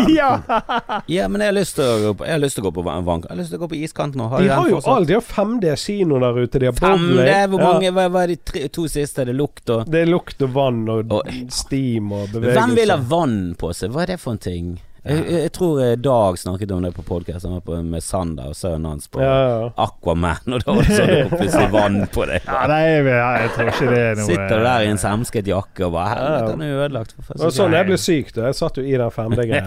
Ja! 0.09 0.41
Ja, 1.09 1.27
men 1.27 1.41
jeg 1.41 1.49
har 1.49 1.55
lyst 1.57 1.75
til 1.79 1.83
å 1.87 1.95
gå 2.03 2.11
på, 2.19 2.25
jeg 2.27 2.35
har 2.35 2.41
lyst 2.43 2.55
til 2.59 2.63
å 2.63 2.67
gå 2.69 2.73
på 2.77 2.83
vann, 2.85 3.07
Jeg 3.23 3.29
har 3.31 3.39
lyst 3.39 3.49
til 3.53 3.57
å 3.59 3.61
gå 3.63 3.69
på 3.71 3.79
iskanten 3.79 4.21
og 4.21 4.29
ha 4.33 4.41
De 4.43 4.49
har 4.51 4.69
jo 4.69 4.79
alle. 4.85 5.07
De 5.09 5.15
har 5.17 5.25
5D-kino 5.25 6.19
der 6.21 6.37
ute. 6.43 6.59
De 6.61 6.69
har 6.69 6.77
bowling. 6.77 7.15
Hvor 7.17 7.47
hvor 7.49 7.59
Ja. 7.59 7.71
mange, 7.73 7.91
hva 7.95 8.05
hva 8.13 8.23
er 8.23 8.27
de 8.27 8.35
tre, 8.51 8.67
to 8.69 8.85
siste? 8.87 9.25
Det 9.25 9.33
er 9.33 9.39
lukt 9.39 9.69
og 9.69 9.89
Det 9.89 10.01
er 10.03 10.11
lukt 10.11 10.41
og 10.45 10.53
vann 10.53 10.83
og 10.89 11.11
Og- 11.11 11.31
steam 11.49 12.11
og 12.11 12.27
bevegelse. 12.29 12.59
Hvem 12.59 12.75
vil 12.75 12.89
ha 12.93 12.97
vann 12.97 13.55
på 13.57 13.73
seg? 13.73 13.91
Hva 13.91 14.03
er 14.03 14.05
det 14.13 14.19
for 14.19 14.31
en 14.31 14.37
ting? 14.37 14.79
Jeg, 15.09 15.23
jeg, 15.31 15.51
tror 15.55 15.79
Dag 15.95 16.37
snakket 16.39 16.71
om 16.71 16.83
det 16.85 16.91
på 16.93 17.01
podkast 17.05 17.45
med 17.83 18.03
Sander 18.03 18.51
og 18.51 18.57
sønnen 18.57 18.85
hans 18.91 19.07
på 19.09 19.21
Ja, 19.23 19.37
ja. 19.49 19.69
Aquaman, 19.81 20.53
og 20.53 20.61
da 20.61 20.75
var 20.77 20.85
det 20.85 20.97
sånn 20.99 21.09
det 21.09 21.23
kom 21.23 21.39
plutselig 21.41 21.69
vann 21.77 21.97
på 22.13 22.25
deg. 22.29 22.45
ja 22.45 22.59
nei, 22.69 22.81
jeg, 23.07 23.49
tror 23.55 23.71
ikke 23.71 23.89
det 23.89 24.01
er 24.03 24.19
noe 24.19 24.27
Sitter 24.27 24.53
du 24.53 24.67
der 24.67 24.85
i 24.85 24.91
en 24.91 25.01
semsket 25.01 25.49
jakke 25.49 25.87
og 25.87 25.95
bare. 25.95 26.13
Helvete, 26.13 26.51
han 26.53 26.61
er 26.65 26.75
ødelagt. 26.83 27.15
Det 27.17 27.39
var 27.41 27.55
sånn 27.57 27.77
jeg 27.79 27.89
ble 27.89 27.99
syk 28.05 28.31
da. 28.37 28.45
Jeg 28.49 28.59
satt 28.59 28.79
jo 28.79 28.85
i 28.85 28.95
den 29.01 29.11
5D-greia. 29.17 29.65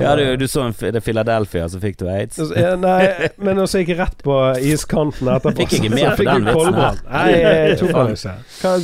Ja, 0.07 0.17
du, 0.19 0.25
du 0.41 0.47
så 0.51 0.67
en, 0.67 0.75
det 0.95 1.01
Philadelphia, 1.05 1.69
så 1.71 1.81
fikk 1.83 2.01
du 2.01 2.09
aids. 2.11 2.41
Nei, 2.81 3.31
men 3.43 3.61
også 3.63 3.83
gikk 3.83 3.95
jeg 3.95 4.01
rett 4.01 4.21
på 4.25 4.37
iskanten 4.73 5.29
etterpå. 5.35 5.57
Fikk 5.63 5.79
ikke 5.81 5.93
Så 5.93 5.97
mer 6.01 6.17
på 6.17 6.27
den 6.27 6.49
vitsen 6.49 6.81
her. 6.81 7.01
Nei, 7.13 7.31
jeg 7.37 7.81
tok 7.83 7.97
den 7.97 8.13
ikke. 8.17 8.37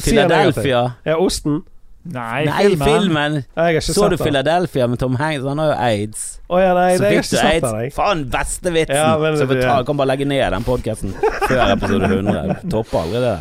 Philadelphia. 0.04 0.82
Ja, 1.08 1.16
osten? 1.20 1.62
Nei, 2.04 2.44
Nei, 2.48 2.62
filmen. 2.64 2.88
filmen. 2.88 3.34
Jeg 3.54 3.62
har 3.62 3.68
ikke 3.76 3.92
Så 3.94 4.08
du. 4.10 4.16
Philadelphia 4.18 4.86
med 4.90 4.98
Tom 4.98 5.14
Hanks? 5.20 5.44
Han 5.46 5.58
har 5.62 5.66
jo 5.70 5.74
aids. 5.78 6.22
Oh, 6.50 6.58
ja, 6.58 6.72
nei, 6.74 6.96
Så 6.98 7.04
fikk 7.06 7.28
du 7.30 7.36
aids. 7.46 7.62
den. 7.62 7.90
Faen, 7.94 8.24
beste 8.32 8.72
vitsen! 8.74 8.96
Ja, 8.98 9.12
men 9.22 9.36
så 9.38 9.46
jeg 9.46 9.86
kan 9.86 9.96
bare 10.00 10.08
legge 10.10 10.26
ned 10.26 10.42
den 10.52 10.64
podkasten 10.66 11.14
før 11.46 11.62
episode 11.76 12.02
100. 12.10 12.56
Topper 12.72 12.98
aldri 13.04 13.20
det. 13.22 13.36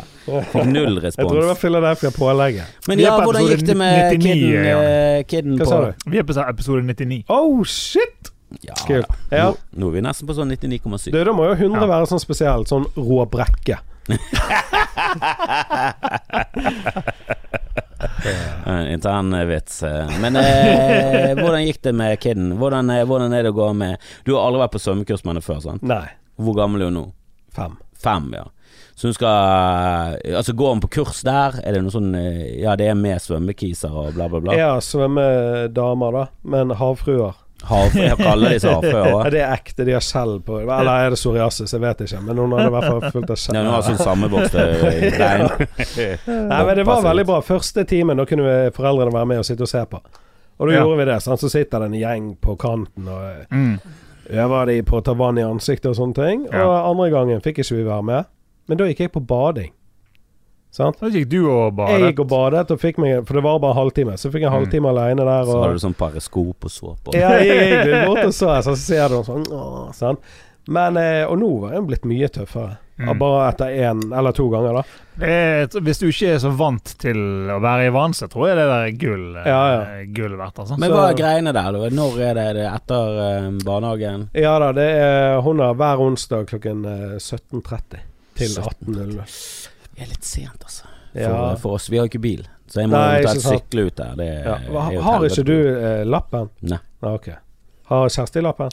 Fikk 0.52 0.66
null 0.70 1.00
Jeg 1.02 1.12
tror 1.18 1.34
det 1.40 1.46
var. 1.48 1.54
Philadelphia 1.58 2.10
pålegget. 2.14 2.66
Men 2.86 2.98
ja, 3.02 3.16
hvordan 3.18 3.42
gikk 3.50 3.66
det 3.66 3.74
med 3.76 4.14
99, 4.14 4.22
kidden, 4.22 4.64
ja. 4.70 4.78
eh, 4.78 5.24
kidden 5.26 5.58
Hva 5.58 5.64
på 5.64 5.68
sa 5.72 5.80
du? 5.82 5.90
Vi 6.14 6.18
er 6.22 6.26
på 6.30 6.34
episode 6.48 6.82
99. 6.86 7.24
Oh, 7.28 7.64
shit! 7.66 8.30
Ja, 8.62 8.74
Kult. 8.86 9.06
Ja. 9.32 9.48
Nå, 9.50 9.56
nå 9.80 9.86
er 9.88 9.92
vi 9.96 10.00
nesten 10.06 10.26
på 10.28 10.34
sånn 10.38 10.50
99,7. 10.54 11.10
Du, 11.10 11.18
da 11.24 11.32
må 11.34 11.42
jo 11.50 11.54
100 11.58 11.82
Ja. 11.82 11.86
være 11.96 12.06
sånn 12.12 12.20
spesielt. 12.22 12.68
Sånn 12.70 12.86
rå 12.94 13.26
brekke. 13.32 13.76
En 18.66 18.86
intern 18.92 19.32
eh, 19.34 19.44
vits. 19.50 19.82
eh. 19.86 20.12
Men 20.22 20.36
eh, 20.40 21.32
hvordan 21.38 21.64
gikk 21.66 21.82
det 21.86 21.92
med 21.98 22.18
kidden? 22.22 22.52
Hvordan, 22.60 22.90
eh, 22.90 23.04
hvordan 23.08 23.32
er 23.36 23.42
det 23.46 23.52
å 23.54 23.58
gå 23.60 23.68
med 23.76 23.98
Du 24.26 24.34
har 24.36 24.46
aldri 24.48 24.62
vært 24.64 24.74
på 24.76 24.82
svømmekurs 24.84 25.24
med 25.24 25.34
henne 25.34 25.44
før, 25.46 25.60
sant? 25.64 25.82
Nei. 25.86 26.04
Hvor 26.42 26.56
gammel 26.58 26.82
er 26.84 26.90
hun 26.90 26.98
nå? 27.00 27.04
Fem. 27.54 27.76
Fem, 28.02 28.30
ja. 28.34 28.46
Så 28.96 29.08
hun 29.08 29.14
skal 29.16 30.16
Altså, 30.36 30.52
går 30.56 30.74
hun 30.74 30.80
på 30.84 30.90
kurs 30.98 31.22
der? 31.26 31.58
Er 31.64 31.76
det 31.76 31.82
noe 31.84 31.92
sånn 31.94 32.10
eh, 32.18 32.60
Ja, 32.62 32.74
det 32.78 32.88
er 32.92 32.98
med 32.98 33.20
svømmekiser 33.22 33.92
og 33.92 34.14
bla, 34.16 34.28
bla, 34.32 34.40
bla? 34.44 34.56
Ja, 34.58 34.72
svømmedamer, 34.84 36.12
da. 36.18 36.24
Men 36.42 36.74
havfruer. 36.78 37.38
Hav, 37.64 37.92
jeg 37.94 38.16
kaller 38.18 38.50
de 38.50 38.58
så 38.64 38.72
Ja, 38.82 39.02
òg. 39.14 39.30
det 39.30 39.40
er 39.40 39.52
ekte. 39.54 39.84
De 39.86 39.92
har 39.92 40.00
skjell 40.02 40.40
på 40.42 40.56
Eller 40.62 40.90
er 41.06 41.10
det 41.14 41.18
psoriasis? 41.20 41.72
Jeg 41.72 41.80
vet 41.80 42.00
ikke. 42.06 42.20
Men 42.26 42.36
hun 42.42 42.52
hadde 42.56 42.66
i 42.66 42.74
hvert 42.74 42.88
fall 42.90 43.10
fullt 43.14 43.30
av 43.30 43.36
skjell. 43.38 43.54
Ja, 43.56 43.62
hun 43.62 43.72
har 43.76 43.82
sånn 43.86 44.00
sammenvokste 44.02 44.64
bein. 44.82 45.46
Nei, 46.50 46.60
men 46.66 46.76
det 46.80 46.84
var 46.88 47.02
veldig 47.06 47.24
bra. 47.28 47.40
Første 47.46 47.84
timen, 47.88 48.16
da 48.18 48.24
kunne 48.26 48.42
vi- 48.48 48.70
foreldrene 48.76 49.12
være 49.14 49.26
med 49.32 49.38
og 49.38 49.44
sitte 49.46 49.62
og 49.62 49.68
se 49.70 49.84
på. 49.86 50.00
Og 50.60 50.68
da 50.68 50.74
Ja. 50.74 50.80
gjorde 50.84 50.98
vi 50.98 51.04
det. 51.12 51.20
Sant? 51.22 51.40
Så 51.40 51.48
sitter 51.50 51.78
det 51.80 51.86
en 51.92 52.00
gjeng 52.00 52.36
på 52.40 52.56
kanten 52.58 53.08
og 53.08 53.46
Mm. 53.50 53.78
øver 54.30 54.66
de 54.66 54.82
på 54.82 55.00
å 55.00 55.04
ta 55.04 55.12
vann 55.14 55.38
i 55.38 55.42
ansiktet 55.42 55.86
og 55.86 55.96
sånne 55.96 56.14
ting. 56.14 56.46
Og 56.54 56.90
andre 56.90 57.10
gangen 57.10 57.40
fikk 57.40 57.58
ikke 57.62 57.76
vi 57.76 57.84
være 57.84 58.02
med. 58.04 58.24
Men 58.68 58.78
da 58.78 58.84
gikk 58.84 58.98
jeg 59.00 59.12
på 59.12 59.26
bading. 59.26 59.72
Sant? 60.72 60.96
Da 61.02 61.10
gikk 61.12 61.26
du 61.28 61.42
og 61.52 61.74
badet? 61.76 61.98
Jeg 62.00 62.14
gikk 62.14 62.20
og 62.24 62.28
badet, 62.32 62.70
og 62.72 62.78
fikk 62.80 62.98
meg, 63.02 63.26
for 63.28 63.36
det 63.36 63.42
var 63.44 63.58
bare 63.60 63.74
en 63.76 63.80
halvtime. 63.82 64.14
Så 64.16 64.30
fikk 64.32 64.40
jeg 64.40 64.48
en 64.48 64.54
Mm. 64.54 64.58
halvtime 64.62 64.88
alene 64.88 65.24
der. 65.28 65.44
Så 65.44 65.56
Og, 65.58 65.64
hadde 65.66 65.74
du 65.76 65.82
sånn 65.86 65.98
periskop 65.98 66.64
og 66.64 66.70
på 66.72 66.96
på. 67.04 67.14
ja, 67.18 67.28
jeg 67.44 67.84
gikk 67.84 68.06
bort 68.06 68.24
og 68.24 68.32
så, 68.32 68.54
så 68.68 68.76
ser 68.76 69.08
du 69.12 69.20
sånn 69.22 69.44
åh, 69.52 69.92
sant? 69.92 70.18
Men, 70.68 70.96
eh, 70.96 71.24
Og 71.26 71.36
nå 71.38 71.60
var 71.60 71.72
jeg 71.74 71.86
blitt 71.88 72.04
mye 72.08 72.28
tøffere. 72.30 72.78
Mm. 73.02 73.18
Bare 73.18 73.48
etter 73.50 73.66
én 73.66 74.00
eller 74.16 74.32
to 74.32 74.48
ganger, 74.48 74.74
da. 74.74 74.82
Det 75.18 75.28
er, 75.28 75.80
hvis 75.80 75.98
du 75.98 76.06
ikke 76.08 76.34
er 76.34 76.38
så 76.38 76.50
vant 76.56 76.84
til 77.02 77.16
å 77.50 77.58
være 77.60 77.86
i 77.88 77.90
vann, 77.90 78.12
så 78.14 78.28
tror 78.30 78.48
jeg 78.48 78.56
det 78.60 78.66
der 78.70 78.84
er 78.86 78.92
gull, 79.00 79.36
eh, 79.36 79.48
Ja, 79.48 79.62
ja. 79.72 80.04
gull 80.06 80.36
verdt. 80.38 80.58
Altså. 80.62 80.78
Men 80.78 80.90
hva 80.92 81.08
er 81.10 81.14
greiene 81.18 81.52
der? 81.52 81.72
da? 81.72 81.88
Når 81.90 82.20
er 82.20 82.34
det? 82.34 82.44
Er 82.46 82.54
det 82.54 82.68
etter 82.72 83.18
eh, 83.26 83.50
barnehagen? 83.64 84.28
Ja 84.34 84.58
da, 84.58 84.70
det 84.72 84.88
er 85.02 85.40
hun 85.42 85.58
har 85.58 85.74
hver 85.74 85.98
onsdag 86.00 86.46
klokken 86.46 86.84
eh, 86.86 87.18
17.30 87.18 87.98
til 88.36 88.48
18.00. 88.62 89.68
Det 89.94 90.02
er 90.06 90.08
litt 90.08 90.24
sent, 90.24 90.62
altså. 90.64 90.84
For, 91.12 91.20
Ja. 91.20 91.54
for 91.60 91.74
oss. 91.76 91.88
Vi 91.90 91.98
har 91.98 92.06
jo 92.06 92.10
ikke 92.10 92.22
bil, 92.22 92.46
så 92.66 92.80
jeg 92.80 92.88
må 92.88 92.96
Nei, 92.96 93.18
eventuelt 93.20 93.36
ikke 93.36 93.42
sant. 93.42 93.62
sykle 93.68 93.86
ut 93.86 93.96
der. 93.96 94.14
Det 94.16 94.28
er, 94.28 94.44
Ja. 94.44 94.54
er 94.88 95.00
Har 95.02 95.20
ikke 95.26 95.44
du 95.44 95.56
eh, 95.76 96.04
lappen? 96.04 96.48
Nei. 96.62 96.78
Ah, 97.02 97.14
ok. 97.14 97.28
Har 97.90 98.08
Kjersti 98.08 98.40
lappen? 98.42 98.70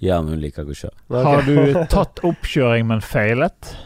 Ja, 0.00 0.20
men 0.20 0.32
hun 0.34 0.40
liker 0.40 0.64
ikke 0.64 0.74
å 0.74 0.80
kjøre. 0.82 0.98
Okay. 1.08 1.22
Har 1.22 1.42
du 1.46 1.84
tatt 1.94 2.20
oppkjøring, 2.26 2.86
men 2.86 3.00
feilet? 3.00 3.76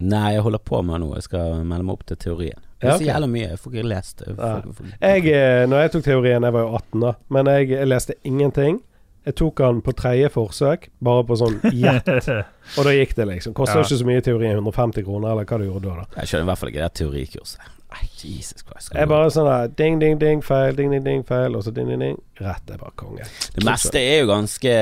Nei, 0.00 0.32
jeg 0.34 0.42
holder 0.42 0.58
på 0.58 0.82
med 0.84 0.98
noe. 1.04 1.14
Jeg 1.20 1.22
skal 1.28 1.62
melde 1.62 1.84
meg 1.86 1.92
opp 1.94 2.04
til 2.06 2.16
teorien. 2.16 2.58
Det 2.82 2.90
er 2.90 2.98
så 2.98 3.06
jævla 3.06 3.28
mye. 3.30 3.48
Jeg 3.52 3.58
får 3.62 3.72
ikke 3.76 3.86
lest 3.86 4.16
det. 4.18 4.26
Jeg 4.32 4.36
får- 4.36 4.74
får- 4.74 4.94
Jeg, 5.00 5.26
eh, 5.30 5.66
når 5.70 5.82
jeg 5.84 5.92
tok 5.92 6.02
teorien, 6.08 6.42
jeg 6.42 6.52
var 6.52 6.60
jo 6.66 6.74
18 6.74 7.00
da, 7.00 7.12
men 7.30 7.46
jeg, 7.46 7.68
jeg 7.70 7.86
leste 7.86 8.14
ingenting. 8.24 8.80
Jeg 9.26 9.36
tok 9.38 9.60
han 9.62 9.82
på 9.86 9.92
tredje 9.94 10.28
forsøk, 10.34 10.88
bare 11.04 11.22
på 11.28 11.36
sånn 11.38 11.60
gjett, 11.70 12.08
og 12.78 12.88
da 12.88 12.94
gikk 12.96 13.12
det 13.18 13.28
liksom. 13.28 13.54
Kosta 13.54 13.78
Ja. 13.78 13.84
ikke 13.86 14.00
så 14.00 14.08
mye 14.08 14.24
teori, 14.26 14.48
150 14.50 15.04
kroner, 15.06 15.30
eller 15.36 15.46
hva 15.46 15.58
du 15.62 15.68
gjorde 15.68 15.86
da. 15.92 16.02
da. 16.02 16.20
Jeg 16.22 16.32
skjønner 16.32 16.48
i 16.48 16.50
hvert 16.50 16.58
fall 16.62 16.72
ikke 16.72 16.82
det 16.82 16.92
teorikurset. 17.02 17.70
Nei, 17.92 18.06
Jesus 18.24 18.62
Christ. 18.64 18.94
Jeg 18.96 19.08
bare 19.10 19.28
sånn 19.30 19.44
der 19.50 19.68
ding, 19.76 19.98
ding, 20.00 20.14
ding, 20.18 20.40
feil, 20.42 20.72
ding, 20.74 20.90
ding, 20.94 21.02
ding, 21.04 21.22
feil, 21.28 21.54
og 21.58 21.62
så 21.66 21.70
ding, 21.76 21.90
ding, 21.92 22.00
ding. 22.00 22.14
Rett 22.40 22.70
er 22.72 22.80
bare 22.80 22.94
konge. 22.96 23.26
Det 23.52 23.66
meste 23.68 24.00
er 24.00 24.22
jo 24.22 24.30
ganske 24.30 24.72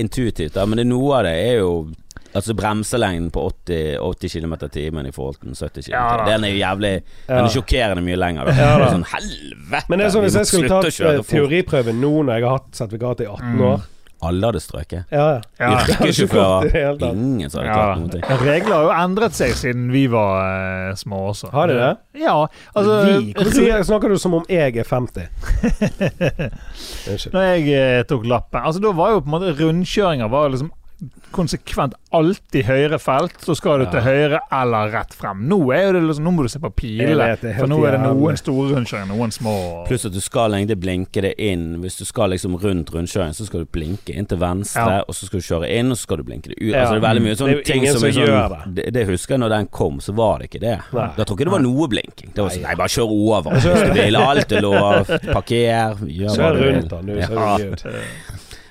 intuitivt, 0.00 0.54
da, 0.56 0.64
men 0.66 0.80
det, 0.80 0.86
noe 0.88 1.18
av 1.18 1.26
det 1.28 1.34
er 1.44 1.58
jo 1.60 1.72
Altså 2.34 2.54
bremselengden 2.56 3.30
på 3.34 3.42
80, 3.66 3.98
80 4.00 4.32
km 4.40 4.54
i 4.64 4.68
timen 4.72 5.06
i 5.06 5.12
forhold 5.12 5.36
til 5.42 5.52
70 5.54 5.84
km. 5.86 5.92
Ja, 5.92 6.24
den 6.30 6.44
er 6.44 6.52
jo 6.54 6.60
jævlig 6.62 6.92
Den 7.28 7.44
er 7.44 7.48
sjokkerende 7.52 8.02
mye 8.06 8.16
lenger. 8.16 8.48
Da. 8.48 8.52
Ja, 8.56 8.68
da. 8.72 8.76
Det 8.78 8.86
er 8.86 8.94
sånn 8.96 9.08
helvete! 9.12 9.86
Men 9.92 9.98
det 9.98 10.06
er 10.06 10.14
sånn 10.16 10.24
hvis 10.28 10.38
jeg 10.40 10.48
skulle 10.52 10.70
tatt 10.72 11.00
eh, 11.12 11.24
teoriprøven 11.28 12.00
nå 12.00 12.12
når 12.24 12.38
jeg 12.38 12.46
har 12.48 12.54
hatt 12.60 12.70
sertifikat 12.84 13.20
i 13.26 13.28
18 13.28 13.50
Mm. 13.52 13.66
år 13.72 13.88
Alle 14.22 14.46
hadde 14.46 14.60
strøket. 14.62 15.08
Ja, 15.10 15.22
ja. 15.34 15.38
Er 15.58 15.88
Yrkessjåfører. 15.96 17.00
Ingen 17.10 17.50
som 17.50 17.58
hadde 17.58 17.72
Ja, 17.72 17.74
klart 17.74 17.98
noen 17.98 18.12
ting. 18.12 18.22
regler 18.46 18.74
har 18.76 18.84
jo 18.86 18.92
endret 18.94 19.34
seg 19.34 19.50
siden 19.58 19.88
vi 19.90 20.04
var 20.12 20.44
uh, 20.46 20.94
små 20.94 21.24
også. 21.32 21.50
Har 21.50 21.66
de 21.66 21.74
det? 21.80 21.88
Ja, 22.22 22.36
altså 22.72 23.00
Vi? 23.08 23.32
Hvorfor 23.34 23.82
snakker 23.90 24.08
du 24.14 24.18
som 24.22 24.34
om 24.38 24.44
jeg 24.48 24.76
er 24.78 24.86
50? 24.86 25.26
Når 27.34 27.42
jeg 27.50 27.66
uh, 27.74 28.04
tok 28.08 28.24
lappen 28.30 28.62
Altså 28.62 28.80
Da 28.84 28.92
var 28.94 29.16
jo 29.16 29.20
på 29.24 29.30
en 29.30 29.34
måte 29.34 29.52
rundkjøringer 29.58 30.30
var 30.32 30.48
liksom 30.54 30.70
konsekvent 31.32 31.94
alltid 32.12 32.64
høyre 32.68 32.98
felt, 33.00 33.32
så 33.42 33.54
skal 33.56 33.78
du 33.80 33.84
Ja. 33.86 33.90
til 33.90 34.00
høyre 34.02 34.40
eller 34.52 34.90
rett 34.92 35.14
frem. 35.14 35.46
Nå 35.48 35.58
er 35.74 35.92
det 35.94 36.02
liksom 36.02 36.22
Nå 36.24 36.30
må 36.36 36.42
du 36.44 36.48
se 36.48 36.58
på 36.60 36.70
pilene, 36.76 37.36
for 37.58 37.66
nå 37.66 37.78
er 37.88 37.92
det 37.96 38.00
noen 38.04 38.36
store 38.36 38.74
rundkjøringer, 38.74 39.08
noen 39.16 39.32
små. 39.32 39.86
Pluss 39.88 40.04
at 40.06 40.12
du 40.12 40.20
skal 40.20 40.52
egentlig 40.52 40.78
blinke 40.80 41.22
det 41.22 41.34
inn. 41.38 41.80
Hvis 41.82 41.96
du 41.98 42.04
skal 42.04 42.30
liksom 42.30 42.54
rundt 42.62 42.90
rundkjøringen, 42.92 43.34
så 43.34 43.46
skal 43.46 43.60
du 43.60 43.66
blinke 43.66 44.14
inn 44.14 44.26
til 44.26 44.38
venstre, 44.38 44.86
Ja. 44.98 45.04
og 45.08 45.14
så 45.14 45.26
skal 45.26 45.40
du 45.40 45.46
kjøre 45.46 45.70
inn, 45.70 45.90
og 45.90 45.96
så 45.96 46.02
skal 46.02 46.16
du 46.18 46.22
blinke 46.24 46.48
det 46.52 46.58
ut. 46.60 46.72
Ja. 46.72 46.82
Altså 46.84 46.94
det 47.00 47.02
er 47.02 47.08
veldig 47.08 47.22
mye 47.22 47.36
sånne 47.36 47.64
ting 47.64 47.86
som 47.86 47.98
som 47.98 48.08
er 48.08 48.12
sånn 48.12 48.26
gjør 48.26 48.74
det. 48.74 48.92
det 48.92 49.06
husker 49.08 49.34
jeg 49.34 49.40
når 49.40 49.48
den 49.56 49.66
kom, 49.66 49.98
så 50.00 50.14
var 50.14 50.38
det 50.38 50.50
ikke 50.50 50.60
det. 50.60 50.78
Nei. 50.92 51.08
Da 51.16 51.24
tror 51.24 51.36
jeg 51.38 51.46
ikke 51.46 51.50
det 51.50 51.56
var 51.58 51.66
noe 51.66 51.88
blinking. 51.88 52.30
Det 52.34 52.42
var 52.44 52.50
sånn 52.50 52.62
Nei. 52.62 52.74
Bare 52.74 52.88
kjør 52.88 53.10
over 53.10 53.50
hvis 53.50 53.62
du 53.64 53.92
vil. 53.94 54.16
Alt 54.16 54.52
er 54.52 54.60
lov. 54.60 55.06
Parker. 55.32 55.96
Gjør 56.06 56.36
hva 56.38 56.52
du 56.52 56.58
vil. 56.62 56.74
rundt 56.74 56.88
da, 56.88 57.00
nu, 57.02 57.14
Så 57.22 57.32
Ja. 57.32 57.58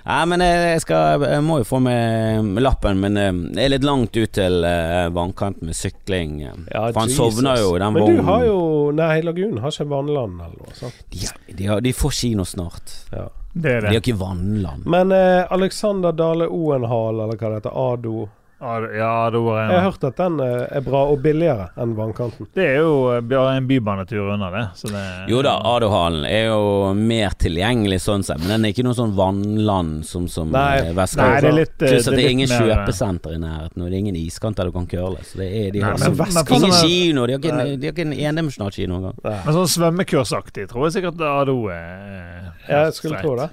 Nei, 0.05 0.21
men 0.25 0.41
jeg, 0.41 0.81
skal, 0.81 1.21
jeg 1.29 1.43
må 1.45 1.59
jo 1.61 1.65
få 1.67 1.79
med 1.83 2.57
lappen, 2.63 2.97
men 3.03 3.17
eh, 3.21 3.31
det 3.55 3.65
er 3.65 3.73
litt 3.75 3.85
langt 3.85 4.17
ut 4.17 4.31
til 4.33 4.63
eh, 4.65 5.09
vannkanten 5.13 5.69
med 5.69 5.77
sykling. 5.77 6.39
eh. 6.41 6.55
Ja, 6.71 6.87
For 6.91 7.03
han 7.03 7.11
Jesus. 7.11 7.35
sovner 7.35 7.61
jo 7.61 7.75
i 7.75 7.79
den 7.83 7.93
Men 7.93 8.09
du 8.09 8.23
har 8.27 8.45
jo 8.47 8.57
Nei, 8.97 9.21
Lagunen 9.21 9.61
har 9.61 9.71
ikke 9.75 9.89
vannland 9.91 10.41
eller 10.41 10.57
noe 10.57 10.73
sånt. 10.75 11.03
De, 11.13 11.29
de, 11.53 11.67
har, 11.69 11.81
de 11.85 11.93
får 11.93 12.11
kino 12.17 12.45
snart. 12.45 12.95
Ja. 13.11 13.27
Det 13.53 13.71
er 13.71 13.81
det. 13.83 13.89
De 13.91 13.95
har 13.97 14.01
ikke 14.01 14.17
vannland. 14.19 14.85
Men 14.89 15.11
eh, 15.11 15.45
Alexander 15.51 16.11
Dale 16.15 16.47
Oenhal, 16.47 17.19
eller 17.25 17.35
hva 17.37 17.49
det 17.51 17.61
heter, 17.61 17.75
Ado 17.75 18.29
Ja, 18.61 18.79
det- 18.79 18.91
Ja, 18.95 19.29
da 19.31 19.39
Jeg 19.39 19.79
har 19.81 19.91
hørt 19.91 20.03
at 20.03 20.15
den 20.17 20.39
eh, 20.39 20.67
er 20.77 20.81
bra 20.85 20.99
og 21.09 21.21
billigere 21.23 21.69
enn 21.81 21.95
vannkanten. 21.97 22.45
Det 22.53 22.61
er 22.63 22.75
jo 22.83 23.09
eh, 23.15 23.21
bare 23.25 23.55
en 23.57 23.65
bybanetur 23.67 24.33
unna 24.35 24.51
det. 24.53 24.67
Så 24.77 24.87
det 24.91 25.01
Jo 25.31 25.41
da, 25.41 25.55
Adohallen 25.65 26.25
er 26.29 26.45
jo 26.51 26.93
mer 26.93 27.29
tilgjengelig 27.41 27.97
sånn 28.05 28.23
sett, 28.23 28.37
men 28.37 28.49
den 28.53 28.65
er 28.65 28.69
ikke 28.75 28.83
noe 28.85 28.93
sånn 28.93 29.15
vannland 29.17 30.05
som, 30.05 30.27
som 30.27 30.51
Nei. 30.51 30.77
eh, 30.77 30.93
Vestkanten. 30.93 31.31
Nei, 31.33 31.41
det 31.41 31.49
er 31.49 31.57
litt 31.57 31.81
eh, 31.81 31.87
Pluss 31.95 32.07
at 32.07 32.13
det 32.19 32.23
er 32.27 32.29
ingen 32.35 32.47
kjøpesenter 32.53 33.33
i 33.33 33.41
nærheten, 33.41 33.81
og 33.81 33.89
det 33.89 33.93
er 33.97 33.97
ingen 34.05 34.15
iskant 34.21 34.55
der 34.61 34.69
du 34.69 34.71
kan 34.77 34.85
curle. 34.85 35.17
Så 35.25 35.41
det 35.41 35.49
er, 35.49 35.71
de 35.71 35.79
Nei, 35.81 35.89
har 35.89 35.97
men- 35.97 36.17
men- 36.17 36.61
ingen 36.61 36.77
kino, 36.85 37.25
de 37.25 37.33
har 37.33 37.39
ikke, 37.41 37.51
en- 37.57 37.79
de 37.79 37.87
har 37.87 37.93
ikke 37.93 38.05
en 38.05 38.13
endimensjonal 38.13 38.71
kino 38.71 38.97
engang. 39.01 39.17
Men 39.23 39.53
sånn 39.57 39.73
svømmekursaktig 39.73 40.67
tror 40.69 40.85
jeg 40.91 41.01
sikkert 41.01 41.19
Ado 41.21 41.57
er 41.73 42.53
Jeg 42.69 42.93
skulle 42.93 43.19
tro 43.25 43.35
det. 43.37 43.49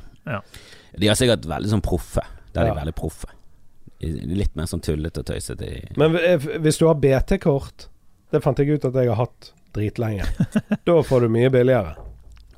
De 0.99 1.07
har 1.07 1.15
sikkert 1.17 1.47
veldig 1.49 1.69
sånn 1.73 1.81
proffe. 1.83 2.21
Der 2.53 2.63
er 2.63 2.67
Ja. 2.67 2.75
de 2.75 2.81
veldig 2.81 2.95
proffe. 2.95 3.25
Litt 4.01 4.55
mer 4.55 4.69
sånn 4.71 4.83
tullete 4.85 5.25
og 5.25 5.31
tøysete. 5.31 5.71
Men 5.99 6.15
eh, 6.21 6.51
hvis 6.63 6.79
du 6.79 6.87
har 6.87 7.01
BT-kort 7.03 7.89
Det 8.31 8.39
fant 8.45 8.61
jeg 8.61 8.77
ut 8.77 8.85
at 8.87 8.95
jeg 8.95 9.11
har 9.11 9.19
hatt 9.19 9.49
dritlenge. 9.75 10.27
da 10.87 11.01
får 11.03 11.25
du 11.25 11.33
mye 11.33 11.51
billigere. 11.51 11.97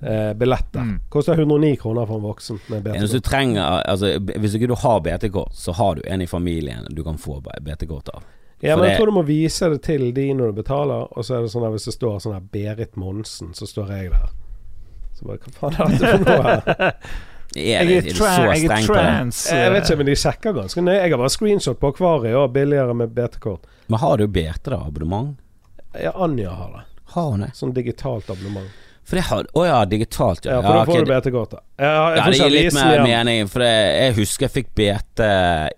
Eh, 0.00 0.34
billetter. 0.34 0.80
Mm. 0.80 0.98
Koster 1.12 1.38
109 1.38 1.76
kroner 1.80 2.06
for 2.06 2.20
en 2.20 2.26
voksen 2.26 2.60
med 2.66 2.82
BT-kort. 2.82 3.00
Hvis 3.04 3.16
du 3.16 3.20
trenger 3.24 3.62
altså, 3.62 4.12
Hvis 4.18 4.58
ikke 4.58 4.70
du 4.70 4.76
har 4.82 5.00
BT-kort, 5.04 5.56
så 5.56 5.72
har 5.76 5.96
du 5.96 6.04
en 6.04 6.22
i 6.22 6.28
familien 6.28 6.86
du 6.90 7.02
kan 7.04 7.18
få 7.18 7.40
BT-kort 7.40 8.12
av. 8.14 8.28
Ja, 8.60 8.76
men 8.76 8.90
jeg 8.90 8.98
tror 8.98 9.08
du 9.08 9.16
må 9.16 9.24
vise 9.24 9.70
det 9.72 9.80
til 9.86 10.10
de 10.12 10.26
når 10.36 10.52
du 10.52 10.60
betaler, 10.60 11.08
og 11.08 11.24
så 11.24 11.38
er 11.38 11.44
det 11.44 11.52
sånn 11.54 11.64
at 11.64 11.72
hvis 11.72 11.88
det 11.88 11.96
står 11.96 12.18
sånn 12.20 12.36
her 12.36 12.44
Berit 12.52 12.98
Monsen, 13.00 13.54
så 13.56 13.68
står 13.68 13.92
jeg 13.96 14.10
der. 14.12 14.28
Så 15.16 15.28
bare 15.28 15.40
Hva 15.40 15.54
faen 15.56 15.78
er 15.78 15.94
dette 15.94 16.10
for 16.10 16.26
noe 16.28 16.42
her? 16.44 16.92
Er, 17.56 17.62
Jeg 17.62 17.86
det, 17.88 17.94
er, 17.96 17.98
er 17.98 18.12
du 18.12 18.18
tra 18.20 18.32
jeg 18.54 18.64
er 18.70 18.84
trans. 18.86 19.40
Jeg 19.50 19.72
vet 19.72 19.80
eh, 19.80 19.86
ikke, 19.88 19.96
men 19.98 20.06
de 20.06 20.16
sjekker 20.22 20.52
ganske 20.54 20.84
nøye. 20.86 20.98
Jeg 21.00 21.10
har 21.10 21.18
bare 21.18 21.32
screenshot 21.34 21.80
på 21.82 21.90
akvariet 21.94 22.36
og 22.38 22.52
billigere 22.54 22.94
med 22.94 23.10
BT-kort. 23.16 23.66
Men 23.90 23.98
har 23.98 24.20
du 24.20 24.26
BT, 24.30 24.70
da? 24.70 24.78
Abonnement? 24.86 25.32
Ja, 25.98 26.12
Anja 26.14 26.52
har 26.54 26.70
det. 26.76 26.84
Har 27.16 27.32
hun 27.32 27.42
det? 27.42 27.50
Sånn 27.58 27.72
digitalt 27.74 28.30
abonnement. 28.30 28.70
For 29.10 29.18
det 29.18 29.24
har 29.26 29.46
Å 29.58 29.62
ja, 29.66 29.78
digitalt, 29.90 30.44
ja. 30.46 30.60
Ja, 30.60 30.62
for 30.62 30.76
da 30.76 30.84
får 30.86 31.00
du 31.02 31.10
BT-kort. 31.10 31.50
da. 31.56 31.60
Ja, 31.82 31.94
jeg 32.14 32.18
Ja, 32.20 32.24
det 32.30 32.38
gir 32.38 32.52
litt 32.54 32.76
mer 32.76 33.02
mening. 33.02 33.48
For 33.50 33.64
det, 33.64 33.72
jeg 34.04 34.14
husker 34.20 34.46
jeg 34.46 34.54
fikk 34.60 34.68
BT 34.78 35.24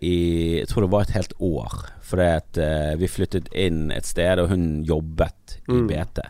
i 0.05 0.17
Jeg 0.59 0.69
tror 0.69 0.85
det 0.85 0.91
var 0.93 1.07
et 1.09 1.15
helt 1.17 1.33
år. 1.41 1.79
Fordi 2.13 2.29
at 2.37 2.61
uh, 2.61 2.93
vi 3.01 3.09
flyttet 3.09 3.49
inn 3.57 3.87
et 3.95 4.05
sted, 4.05 4.43
og 4.43 4.51
hun 4.53 4.83
jobbet 4.85 5.57
i 5.65 5.73
Mm. 5.73 5.87
BT. 5.89 6.21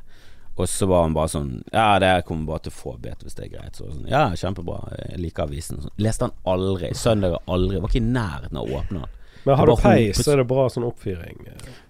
Og 0.61 0.69
så 0.69 0.87
var 0.87 1.07
han 1.07 1.15
bare 1.17 1.31
sånn 1.33 1.63
Ja, 1.73 1.99
det 2.03 2.11
kommer 2.29 2.47
bare 2.53 2.67
til 2.67 2.75
å 2.75 2.77
få 2.77 2.93
bet 3.01 3.23
hvis 3.25 3.35
det 3.39 3.47
er 3.47 3.53
greit. 3.57 3.79
Så 3.79 3.89
sånn, 3.89 4.05
ja, 4.11 4.27
kjempebra. 4.37 4.83
Jeg 5.09 5.23
liker 5.23 5.47
avisen. 5.49 5.81
Så 5.81 5.89
leste 6.03 6.29
han 6.29 6.35
aldri. 6.45 6.91
Søndager 6.99 7.41
aldri. 7.49 7.81
Var 7.81 7.89
ikke 7.89 8.03
i 8.03 8.13
nærheten 8.13 8.61
av 8.61 8.69
å 8.69 8.81
åpne 8.83 9.01
den. 9.07 9.19
Men 9.45 9.57
har 9.59 9.67
du 9.67 9.73
peis, 9.75 10.21
så 10.23 10.33
er 10.33 10.37
det 10.39 10.45
bra 10.47 10.69
sånn 10.71 10.85
oppfyring. 10.87 11.41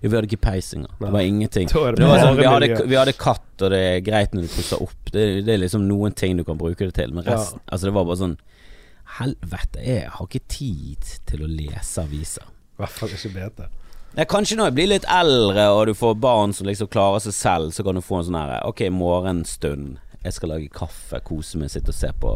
Vi 0.00 0.08
hadde 0.08 0.24
ikke 0.24 0.38
peising. 0.40 0.86
Det 1.00 1.10
var 1.12 1.20
ingenting. 1.20 1.66
Det 1.68 1.96
Det 1.98 2.06
var 2.08 2.22
sånn, 2.22 2.38
vi, 2.38 2.46
hadde, 2.48 2.86
vi 2.88 2.96
hadde 2.96 3.12
katt, 3.12 3.50
og 3.60 3.74
det 3.74 3.80
er 3.90 3.98
greit 4.06 4.32
når 4.32 4.46
du 4.46 4.54
pusser 4.54 4.80
opp. 4.80 5.10
Det, 5.12 5.26
det 5.44 5.52
er 5.52 5.60
liksom 5.60 5.84
noen 5.84 6.14
ting 6.16 6.38
du 6.38 6.46
kan 6.48 6.56
bruke 6.56 6.86
det 6.88 6.94
til, 6.96 7.12
men 7.12 7.26
Ja. 7.26 7.34
resten 7.36 7.60
Altså, 7.68 7.90
det 7.90 7.92
var 7.98 8.06
bare 8.08 8.22
sånn 8.22 8.38
Helvete, 9.18 9.82
jeg 9.84 10.08
har 10.08 10.24
ikke 10.26 10.40
tid 10.48 11.08
til 11.28 11.42
å 11.44 11.48
lese 11.50 12.00
aviser. 12.00 12.46
I 12.78 12.80
hvert 12.80 12.94
fall 12.96 13.12
ikke 13.12 13.32
BT. 13.34 13.66
Nei, 14.16 14.26
kanskje 14.28 14.58
når 14.58 14.68
jeg 14.68 14.76
blir 14.76 14.90
litt 14.92 15.06
eldre 15.08 15.68
og 15.72 15.86
du 15.88 15.94
får 15.96 16.18
barn 16.20 16.52
som 16.52 16.66
liksom 16.68 16.90
klarer 16.92 17.22
seg 17.24 17.32
selv, 17.36 17.70
så 17.72 17.84
kan 17.86 17.96
du 17.96 18.04
få 18.04 18.18
en 18.20 18.26
sånn 18.28 18.36
her 18.36 18.58
Ok, 18.68 18.82
morgenstund. 18.92 19.96
Jeg 20.22 20.36
skal 20.36 20.52
lage 20.52 20.68
kaffe, 20.74 21.20
kose 21.24 21.58
meg, 21.58 21.72
sitte 21.72 21.94
og 21.94 21.96
se 21.98 22.10
på 22.20 22.34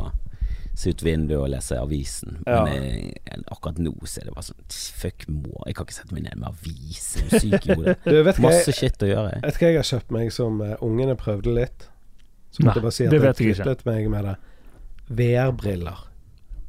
Se 0.77 0.93
ut 0.93 1.01
vinduet 1.01 1.41
og 1.41 1.49
lese 1.49 1.79
avisen. 1.81 2.43
Ja. 2.45 2.59
Men 2.67 2.83
eh, 3.25 3.39
akkurat 3.49 3.79
nå 3.81 3.95
så 4.05 4.21
er 4.21 4.27
det 4.29 4.35
bare 4.37 4.45
sånn 4.45 4.59
Fuck 5.01 5.25
må 5.33 5.63
jeg 5.65 5.77
kan 5.79 5.87
ikke 5.87 5.97
sette 5.97 6.17
meg 6.17 6.27
ned 6.27 6.37
med 6.43 6.51
avis. 6.51 7.07
Er 7.23 7.41
syk 7.41 7.69
i 7.71 7.77
hodet? 7.79 7.95
Du 8.05 8.19
vet 8.27 8.41
hva 8.41 8.51
Masse 8.51 8.75
jeg, 8.75 8.79
shit 8.83 9.05
å 9.07 9.09
gjøre. 9.09 9.31
jeg. 9.33 9.45
vet 9.47 9.61
hva 9.63 9.71
jeg 9.71 9.79
har 9.81 9.89
kjøpt 9.93 10.13
meg 10.19 10.35
som 10.37 10.61
uh, 10.61 10.75
ungene 10.85 11.17
prøvde 11.17 11.55
litt? 11.57 11.89
Så 12.53 12.65
måtte 12.65 12.81
jeg 12.83 12.87
bare 12.89 12.97
si 12.99 13.07
at 13.07 13.15
det 13.15 13.21
jeg 13.21 13.25
vet 13.25 13.41
jeg 13.41 13.57
ikke. 13.57 13.77
meg 13.89 14.11
med 14.13 14.29
det. 14.29 14.37
VR-briller. 15.17 16.05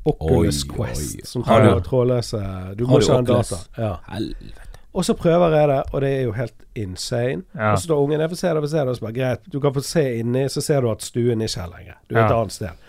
Oculus 0.08 0.62
Oi, 0.64 0.72
Quest. 0.72 1.20
oi. 1.20 1.28
Som 1.28 1.44
tar 1.44 1.68
trådløse 1.84 2.40
Du 2.80 2.86
må 2.88 3.02
du 3.02 3.04
ikke 3.04 3.18
ha 3.18 3.20
en 3.26 3.28
data. 3.28 3.60
Ja. 3.76 3.92
Helvete. 4.08 4.67
Og 4.98 5.06
så 5.06 5.14
prøver 5.14 5.54
jeg 5.54 5.70
det, 5.70 5.82
og 5.94 6.02
det 6.02 6.10
er 6.10 6.22
jo 6.26 6.32
helt 6.34 6.64
insane. 6.76 7.44
Ja. 7.54 7.72
Og 7.72 7.78
så 7.78 7.84
står 7.86 8.00
ungen 8.04 8.24
jeg 8.24 8.32
får 8.32 8.40
se 8.40 8.54
det, 8.54 8.62
får 8.64 8.72
se 8.72 8.78
det, 8.80 8.94
og 8.94 8.98
så 8.98 9.06
bare 9.06 9.18
greit, 9.18 9.44
du 9.54 9.60
kan 9.62 9.76
få 9.76 9.84
se 9.86 10.06
inni, 10.20 10.46
så 10.50 10.64
ser 10.66 10.82
du 10.82 10.90
at 10.90 11.06
stuen 11.06 11.44
ikke 11.46 11.62
er 11.62 11.74
lenger. 11.76 12.00
Du 12.10 12.16
er 12.16 12.24
et 12.24 12.34
annet 12.34 12.56
sted. 12.56 12.88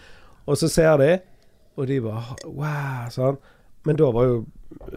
Og 0.48 0.56
så 0.56 0.70
ser 0.72 0.96
de, 1.02 1.10
og 1.76 1.90
de 1.90 1.98
bare 2.00 2.38
wow, 2.46 3.10
sånn. 3.12 3.36
Men 3.84 4.00
da 4.00 4.08
var 4.14 4.30
jo 4.30 4.38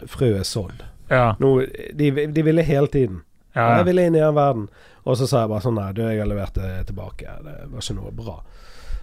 frøet 0.08 0.48
sådd. 0.48 0.80
Ja. 1.12 1.34
Nå, 1.40 1.52
de, 1.92 2.10
de 2.32 2.44
ville 2.48 2.64
hele 2.64 2.88
tiden. 2.88 3.20
ja. 3.54 3.68
Jeg 3.76 3.86
ville 3.90 4.08
inn 4.08 4.16
i 4.16 4.24
den 4.24 4.34
verden. 4.34 4.68
Og 5.04 5.16
så 5.18 5.26
sa 5.26 5.42
jeg 5.42 5.50
bare 5.50 5.64
sånn 5.64 5.76
Nei, 5.76 5.90
du, 5.96 6.02
jeg 6.06 6.20
har 6.22 6.30
levert 6.30 6.56
det 6.56 6.86
tilbake. 6.88 7.36
Det 7.44 7.56
var 7.72 7.84
ikke 7.84 7.96
noe 7.98 8.12
bra. 8.16 8.38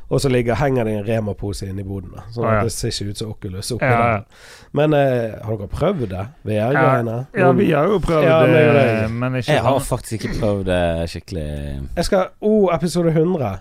Og 0.10 0.22
så 0.22 0.30
ligger, 0.30 0.58
henger 0.58 0.88
det 0.88 0.94
en 0.98 1.04
Rema-pose 1.06 1.68
inni 1.70 1.84
i 1.84 1.86
boden. 1.86 2.16
da. 2.16 2.24
Sånn 2.34 2.48
ah, 2.48 2.56
ja. 2.56 2.64
at 2.64 2.70
det 2.70 2.74
ser 2.74 2.90
ikke 2.90 3.14
ut 3.14 3.22
som 3.22 3.34
Oculus 3.36 3.72
oppi 3.76 3.86
Ja, 3.86 4.00
ja. 4.00 4.16
der. 4.16 4.48
Men 4.80 4.96
eh, 4.98 5.36
har 5.46 5.60
dere 5.60 5.70
prøvd 5.70 6.08
det? 6.10 6.26
VR-greiene? 6.50 7.20
ja, 7.38 7.52
vi 7.60 7.70
har 7.72 7.94
jo 7.94 8.00
prøvd 8.02 8.26
Ja, 8.26 8.40
det, 8.46 8.56
meg 8.56 9.06
og 9.06 9.14
men 9.22 9.38
ikke 9.42 9.54
Jeg 9.54 9.64
har 9.68 9.78
sånn- 9.78 9.88
faktisk 9.92 10.26
ikke 10.26 10.40
prøvd 10.42 10.66
det 10.72 10.82
skikkelig 11.14 11.48
Jeg 11.96 12.10
skal 12.10 12.28
oh, 12.42 12.74
episode 12.74 13.14
100 13.14 13.54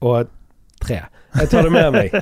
og 0.00 0.36
3. 0.80 0.96
Jeg 1.36 1.48
tar 1.52 1.66
det 1.66 1.72
med 1.72 1.92
meg. 1.92 2.14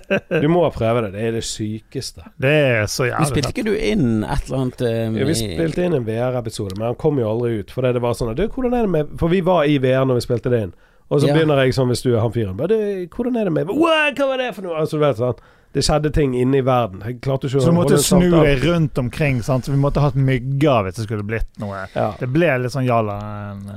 Du 0.42 0.48
må 0.50 0.64
prøve 0.74 1.04
det. 1.06 1.12
Det 1.14 1.22
er 1.28 1.36
det 1.38 1.44
sykeste. 1.46 2.24
Det 2.42 2.50
er 2.50 2.88
så 2.90 3.06
Men 3.06 3.12
jævlig 3.12 3.28
Spilte 3.30 3.52
ikke 3.54 3.66
du 3.68 3.74
inn 3.76 4.24
et 4.26 4.48
eller 4.48 4.64
annet 4.64 4.82
eh, 4.84 4.98
Ja, 5.20 5.28
vi 5.28 5.36
spilte 5.38 5.86
inn 5.86 5.94
en 5.96 6.06
VR-episode, 6.08 6.76
men 6.76 6.90
han 6.90 6.98
kom 7.00 7.20
jo 7.22 7.30
aldri 7.30 7.62
ut. 7.62 7.72
For 7.72 7.86
det 7.86 8.02
var 8.02 8.18
sånn 8.18 8.34
du, 8.36 8.44
hvordan 8.48 8.74
er 8.76 8.88
det 8.88 8.92
med 8.92 9.14
For 9.20 9.32
vi 9.32 9.40
var 9.46 9.64
i 9.64 9.78
VR 9.82 10.04
når 10.08 10.20
vi 10.20 10.26
spilte 10.26 10.52
det 10.52 10.62
inn. 10.66 10.74
Og 11.10 11.20
så 11.22 11.28
Ja. 11.28 11.34
begynner 11.34 11.56
jeg 11.64 11.72
sånn 11.72 11.88
hvis 11.88 12.02
du 12.02 12.14
er 12.14 12.20
han 12.20 12.32
fyren. 12.32 12.56
Bare, 12.56 13.06
hvordan 13.08 13.36
er 13.40 13.44
det 13.44 13.52
med 13.52 13.66
Hva 13.68 14.12
var 14.28 14.36
det 14.38 14.54
for 14.54 14.62
noe? 14.62 14.76
Altså, 14.76 14.98
du 14.98 15.04
vet 15.06 15.16
sånn 15.16 15.36
Det 15.72 15.82
skjedde 15.84 16.10
ting 16.12 16.32
inne 16.34 16.56
i 16.56 16.60
verden. 16.64 17.02
Jeg 17.04 17.20
klarte 17.20 17.44
ikke 17.44 17.60
å 17.60 17.62
Så 17.62 17.70
du 17.70 17.76
måtte 17.76 17.98
snu 18.00 18.30
deg 18.30 18.62
rundt 18.64 18.96
omkring, 18.98 19.42
sant? 19.42 19.64
så 19.66 19.70
vi 19.70 19.76
måtte 19.76 20.00
hatt 20.00 20.14
mygger 20.16 20.84
hvis 20.84 20.96
det 20.96 21.04
skulle 21.04 21.22
blitt 21.22 21.58
noe. 21.60 21.86
Ja. 21.94 22.14
Det 22.18 22.28
ble 22.32 22.48
litt 22.62 22.72
sånn 22.72 22.86
jalla. 22.86 23.18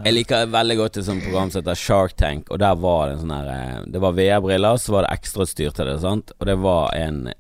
Jeg 0.05 0.13
liker 0.13 0.47
veldig 0.47 0.77
godt 0.77 0.97
et 0.97 1.05
sånt 1.05 1.21
program 1.23 1.51
som 1.51 1.61
heter 1.61 1.75
Shark 1.75 2.15
Tank, 2.15 2.47
og 2.49 2.59
der 2.59 2.75
var 2.75 3.07
det 3.07 3.17
en 3.17 3.27
sånn 3.27 3.35
her 3.35 3.49
eh, 3.51 3.83
Det 3.91 3.99
var 4.01 4.13
VR-briller, 4.13 4.79
så 4.79 4.89
var 4.95 5.03
det 5.03 5.19
ekstrautstyr 5.19 5.73
til 5.73 5.85
det, 5.85 5.99
sant, 5.99 6.31
og 6.39 6.47
det 6.47 6.57
var 6.59 6.95
en 6.95 7.33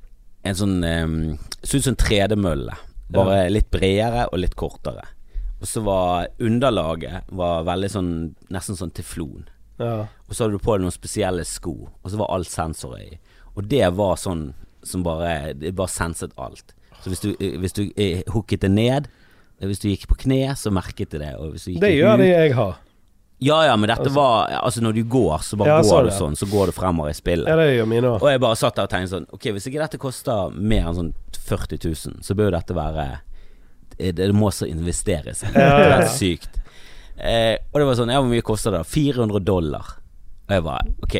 En 0.43 0.55
sånn 0.55 0.83
um, 0.83 1.37
Så 1.63 1.77
ut 1.77 1.83
som 1.83 1.91
en 1.93 1.95
tredemølle, 1.95 2.75
bare 3.09 3.49
litt 3.49 3.71
bredere 3.71 4.27
og 4.33 4.39
litt 4.39 4.55
kortere. 4.55 5.03
Og 5.61 5.67
så 5.67 5.81
var 5.83 6.27
underlaget 6.41 7.23
var 7.31 7.63
veldig 7.63 7.89
sånn 7.89 8.35
Nesten 8.51 8.75
sånn 8.75 8.91
teflon. 8.91 9.45
Ja. 9.81 9.95
Og 10.29 10.35
så 10.35 10.45
hadde 10.45 10.57
du 10.57 10.63
på 10.63 10.75
deg 10.77 10.85
noen 10.85 10.93
spesielle 10.95 11.43
sko, 11.47 11.73
og 12.03 12.11
så 12.13 12.19
var 12.21 12.31
alt 12.35 12.49
sensorer 12.51 13.01
i. 13.03 13.17
Og 13.55 13.65
det 13.67 13.83
var 13.97 14.15
sånn 14.21 14.53
som 14.83 15.03
bare 15.05 15.53
Det 15.53 15.75
bare 15.77 15.91
senset 15.91 16.31
alt. 16.41 16.71
Så 17.03 17.09
hvis 17.11 17.19
du, 17.21 17.31
eh, 17.39 17.57
hvis 17.61 17.73
du 17.77 17.83
eh, 17.97 18.21
hooket 18.33 18.61
det 18.61 18.69
ned 18.71 19.07
eh, 19.59 19.67
Hvis 19.67 19.79
du 19.83 19.89
gikk 19.89 20.07
på 20.09 20.15
kne, 20.23 20.55
så 20.57 20.71
merket 20.73 21.11
det 21.11 21.19
det. 21.21 21.33
Det 21.81 21.91
gjør 21.95 22.17
det 22.21 22.29
jeg 22.31 22.53
har. 22.55 22.77
ja, 23.41 23.57
ja, 23.65 23.75
men 23.77 23.89
dette 23.89 24.09
var 24.13 24.49
Altså, 24.63 24.81
når 24.81 24.93
du 24.93 25.03
går, 25.03 25.41
så 25.41 25.57
bare 25.57 25.69
Ja, 25.69 25.81
går 25.81 26.03
du 26.09 26.11
sånn, 26.15 26.35
så 26.37 26.45
går 26.49 26.69
du 26.69 26.71
fremover 26.77 27.09
i 27.09 27.17
spillet. 27.17 27.47
Ja, 27.49 27.55
det 27.57 27.75
gjør 27.75 27.89
mine 27.89 28.07
også. 28.15 28.23
Og 28.25 28.31
jeg 28.31 28.41
bare 28.45 28.55
satt 28.61 28.75
der 28.77 28.83
og 28.89 28.93
tenkte 28.93 29.13
sånn 29.15 29.27
Ok, 29.33 29.49
hvis 29.51 29.67
ikke 29.67 29.81
dette 29.81 29.97
koster 30.01 30.49
mer 30.55 30.87
enn 30.91 30.97
sånn 31.01 31.13
40 31.41 31.81
000, 31.89 32.21
så 32.23 32.37
bør 32.37 32.51
jo 32.51 32.55
dette 32.57 32.77
være 32.77 33.07
Det, 33.97 34.11
det 34.17 34.31
må 34.33 34.49
så 34.53 34.65
investeres. 34.69 35.41
Det 35.41 35.53
Ja, 35.57 35.77
er 35.77 36.05
ja, 36.05 36.09
sykt. 36.09 36.60
Eh, 37.17 37.57
og 37.73 37.79
det 37.79 37.85
var 37.87 37.95
sånn 37.99 38.11
Ja, 38.11 38.21
hvor 38.21 38.29
mye 38.31 38.41
koster 38.45 38.71
det? 38.71 38.79
da? 38.81 38.83
400 38.83 39.39
dollar. 39.45 39.85
Og 40.47 40.55
jeg 40.55 40.63
bare 40.63 40.93
Ok. 41.03 41.15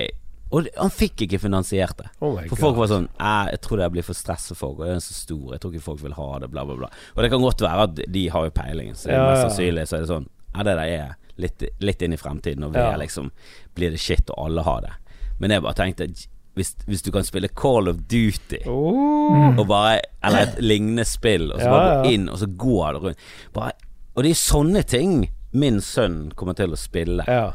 Og 0.52 0.68
han 0.76 0.90
fikk 0.92 1.22
ikke 1.28 1.40
finansiert 1.40 1.96
det. 1.98 2.10
Oh 2.20 2.36
For 2.50 2.56
folk 2.60 2.76
var 2.76 2.88
sånn 2.92 3.08
Jeg 3.20 3.62
tror 3.62 3.78
det 3.80 3.92
blir 3.94 4.04
for 4.04 4.14
stress 4.18 4.50
for 4.52 4.56
folk, 4.56 4.80
og 4.80 4.86
den 4.90 4.96
er 5.00 5.06
så 5.06 5.14
stor. 5.16 5.52
Jeg 5.54 5.62
tror 5.64 5.72
ikke 5.74 5.84
folk 5.86 6.02
vil 6.04 6.14
ha 6.18 6.40
det, 6.40 6.50
bla, 6.52 6.66
bla, 6.66 6.76
bla. 6.76 6.90
Og 7.16 7.24
det 7.24 7.30
kan 7.32 7.42
godt 7.42 7.62
være 7.62 7.84
at 7.88 8.02
de 8.12 8.28
har 8.30 8.44
jo 8.50 8.52
peiling, 8.52 8.92
så 8.96 9.12
Ja, 9.14 9.30
mest 9.32 9.46
sannsynlig 9.48 9.88
så 9.88 9.98
er 9.98 10.02
det 10.06 10.10
sånn 10.12 10.28
Ja, 10.56 10.64
det 10.64 10.76
der 10.76 10.84
er 10.98 11.16
litt, 11.38 11.64
litt 11.80 12.02
inn 12.02 12.14
i 12.14 12.18
fremtiden, 12.20 12.64
og 12.66 12.74
vi 12.74 12.80
Ja. 12.80 12.96
liksom 12.98 13.32
Blir 13.76 13.92
det 13.92 14.00
shit, 14.00 14.30
og 14.30 14.46
alle 14.50 14.64
har 14.64 14.82
det. 14.82 14.92
Men 15.40 15.52
jeg 15.52 15.62
bare 15.64 15.74
tenkte 15.74 16.08
hvis, 16.54 16.76
hvis 16.86 17.02
du 17.02 17.12
kan 17.12 17.24
spille 17.24 17.48
Call 17.48 17.88
of 17.88 17.96
Duty 18.12 18.66
Oh. 18.68 19.56
og 19.58 19.68
bare 19.68 20.02
Eller 20.22 20.40
et 20.50 20.60
lignende 20.72 21.06
spill, 21.06 21.52
og 21.54 21.60
så 21.60 21.64
Ja, 21.64 21.72
bare 21.72 21.94
ja. 21.96 22.04
gå 22.04 22.12
inn, 22.12 22.28
og 22.30 22.38
så 22.40 22.46
går 22.58 22.94
det 22.94 23.02
rundt 23.04 23.18
bare, 23.54 23.72
Og 24.18 24.24
det 24.24 24.32
er 24.32 24.36
sånne 24.36 24.84
ting 24.86 25.30
min 25.54 25.82
sønn 25.84 26.32
kommer 26.36 26.56
til 26.56 26.72
å 26.72 26.78
spille. 26.80 27.26
Ja. 27.28 27.54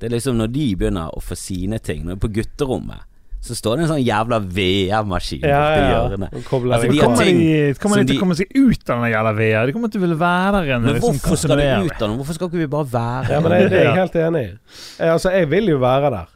Det 0.00 0.08
er 0.10 0.16
liksom 0.16 0.36
når 0.40 0.50
de 0.52 0.64
begynner 0.76 1.12
å 1.16 1.20
få 1.24 1.36
sine 1.38 1.78
ting, 1.78 2.02
når 2.04 2.16
de 2.16 2.18
er 2.18 2.24
på 2.26 2.32
gutterommet, 2.36 3.04
så 3.46 3.54
står 3.54 3.76
det 3.78 3.82
en 3.84 3.90
sånn 3.92 4.02
jævla 4.02 4.40
VR-maskin 4.42 5.44
Ja, 5.46 5.48
ja, 5.70 5.76
ja. 5.76 5.90
hjørnet. 6.08 6.32
Altså, 6.34 6.88
de 6.90 6.98
har 6.98 7.12
ting 7.20 7.38
de, 7.38 7.74
kommer 7.78 8.00
de 8.02 8.06
til 8.10 8.16
å 8.18 8.22
komme 8.24 8.34
seg 8.34 8.50
ut 8.58 8.90
av 8.90 9.04
den 9.04 9.12
jævla 9.12 9.32
VR? 9.38 9.66
De 9.70 9.74
kommer 9.76 9.92
til 9.92 10.00
å 10.00 10.04
ville 10.06 10.16
være 10.18 10.52
der 10.64 10.72
en 10.74 10.82
Men 10.88 10.96
liksom, 10.96 11.14
hvorfor 11.20 11.38
skal 11.38 11.52
kontinuerlig. 11.54 11.92
ut 11.92 12.02
av 12.02 12.08
noe? 12.10 12.16
Hvorfor 12.22 12.38
skal 12.40 12.50
ikke 12.50 12.62
vi 12.64 12.66
bare 12.74 12.88
være 12.96 13.30
Ja, 13.36 13.40
men 13.44 13.54
det, 13.54 13.60
det 13.70 13.78
er 13.78 13.84
jeg 13.86 14.00
helt 14.00 14.18
enig 14.24 14.42
i. 14.42 14.50
Jeg, 14.98 15.12
altså, 15.14 15.30
jeg 15.36 15.50
vil 15.52 15.70
jo 15.70 15.78
være 15.84 16.10
der. 16.16 16.32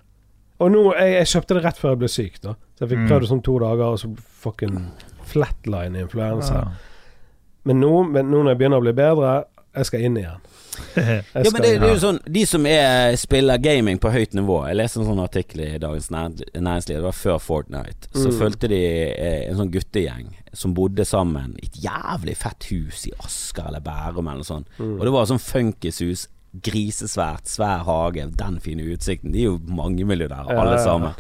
Og 0.61 0.71
nå, 0.77 0.85
jeg, 1.01 1.13
jeg 1.17 1.31
kjøpte 1.35 1.57
det 1.59 1.65
rett 1.67 1.81
før 1.83 1.91
jeg 1.97 2.01
ble 2.05 2.13
syk, 2.15 2.39
da. 2.45 2.55
Så 2.79 2.85
jeg 2.87 2.93
fikk 2.95 3.01
Mm. 3.03 3.09
prøvd 3.11 3.27
det 3.27 3.31
sånn 3.33 3.43
to 3.51 3.59
dager, 3.65 3.85
og 3.91 3.99
så 3.99 4.13
fucking 4.45 4.79
flatline 5.33 5.99
influensa. 6.05 6.55
Ja. 6.55 6.71
Men 7.65 7.81
nå, 7.83 7.91
men 8.13 8.31
nå 8.31 8.45
når 8.45 8.55
jeg 8.55 8.59
begynner 8.63 8.81
å 8.81 8.85
bli 8.87 8.93
bedre, 8.97 9.35
jeg 9.77 9.89
skal 9.91 10.07
inn 10.07 10.17
igjen. 10.21 10.41
Jeg 10.97 11.25
Ja, 11.45 11.51
men 11.53 11.63
det, 11.63 11.71
det 11.81 11.89
er 11.89 11.95
jo 11.95 12.01
sånn 12.03 12.19
De 12.33 12.43
som 12.47 12.67
er, 12.67 13.15
spiller 13.21 13.59
gaming 13.63 13.99
på 14.03 14.11
høyt 14.15 14.35
nivå 14.35 14.57
Jeg 14.69 14.79
leste 14.81 15.01
en 15.03 15.07
sånn 15.11 15.23
artikkel 15.23 15.61
i 15.67 15.79
Dagens 15.83 16.11
Næringsliv 16.11 16.97
Det 16.99 17.05
var 17.07 17.17
før 17.19 17.39
Fortnite 17.43 18.11
Så 18.15 18.29
Mm. 18.31 18.39
følte 18.41 18.69
de 18.73 18.81
eh, 19.13 19.47
en 19.51 19.57
sånn 19.61 19.71
guttegjeng 19.75 20.29
Som 20.57 20.75
bodde 20.75 21.05
sammen 21.07 21.55
i 21.63 21.67
et 21.71 21.79
jævlig 21.85 22.37
fett 22.37 22.67
hus 22.73 23.07
I 23.11 23.15
Asker 23.25 23.69
eller 23.71 23.81
Bærum 23.85 24.27
eller 24.29 24.43
noe 24.43 24.51
sånt 24.51 24.69
Mm. 24.81 24.97
Og 24.99 25.05
det 25.07 25.13
var 25.15 25.31
sånn 25.31 25.43
funkishus 25.43 26.27
Grisesvært, 26.65 27.47
svær 27.47 27.85
hage 27.87 28.25
Den 28.39 28.59
fine 28.65 28.83
utsikten 28.95 29.33
De 29.35 29.45
er 29.45 29.51
jo 29.53 29.61
mange 29.71 30.05
millionærer, 30.09 30.51
Ja, 30.51 30.61
alle 30.65 30.79
ja. 30.79 30.85
sammen 30.85 31.17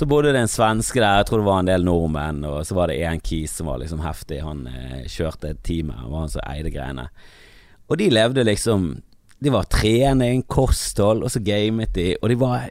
så 0.00 0.06
bodde 0.08 0.30
det 0.32 0.40
en 0.40 0.48
svenske 0.48 0.96
der, 1.02 1.18
jeg 1.18 1.26
tror 1.28 1.40
det 1.42 1.44
var 1.44 1.58
en 1.60 1.66
del 1.68 1.82
nordmenn, 1.84 2.38
og 2.48 2.62
så 2.64 2.72
var 2.78 2.88
det 2.88 2.94
en 3.04 3.18
kis 3.20 3.52
som 3.58 3.66
var 3.68 3.82
liksom 3.82 3.98
heftig. 4.00 4.38
Han 4.40 4.62
eh, 4.70 5.02
kjørte 5.12 5.50
teamet, 5.66 5.98
var 6.08 6.22
han 6.22 6.30
som 6.32 6.40
eide 6.48 6.70
greiene. 6.72 7.04
Og 7.90 7.98
de 7.98 8.10
levde 8.12 8.44
liksom 8.46 8.90
De 9.42 9.50
var 9.52 9.66
trening, 9.72 10.42
kosthold, 10.46 11.24
og 11.24 11.32
så 11.32 11.40
gamet 11.42 11.92
de, 11.96 12.12
og 12.20 12.28
de 12.30 12.36
var 12.40 12.68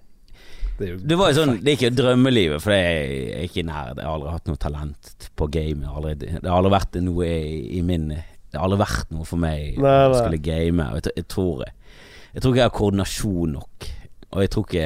Det 0.79 0.93
Det 1.03 1.17
var 1.19 1.31
jo 1.33 1.39
sånn 1.41 1.55
Det 1.59 1.73
er 1.73 1.77
ikke 1.77 1.95
drømmelivet, 1.97 2.61
for 2.63 2.71
jeg 2.75 3.29
er 3.35 3.45
ikke 3.49 3.65
nær 3.67 3.93
det. 3.93 4.03
Jeg 4.03 4.07
har 4.07 4.15
aldri 4.15 4.33
hatt 4.35 4.47
noe 4.51 4.61
talent 4.63 5.29
på 5.35 5.47
game. 5.51 5.87
Aldri, 5.91 6.13
det 6.21 6.45
har 6.45 6.57
aldri 6.59 6.71
vært 6.77 6.99
noe 7.03 7.27
i, 7.27 7.55
i 7.79 7.81
min 7.83 8.07
Det 8.13 8.55
har 8.57 8.67
aldri 8.67 8.79
vært 8.85 9.11
noe 9.15 9.27
for 9.27 9.41
meg 9.41 9.79
Nei, 9.81 9.95
å 10.07 10.15
skulle 10.17 10.39
game. 10.45 10.87
Jeg, 10.95 11.15
jeg 11.19 11.27
tror 11.35 11.65
Jeg 11.65 12.41
tror 12.43 12.53
ikke 12.53 12.61
jeg 12.61 12.69
har 12.69 12.77
koordinasjon 12.79 13.57
nok. 13.57 13.89
Og 14.29 14.43
jeg 14.45 14.53
tror 14.53 14.67
ikke 14.69 14.85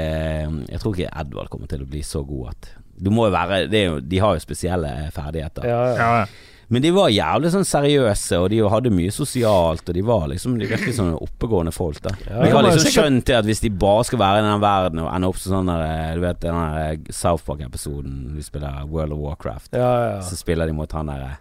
Jeg 0.72 0.80
tror 0.82 0.96
ikke 0.98 1.12
Edvard 1.22 1.52
kommer 1.52 1.68
til 1.70 1.84
å 1.84 1.90
bli 1.94 2.02
så 2.08 2.24
god 2.26 2.54
at 2.56 2.72
Du 3.04 3.12
må 3.12 3.28
jo 3.28 3.34
være 3.36 3.66
det 3.68 3.80
er 3.82 3.88
jo, 3.92 4.00
De 4.00 4.20
har 4.24 4.38
jo 4.38 4.44
spesielle 4.48 4.90
ferdigheter. 5.14 5.68
Ja, 5.68 5.82
ja. 5.92 6.10
Ja, 6.24 6.26
Men 6.68 6.82
de 6.82 6.92
var 6.96 7.12
jævlig 7.12 7.52
sånn 7.54 7.68
seriøse, 7.68 8.40
og 8.40 8.50
de 8.54 8.62
hadde 8.72 8.92
mye 8.94 9.12
sosialt, 9.14 9.84
og 9.84 9.98
de 9.98 10.04
var 10.06 10.26
liksom 10.32 10.56
De 10.62 10.70
virket 10.70 10.96
sånne 10.98 11.20
oppegående 11.22 11.74
folk, 11.76 12.00
da. 12.06 12.14
Ja, 12.24 12.40
de 12.40 12.50
ja, 12.50 12.56
har 12.56 12.68
liksom 12.68 12.96
skjønt 12.96 13.28
det 13.30 13.38
at 13.40 13.48
hvis 13.50 13.64
de 13.66 13.72
bare 13.84 14.08
skal 14.08 14.22
være 14.24 14.42
i 14.42 14.48
den 14.48 14.64
verden 14.64 15.04
og 15.04 15.12
ende 15.12 15.30
opp 15.30 15.40
som 15.42 15.58
sånn 15.58 15.72
der 15.72 15.86
eh, 15.86 16.16
Du 16.18 16.24
vet 16.24 16.42
den 16.44 16.60
der 16.60 17.14
South 17.14 17.46
Park-episoden 17.48 18.34
vi 18.38 18.46
spiller 18.46 18.84
World 18.90 19.16
of 19.16 19.24
Warcraft, 19.24 19.74
ja, 19.78 19.94
ja. 20.08 20.20
så 20.26 20.40
spiller 20.40 20.70
de 20.70 20.78
mot 20.78 20.98
han 20.98 21.12
derre 21.12 21.38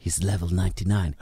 He's 0.00 0.22
level 0.24 0.48
99. 0.48 1.12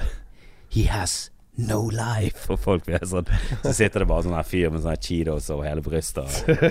He 0.71 0.85
has 0.87 1.31
no 1.59 1.81
life. 1.91 2.45
Og 2.53 2.59
folk 2.63 2.85
blir 2.87 3.03
sånn 3.09 3.27
Så 3.65 3.73
sitter 3.75 4.05
det 4.05 4.09
bare 4.11 4.23
sånn 4.27 4.37
her 4.39 4.47
fyr 4.47 4.69
med 4.71 4.85
sånne 4.85 4.99
Cheetos 5.03 5.49
over 5.55 5.67
hele 5.67 5.83
brystet 5.83 6.23
og, 6.49 6.69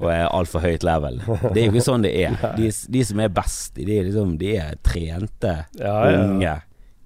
og 0.00 0.06
er 0.14 0.26
altfor 0.28 0.64
høyt 0.64 0.86
level. 0.86 1.20
Det 1.26 1.56
er 1.60 1.66
jo 1.66 1.74
ikke 1.74 1.84
sånn 1.90 2.06
det 2.06 2.14
er. 2.24 2.38
De, 2.56 2.70
de 2.96 3.02
som 3.04 3.20
er 3.24 3.34
best, 3.36 3.74
de 3.76 3.98
er 3.98 4.08
liksom 4.08 4.36
De 4.40 4.54
er 4.60 4.78
trente, 4.86 5.56
Ja, 5.80 5.96
ja. 6.10 6.22
unge, 6.24 6.54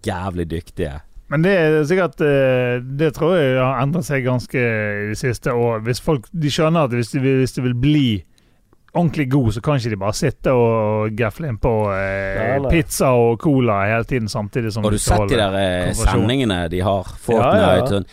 jævlig 0.07 0.47
dyktige. 0.53 1.01
Men 1.32 1.43
det 1.43 1.55
er 1.57 1.78
sikkert 1.89 2.20
eh, 2.22 2.78
Det 2.85 3.09
tror 3.16 3.32
jeg 3.41 3.57
har 3.59 3.80
endret 3.82 4.05
seg 4.07 4.26
ganske 4.26 4.61
i 4.61 5.09
det 5.11 5.18
siste. 5.18 5.55
Og 5.57 5.82
hvis 5.87 6.03
folk 6.05 6.28
de 6.30 6.53
skjønner 6.53 6.87
at 6.87 6.95
hvis 6.95 7.11
de 7.16 7.22
hvis 7.24 7.57
de 7.57 7.64
vil 7.64 7.74
bli 7.80 8.07
ordentlig 8.95 9.26
god, 9.32 9.49
så 9.55 9.61
kan 9.64 9.80
ikke 9.80 9.90
de 9.95 9.99
bare 10.01 10.16
sitte 10.16 10.53
og 10.55 11.16
gafle 11.18 11.49
inn 11.51 11.59
på 11.62 11.72
eh, 11.95 12.68
pizza 12.70 13.11
og 13.18 13.40
cola 13.42 13.80
hele 13.90 14.07
tiden 14.09 14.30
samtidig 14.30 14.72
som 14.74 14.86
Har 14.86 14.95
du 14.95 15.01
sett 15.03 15.26
de 15.30 15.38
der 15.40 15.57
eh, 15.59 15.90
sendingene 15.99 16.61
de 16.72 16.80
har? 16.86 17.11
Fortnite 17.26 17.59
Ja, 17.59 17.74
ja, 17.74 17.80
ja. 17.80 17.88
sånn 17.90 18.07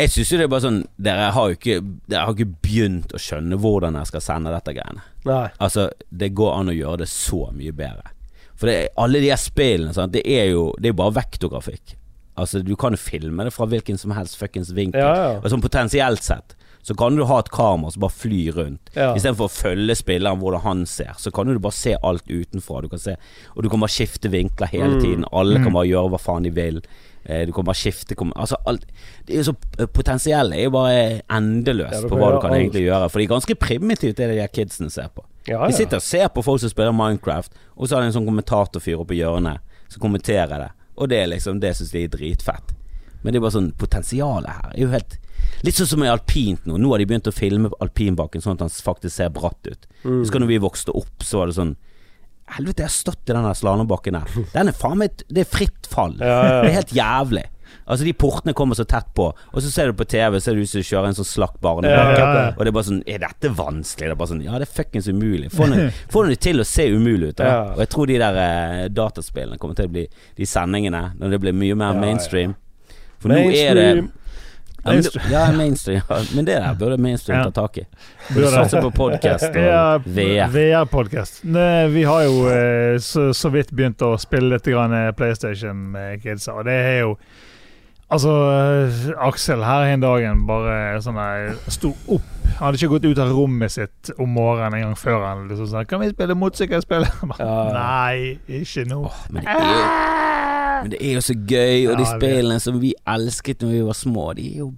Jeg 0.00 0.12
syns 0.14 0.32
jo 0.32 0.38
det 0.40 0.46
er 0.46 0.52
bare 0.54 0.64
sånn 0.66 0.78
Dere 0.96 1.26
har 1.36 1.50
jo 1.50 1.58
ikke 1.58 1.78
Dere 2.06 2.22
har 2.28 2.36
ikke 2.38 2.54
begynt 2.68 3.14
å 3.16 3.20
skjønne 3.20 3.58
hvordan 3.60 3.98
jeg 4.00 4.10
skal 4.12 4.24
sende 4.24 4.54
dette 4.54 4.74
greiene. 4.76 5.02
Nei. 5.28 5.46
Altså, 5.60 5.88
det 6.08 6.30
går 6.38 6.54
an 6.56 6.72
å 6.72 6.76
gjøre 6.78 7.02
det 7.02 7.10
så 7.12 7.42
mye 7.52 7.74
bedre. 7.76 8.14
For 8.54 8.70
det, 8.70 8.78
alle 9.00 9.20
de 9.20 9.28
her 9.32 9.40
spillene, 9.40 9.92
sant, 9.96 10.14
det 10.14 10.22
er 10.24 10.52
jo 10.54 10.70
Det 10.80 10.92
er 10.92 10.96
bare 10.96 11.16
vektorgrafikk. 11.18 11.96
Altså, 12.40 12.62
du 12.64 12.72
kan 12.80 12.94
jo 12.96 13.00
filme 13.02 13.44
det 13.44 13.52
fra 13.52 13.66
hvilken 13.68 13.98
som 14.00 14.14
helst 14.16 14.38
fuckings 14.40 14.70
vinkel. 14.76 15.02
Ja, 15.02 15.34
ja. 15.34 15.50
Sånn 15.52 15.64
potensielt 15.64 16.24
sett 16.24 16.56
så 16.82 16.94
kan 16.96 17.14
du 17.16 17.24
ha 17.24 17.38
et 17.38 17.50
kamera 17.50 17.90
som 17.92 18.00
bare 18.00 18.10
flyr 18.16 18.52
rundt. 18.56 18.90
Ja. 18.96 19.14
Istedenfor 19.14 19.48
å 19.48 19.52
følge 19.52 19.94
spilleren 19.96 20.40
hvordan 20.40 20.60
han 20.64 20.86
ser, 20.86 21.12
så 21.18 21.30
kan 21.32 21.46
du 21.46 21.58
bare 21.58 21.72
se 21.76 21.94
alt 22.02 22.24
utenfra. 22.28 22.82
Du 22.82 22.88
kan 22.88 22.98
se, 22.98 23.16
og 23.56 23.62
du 23.62 23.68
kan 23.68 23.80
bare 23.80 23.92
skifte 23.92 24.30
vinkler 24.32 24.66
hele 24.72 24.96
Mm. 24.96 25.00
tiden. 25.02 25.24
Alle 25.32 25.58
Mm. 25.58 25.64
kan 25.64 25.72
bare 25.72 25.86
gjøre 25.88 26.10
hva 26.10 26.18
faen 26.20 26.42
de 26.42 26.50
vil. 26.50 26.80
Eh, 27.26 27.44
Du 27.44 27.52
kan 27.52 27.64
bare 27.64 27.74
skifte 27.76 28.16
kom, 28.16 28.32
Altså 28.34 28.56
alt 28.66 28.86
Det 29.26 29.34
er 29.34 29.42
jo 29.42 29.52
så 29.52 29.56
eh, 29.78 29.84
Potensiellet 29.86 30.56
er 30.56 30.62
jo 30.64 30.70
bare 30.70 31.20
endeløst 31.28 32.02
Ja, 32.02 32.08
på 32.08 32.16
hva 32.16 32.32
du 32.32 32.40
kan 32.40 32.50
alt. 32.54 32.60
egentlig 32.62 32.86
gjøre. 32.88 33.10
For 33.10 33.18
det 33.18 33.30
er 33.30 33.34
ganske 33.34 33.54
primitivt, 33.58 34.16
det 34.16 34.28
de 34.30 34.40
her 34.40 34.48
kidsene 34.48 34.90
ser 34.90 35.08
på. 35.14 35.22
Ja, 35.46 35.66
De 35.66 35.72
sitter 35.74 35.96
og 35.96 36.02
ser 36.02 36.28
på 36.28 36.42
folk 36.42 36.60
som 36.60 36.70
spiller 36.70 36.92
Minecraft, 36.92 37.52
og 37.76 37.88
så 37.88 37.96
har 37.96 38.00
de 38.00 38.06
en 38.06 38.12
sånn 38.14 38.26
kommentatorfyr 38.26 38.98
oppe 39.00 39.12
i 39.12 39.18
hjørnet 39.20 39.58
som 39.88 40.00
kommenterer 40.00 40.58
det. 40.58 40.70
Og 40.96 41.08
det 41.10 41.18
er 41.18 41.26
liksom 41.26 41.60
Det 41.60 41.74
syns 41.76 41.90
de 41.92 42.04
er 42.04 42.08
dritfett. 42.08 42.72
Men 43.22 43.32
det 43.34 43.40
er 43.40 43.44
bare 43.44 43.56
sånn 43.58 43.72
Potensialet 43.80 44.50
her 44.50 44.70
er 44.74 44.80
jo 44.80 44.88
helt 44.94 45.18
Litt 45.64 45.76
sånn 45.76 45.88
som 45.90 46.02
i 46.04 46.08
alpint 46.08 46.66
nå. 46.68 46.76
Nå 46.80 46.90
har 46.92 47.00
de 47.02 47.06
begynt 47.10 47.28
å 47.28 47.34
filme 47.34 47.70
alpinbakken 47.84 48.40
sånn 48.44 48.56
at 48.56 48.62
den 48.64 48.72
faktisk 48.72 49.16
ser 49.16 49.32
bratt 49.34 49.66
ut. 49.68 49.86
Mm. 50.04 50.20
Husker 50.22 50.40
når 50.40 50.50
vi 50.52 50.58
vokste 50.62 50.94
opp, 50.96 51.24
så 51.26 51.40
var 51.42 51.50
det 51.50 51.56
sånn 51.58 51.74
Helvete, 52.50 52.82
jeg 52.82 52.88
har 52.88 52.94
stått 52.96 53.30
i 53.30 53.34
den 53.36 53.46
slalåmbakken 53.54 54.16
der. 54.18 54.36
Den 54.54 54.70
er 54.72 54.74
faen 54.74 54.98
meg 54.98 55.22
Det 55.28 55.44
er 55.44 55.48
fritt 55.50 55.86
fall. 55.90 56.16
Ja, 56.18 56.26
ja. 56.26 56.54
Det 56.64 56.70
er 56.72 56.78
helt 56.80 56.94
jævlig. 56.96 57.44
Altså 57.86 58.06
De 58.06 58.12
portene 58.18 58.54
kommer 58.56 58.74
så 58.78 58.84
tett 58.88 59.12
på, 59.14 59.28
og 59.30 59.62
så 59.62 59.70
ser 59.70 59.90
du 59.90 59.98
på 59.98 60.06
TV, 60.10 60.38
så 60.42 60.50
er 60.50 60.58
det 60.58 60.64
ut 60.66 60.70
som 60.72 60.82
du 60.82 60.88
kjører 60.88 61.10
en 61.10 61.18
sånn 61.20 61.28
slakk 61.28 61.60
barnebakke. 61.62 62.16
Ja, 62.18 62.30
ja, 62.34 62.40
ja. 62.48 62.48
Og 62.56 62.64
det 62.64 62.72
er 62.72 62.76
bare 62.76 62.88
sånn 62.88 63.02
Er 63.06 63.22
dette 63.22 63.52
vanskelig? 63.54 64.08
Det 64.08 64.14
er 64.16 64.18
bare 64.22 64.32
sånn 64.32 64.42
Ja, 64.46 64.58
det 64.58 64.66
er 64.66 64.72
fuckings 64.74 65.08
umulig. 65.10 65.52
Få 65.54 66.24
det 66.26 66.40
til 66.46 66.62
å 66.62 66.66
se 66.66 66.88
umulig 66.90 67.32
ut. 67.32 67.38
Da. 67.38 67.46
Ja. 67.50 67.60
Og 67.76 67.84
jeg 67.84 67.92
tror 67.94 68.10
de 68.10 68.18
der 68.22 68.40
eh, 68.46 68.88
dataspillene 68.94 69.60
kommer 69.62 69.78
til 69.78 69.90
å 69.90 69.94
bli 69.94 70.04
De 70.38 70.48
sendingene, 70.48 71.04
når 71.20 71.36
det 71.36 71.40
blir 71.46 71.56
mye 71.56 71.78
mer 71.78 71.94
Ja, 71.94 71.98
ja. 72.00 72.02
mainstream. 72.06 72.56
For 73.20 73.28
nå 73.32 73.40
er 73.52 73.74
det 73.74 73.86
Mainstream. 73.90 74.08
ja, 74.84 74.90
men, 74.92 75.02
det- 75.02 75.30
ja, 75.30 75.52
mainstream. 75.52 76.00
Ja. 76.08 76.20
Men 76.34 76.44
det 76.48 76.54
der 76.62 76.74
burde 76.80 76.96
mainstream 76.96 77.38
Ja. 77.38 77.50
ta 77.50 77.66
tak 77.66 77.78
i. 77.78 77.84
Satse 78.54 78.80
på 78.80 78.90
podkast 78.96 79.54
Ja, 79.54 79.94
og 79.98 80.06
VR. 80.06 80.48
VR-podkast. 80.54 81.42
Vi 81.44 82.02
har 82.08 82.22
jo 82.24 82.48
eh, 82.48 82.96
så, 82.98 83.28
så 83.36 83.50
vidt 83.52 83.74
begynt 83.76 84.00
å 84.02 84.14
spille 84.18 84.54
litt 84.56 84.64
grann 84.64 84.92
eh, 84.96 85.10
PlayStation 85.12 85.76
med 85.92 86.22
kidsa, 86.24 86.52
og 86.56 86.64
det 86.70 86.72
er 86.80 87.00
jo 87.04 87.14
Altså, 88.10 88.26
eh, 88.50 89.12
Aksel 89.22 89.60
her 89.62 89.84
en 89.92 90.00
dagen 90.02 90.40
bare 90.48 90.96
sånn 90.98 91.14
der 91.14 91.52
sto 91.70 91.92
opp. 92.10 92.24
Han 92.56 92.64
hadde 92.72 92.80
ikke 92.80 92.88
gått 92.96 93.04
ut 93.06 93.20
av 93.22 93.30
rommet 93.30 93.70
sitt 93.70 94.10
om 94.18 94.32
morgenen 94.34 94.74
en 94.80 94.82
gang 94.88 94.96
før 94.98 95.20
han 95.28 95.44
liksom 95.46 95.68
sa 95.70 95.84
'Kan 95.84 96.00
vi 96.02 96.08
spille 96.10 96.34
motorsykkelspill?' 96.34 97.06
Ja. 97.38 97.70
Nei, 97.76 98.40
ikke 98.48 98.82
nå. 98.90 99.04
Men 99.30 99.44
det 99.44 99.54
er 99.54 99.62
jo 99.62 100.49
Men 100.82 100.90
det 100.94 101.00
er 101.00 101.12
jo 101.18 101.20
så 101.24 101.34
gøy, 101.34 101.88
og 101.92 101.98
de 101.98 102.06
spillene 102.06 102.60
som 102.60 102.78
vi 102.80 102.94
elsket 103.08 103.62
når 103.64 103.74
vi 103.76 103.82
var 103.88 103.98
små, 103.98 104.28
de 104.38 104.46
er 104.54 104.62
jo 104.64 104.70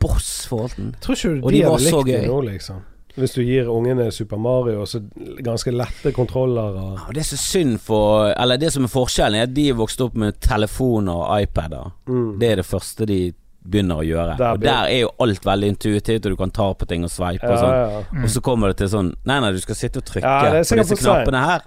boss 0.00 0.30
til 0.48 0.94
Tror 1.00 1.16
ikke 1.16 1.34
du 1.40 1.44
Og 1.46 1.52
de, 1.52 1.58
de 1.58 1.64
var 1.64 1.76
hadde 1.78 1.90
så 1.90 2.00
likt 2.02 2.06
det 2.10 2.22
gøy. 2.22 2.26
nå, 2.28 2.40
liksom? 2.50 2.80
Hvis 3.20 3.32
du 3.34 3.40
gir 3.42 3.66
ungene 3.68 4.04
Super 4.14 4.38
Mario 4.38 4.80
og 4.84 4.88
så 4.88 5.00
ganske 5.42 5.72
lette 5.74 6.12
kontroller 6.14 6.76
og 6.78 6.92
Ja, 7.00 7.06
Det 7.16 7.24
er 7.24 7.28
så 7.32 7.36
synd 7.40 7.78
for 7.82 8.30
Eller 8.36 8.56
det 8.60 8.72
som 8.72 8.84
er 8.86 8.92
forskjellen, 8.92 9.40
er 9.40 9.48
at 9.48 9.54
de 9.54 9.68
er 9.72 9.74
vokst 9.80 10.00
opp 10.04 10.14
med 10.14 10.38
telefoner 10.40 11.12
og 11.12 11.42
iPader. 11.42 11.90
mm. 12.06 12.38
Det 12.40 12.50
er 12.52 12.56
det 12.62 12.66
første 12.66 13.06
de 13.06 13.32
begynner 13.60 13.98
å 14.00 14.04
gjøre. 14.06 14.36
Der 14.38 14.54
og 14.54 14.60
der 14.62 14.86
er 14.88 15.00
jo 15.02 15.10
alt 15.20 15.44
veldig 15.44 15.68
intuitivt, 15.68 16.24
og 16.24 16.32
du 16.32 16.36
kan 16.36 16.50
ta 16.50 16.70
på 16.72 16.86
ting 16.88 17.02
og 17.04 17.10
sveipe 17.12 17.44
og 17.44 17.52
ja, 17.52 17.58
sånn. 17.60 17.74
ja. 17.74 18.22
Og 18.24 18.30
så 18.32 18.40
kommer 18.40 18.68
det 18.72 18.78
til 18.80 18.88
sånn 18.88 19.10
Nei, 19.28 19.36
nei, 19.44 19.50
du 19.52 19.60
skal 19.60 19.76
sitte 19.76 20.00
og 20.00 20.06
trykke 20.08 20.24
Ja, 20.24 20.62
på 20.62 20.78
disse 20.80 20.96
knappene 21.02 21.42
her. 21.44 21.66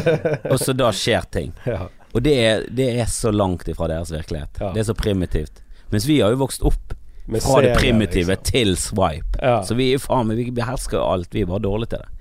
og 0.52 0.56
så 0.62 0.72
da 0.72 0.88
skjer 0.92 1.26
ting. 1.30 1.52
ja. 1.68 1.88
Og 2.14 2.22
det 2.22 2.34
er, 2.38 2.66
det 2.70 2.88
er 3.02 3.08
så 3.10 3.32
langt 3.34 3.68
ifra 3.68 3.88
deres 3.90 4.12
virkelighet. 4.14 4.60
Ja. 4.60 4.70
Det 4.74 4.84
er 4.84 4.88
så 4.90 4.94
primitivt. 4.94 5.62
Mens 5.90 6.06
vi 6.08 6.20
har 6.22 6.34
jo 6.34 6.42
vokst 6.44 6.62
opp 6.66 6.94
fra 7.26 7.60
det 7.64 7.74
primitive 7.78 8.34
liksom. 8.34 8.50
til 8.50 8.76
swipe. 8.78 9.38
Ja. 9.40 9.62
Så 9.66 9.76
vi 9.78 9.92
er 9.94 10.02
faen 10.02 10.28
meg 10.28 10.42
Vi 10.42 10.50
behersker 10.54 11.00
alt. 11.00 11.32
Vi 11.34 11.42
er 11.42 11.50
bare 11.50 11.64
dårlige 11.64 11.94
til 11.94 12.04
det. 12.04 12.13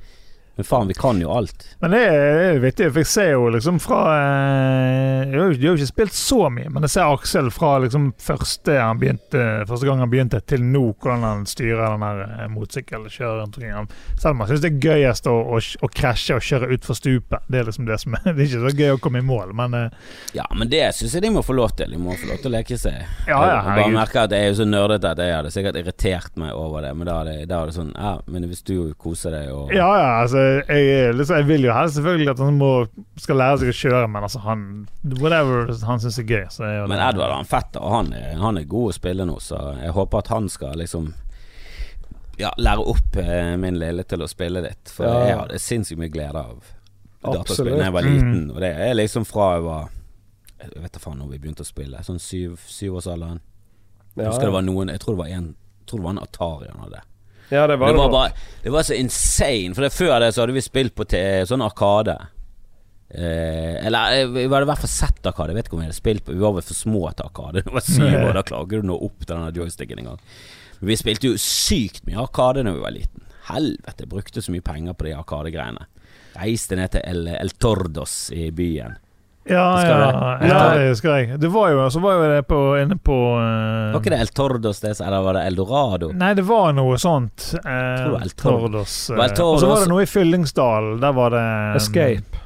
Men 0.56 0.66
faen, 0.70 0.88
vi 0.88 0.94
kan 0.94 1.18
jo 1.22 1.32
alt. 1.34 1.64
Men 1.82 1.92
det 1.96 2.02
er 2.14 2.60
vittig, 2.62 2.92
for 2.94 3.02
jeg 3.02 3.08
ser 3.10 3.32
jo 3.32 3.48
liksom 3.50 3.80
fra 3.82 4.02
eh, 4.14 5.32
Jeg 5.32 5.40
har 5.40 5.54
jo- 5.58 5.74
ikke 5.74 5.88
spilt 5.90 6.14
så 6.14 6.50
mye, 6.54 6.70
men 6.70 6.84
jeg 6.86 6.92
ser 6.94 7.10
Aksel 7.10 7.50
fra 7.52 7.80
liksom 7.82 8.12
første, 8.22 8.76
han 8.78 9.00
begynte, 9.02 9.42
første 9.66 9.88
gang 9.88 10.00
han 10.04 10.12
begynte, 10.12 10.42
til 10.46 10.62
nå, 10.62 10.84
hvordan 11.02 11.24
han 11.26 11.46
styrer 11.50 11.96
den 11.96 12.06
der 12.06 12.22
eh. 12.22 13.74
Han- 13.74 13.88
Selv 14.18 14.32
om 14.36 14.40
han 14.44 14.48
syns 14.50 14.62
det 14.62 14.72
er 14.74 14.80
gøyest 14.84 15.26
å, 15.28 15.34
å, 15.56 15.58
å 15.58 15.90
krasje 15.90 16.36
og 16.38 16.42
kjøre 16.46 16.70
utfor 16.78 16.98
stupet. 16.98 17.40
Det 17.50 17.60
er 17.60 17.68
liksom 17.72 17.86
det 17.90 18.00
som 18.04 18.14
er 18.14 18.24
Det 18.34 18.36
er 18.38 18.46
ikke 18.46 18.64
så 18.70 18.76
gøy 18.78 18.94
å 18.96 19.00
komme 19.02 19.24
i 19.24 19.26
mål, 19.26 19.54
men 19.58 19.74
eh, 19.74 19.90
Ja, 20.38 20.46
men 20.56 20.70
det 20.72 20.84
syns 20.98 21.14
jeg 21.18 21.26
de 21.26 21.34
må 21.34 21.44
få 21.46 21.56
lov 21.58 21.74
til. 21.80 21.90
De 21.94 21.98
må 22.02 22.14
få 22.20 22.30
lov 22.30 22.42
til 22.44 22.52
å 22.52 22.56
leke 22.60 22.78
seg. 22.78 23.02
ja, 23.28 23.40
ja, 23.42 23.58
jeg 23.58 23.82
bare 23.82 23.96
merker 23.98 24.24
at 24.28 24.36
jeg 24.38 24.46
er 24.46 24.54
jo 24.54 24.60
så 24.62 24.70
nerdete 24.70 25.12
at 25.16 25.24
jeg 25.24 25.34
hadde 25.36 25.52
sikkert 25.56 25.82
irritert 25.82 26.38
meg 26.38 26.54
over 26.54 26.86
det. 26.86 26.94
Men 26.98 27.10
da 27.10 27.18
er 27.24 27.32
det, 27.32 27.38
da 27.50 27.64
er 27.64 27.72
det 27.72 27.78
sånn 27.80 27.92
Ja, 27.98 28.14
men 28.30 28.48
hvis 28.52 28.64
du 28.68 28.76
koser 29.02 29.34
deg 29.34 29.50
og 29.54 29.74
Ja, 29.74 29.90
ja, 29.98 30.10
altså 30.24 30.43
jeg, 30.68 30.84
er 31.08 31.14
liksom, 31.18 31.36
jeg 31.40 31.48
vil 31.48 31.66
jo 31.68 31.74
helst 31.76 31.96
selvfølgelig 31.98 32.30
at 32.34 32.40
han 32.44 32.58
må, 32.60 32.70
skal 33.18 33.40
lære 33.42 33.58
seg 33.62 33.72
å 33.72 33.76
kjøre, 33.80 34.08
men 34.14 34.24
altså 34.28 34.40
han 34.46 34.64
Whatever 35.22 35.72
han 35.90 36.00
syns 36.04 36.20
er 36.20 36.28
gøy. 36.30 36.46
Så 36.54 36.64
er 36.68 36.88
Men 36.88 37.00
Edvard 37.04 37.34
han 37.36 37.46
fetter, 37.50 37.82
og 37.84 37.92
han 37.98 38.14
er, 38.14 38.36
han 38.42 38.58
er 38.62 38.64
god 38.70 38.92
å 38.92 38.96
spille 38.98 39.26
nå, 39.30 39.40
så 39.44 39.60
jeg 39.82 39.92
håper 39.96 40.18
at 40.24 40.28
han 40.34 40.50
skal 40.50 40.78
liksom 40.84 41.14
Ja, 42.38 42.50
lære 42.58 42.82
opp 42.90 43.18
eh, 43.22 43.56
min 43.62 43.76
lille 43.78 44.04
til 44.10 44.24
å 44.26 44.28
spille 44.28 44.62
litt. 44.66 44.90
For 44.90 45.06
Ja. 45.06 45.20
jeg 45.28 45.38
hadde 45.38 45.60
sinnssykt 45.62 46.00
mye 46.02 46.10
glede 46.10 46.40
av 46.42 46.64
dataspill 47.24 47.78
da 47.78 47.84
jeg 47.86 47.94
var 47.94 48.02
Mm. 48.04 48.14
liten. 48.14 48.52
Og 48.52 48.60
det 48.60 48.72
er 48.88 48.94
liksom 48.98 49.26
fra 49.26 49.54
jeg 49.56 49.64
var 49.68 49.90
Jeg 50.64 50.82
vet 50.82 50.92
da 50.94 51.00
faen 51.00 51.18
når 51.20 51.30
vi 51.30 51.38
begynte 51.40 51.62
å 51.62 51.68
spille. 51.68 51.98
Sånn 52.04 52.20
syv, 52.24 52.58
syvårsalderen. 52.72 53.40
Jeg 54.16 54.24
Ja, 54.26 54.30
husker 54.32 54.46
det 54.48 54.54
var 54.54 54.62
noen 54.64 54.88
Jeg 54.90 55.00
tror 55.02 55.16
det 55.16 55.20
var 55.20 55.28
en 55.38 55.56
Jeg 55.56 55.88
tror 55.88 55.98
det 56.00 56.04
var 56.04 56.12
en 56.12 56.24
Atari 56.24 56.68
han 56.72 56.80
hadde. 56.86 57.02
Ja, 57.50 57.66
det 57.68 57.78
var 57.78 57.88
det 57.88 57.94
det. 57.94 58.00
var 58.00 58.12
bare 58.12 58.32
Det 58.64 58.72
var 58.74 58.84
så 58.88 58.94
insane. 58.94 59.74
For 59.76 59.86
det, 59.86 59.94
før 59.94 60.20
det 60.24 60.32
så 60.34 60.44
hadde 60.44 60.56
vi 60.56 60.64
spilt 60.64 60.96
på 60.96 61.06
sånn 61.50 61.66
Arkade. 61.66 62.18
Eh, 63.14 63.86
eller 63.86 64.16
eh, 64.16 64.28
vi 64.32 64.48
hadde 64.48 64.66
i 64.66 64.70
hvert 64.72 64.84
fall 64.86 64.90
sett 64.90 65.28
Arkade. 65.30 65.54
Jeg 65.54 65.60
vet 65.60 65.70
ikke 65.70 65.78
om 65.78 65.84
vi 65.84 65.88
hadde 65.90 66.00
spilt 66.00 66.26
på 66.26 66.34
Vi 66.34 66.42
var 66.42 66.56
vel 66.56 66.66
for 66.66 66.80
små 66.80 67.04
til 67.12 67.28
Arkade. 67.28 67.62
Det 67.68 67.76
var 67.76 67.86
syv 67.86 68.18
år, 68.24 68.34
da 68.40 68.46
klager 68.48 68.82
du 68.82 68.90
nå 68.90 68.98
opp 69.06 69.26
til 69.26 69.36
den 69.36 69.60
joysticken 69.62 70.02
engang. 70.02 70.22
Men 70.80 70.92
vi 70.94 71.00
spilte 71.00 71.30
jo 71.30 71.40
sykt 71.42 72.08
mye 72.08 72.22
Arkade 72.24 72.66
da 72.66 72.74
vi 72.74 72.84
var 72.84 72.96
liten. 72.96 73.28
Helvete, 73.50 74.06
jeg 74.06 74.10
brukte 74.10 74.42
så 74.42 74.54
mye 74.56 74.66
penger 74.66 74.96
på 74.98 75.10
de 75.10 75.18
Arkade-greiene. 75.20 75.90
Reiste 76.34 76.78
ned 76.80 76.96
til 76.96 77.04
El, 77.06 77.28
El 77.36 77.52
Tordos 77.62 78.16
i 78.34 78.48
byen. 78.56 78.96
Ja, 79.46 79.88
ja, 79.88 80.38
det? 80.40 80.48
ja, 80.48 80.60
det 80.78 80.88
husker 80.88 81.18
jeg. 81.18 81.40
Det 81.40 81.48
var 81.52 81.70
jo, 81.74 81.90
så 81.92 82.00
var 82.00 82.16
jo 82.16 82.30
det 82.32 82.44
på, 82.48 82.60
inne 82.80 82.96
på 82.96 83.18
uh, 83.36 83.92
Var 83.92 84.00
ikke 84.00 84.14
det 84.14 84.22
El 84.24 84.32
Tordos 84.32 84.80
det, 84.80 84.94
eller 85.04 85.26
var 85.26 85.36
det 85.36 85.44
Eldorado? 85.50 86.12
Nei, 86.16 86.32
det 86.38 86.46
var 86.48 86.72
noe 86.78 86.96
sånt. 87.02 87.50
Uh, 87.60 87.68
tror 87.68 88.18
El 88.22 88.36
Tordos. 88.40 88.98
El 89.12 89.20
eh, 89.20 89.44
Og 89.44 89.60
så 89.60 89.68
var 89.68 89.84
det 89.84 89.92
noe 89.92 90.06
i 90.06 90.10
Fyllingsdalen. 90.10 91.00
Der 91.04 91.16
var 91.18 91.36
det 91.36 91.44
um, 91.44 91.80
Escape. 91.82 92.44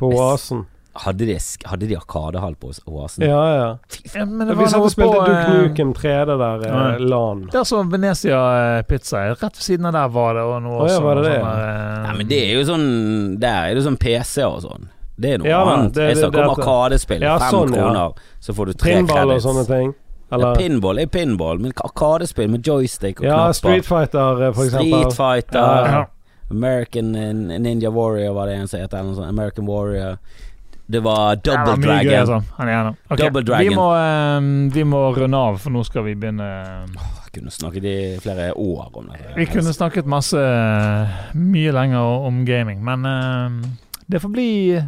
På 0.00 0.10
Oasen. 0.10 0.64
Hadde 1.04 1.26
de, 1.26 1.36
hadde 1.66 1.86
de 1.90 1.96
Arkadehall 1.98 2.54
på 2.58 2.72
Oasen? 2.86 3.24
Ja, 3.26 3.42
ja. 3.54 3.70
Ja, 4.14 4.24
men 4.26 4.46
det 4.46 4.54
Vi 4.54 4.62
var 4.62 4.72
satt 4.74 4.84
og 4.86 4.92
spilte 4.94 5.20
på, 5.20 5.24
Duke 5.26 5.54
Nukem 5.54 5.94
3D 5.94 6.36
der, 6.38 6.66
ja. 6.66 6.82
LAN. 6.98 7.46
Der 7.54 7.66
som 7.66 7.90
Venezia 7.90 8.42
Pizza 8.90 9.22
er. 9.22 9.38
Rett 9.38 9.58
ved 9.58 9.66
siden 9.66 9.90
av 9.90 9.94
der 9.94 10.10
var 10.14 10.34
det 10.38 10.46
og 10.50 10.60
noe 10.66 10.82
oh, 10.82 10.86
ja, 10.86 10.98
også, 10.98 11.06
var 11.06 11.18
det 11.18 11.24
det? 11.28 11.38
sånn 11.38 11.48
der, 11.50 11.64
eh, 11.70 12.02
Nei, 12.08 12.18
men 12.18 12.30
det 12.30 12.42
er 12.42 12.52
jo 12.54 12.66
sånn 12.68 12.86
Der 13.42 13.58
er 13.58 13.78
det 13.78 13.86
sånn 13.86 13.98
PC 14.02 14.46
og 14.46 14.60
sånn. 14.66 14.90
Det 15.16 15.30
er 15.34 15.38
noe 15.38 15.48
Ja, 15.48 15.60
annet. 15.64 15.92
det- 15.94 16.08
jeg 16.08 16.16
det- 16.16 16.22
snakker 16.24 16.44
om 16.48 16.50
Arkadespill. 16.58 17.20
Ja, 17.22 17.38
fem 17.38 17.52
sånn, 17.52 17.74
ja. 17.74 17.82
kroner, 17.82 18.12
så 18.40 18.54
får 18.54 18.66
du 18.66 18.72
tre 18.72 18.94
Pinball 18.96 19.30
og 19.30 19.40
sånne 19.40 19.66
ting. 19.66 19.94
Ja, 20.30 20.36
Eller 20.38 20.56
pinball 20.56 20.98
er 20.98 21.06
pinball, 21.06 21.58
men 21.60 21.72
Arkadespill 21.84 22.48
med 22.50 22.62
joystick 22.66 23.20
og 23.20 23.26
Ja, 23.26 23.36
knapper. 23.36 23.52
Street 23.54 23.84
Fighter, 23.84 24.42
eh, 24.48 24.52
for 24.52 24.64
eksempel. 24.64 24.90
Street 24.90 25.12
Fighter, 25.14 25.58
Ja, 25.60 25.86
ja. 25.86 26.04
American 26.50 27.14
eh, 27.14 27.32
Ninja 27.58 27.90
Warrior 27.92 28.34
var 28.34 28.46
det 28.46 28.56
en 28.58 28.66
som 28.66 28.80
het. 28.80 28.92
Eller 28.94 29.14
noe. 29.14 29.28
American 29.28 29.66
Warrior. 29.66 30.18
Det 30.90 31.00
var 31.02 31.36
Double 31.36 31.64
ja, 31.70 31.76
Dragon. 31.76 32.04
gøy, 32.12 32.18
altså. 32.20 32.42
Han 32.58 32.68
er 32.68 32.72
gjennom. 32.72 32.96
Double 33.16 33.42
Dragon. 33.42 33.68
Vi 33.68 33.74
må, 33.74 33.94
eh, 33.94 34.70
vi 34.74 34.82
må 34.84 35.14
runde 35.16 35.34
av, 35.36 35.58
for 35.58 35.70
nå 35.70 35.84
skal 35.84 36.02
vi 36.04 36.14
begynne 36.14 36.86
Jeg 37.24 37.42
kunne 37.42 37.50
snakket 37.50 37.84
i 37.84 38.16
flere 38.20 38.52
år 38.56 38.90
om 38.94 39.06
det. 39.12 39.20
Vi 39.36 39.46
kunne 39.46 39.72
snakket 39.72 40.04
masse 40.06 40.36
mye 41.34 41.72
lenger 41.72 42.26
om 42.26 42.44
gaming, 42.44 42.82
men 42.84 43.04
eh, 43.06 43.68
det 44.10 44.20
får 44.20 44.32
bli 44.32 44.82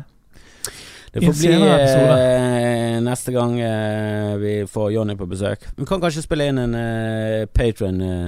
Det 1.16 1.26
får 1.26 1.36
bli 1.40 1.52
eh, 1.56 3.00
neste 3.04 3.32
gang 3.32 3.58
eh, 3.60 4.36
vi 4.36 4.54
får 4.68 4.92
Jonny 4.92 5.16
på 5.16 5.26
besøk. 5.30 5.64
Vi 5.76 5.86
kan 5.88 6.00
kanskje 6.02 6.24
spille 6.26 6.48
inn 6.50 6.58
en 6.60 6.76
uh, 6.76 7.46
patron 7.56 8.00
eh, 8.04 8.26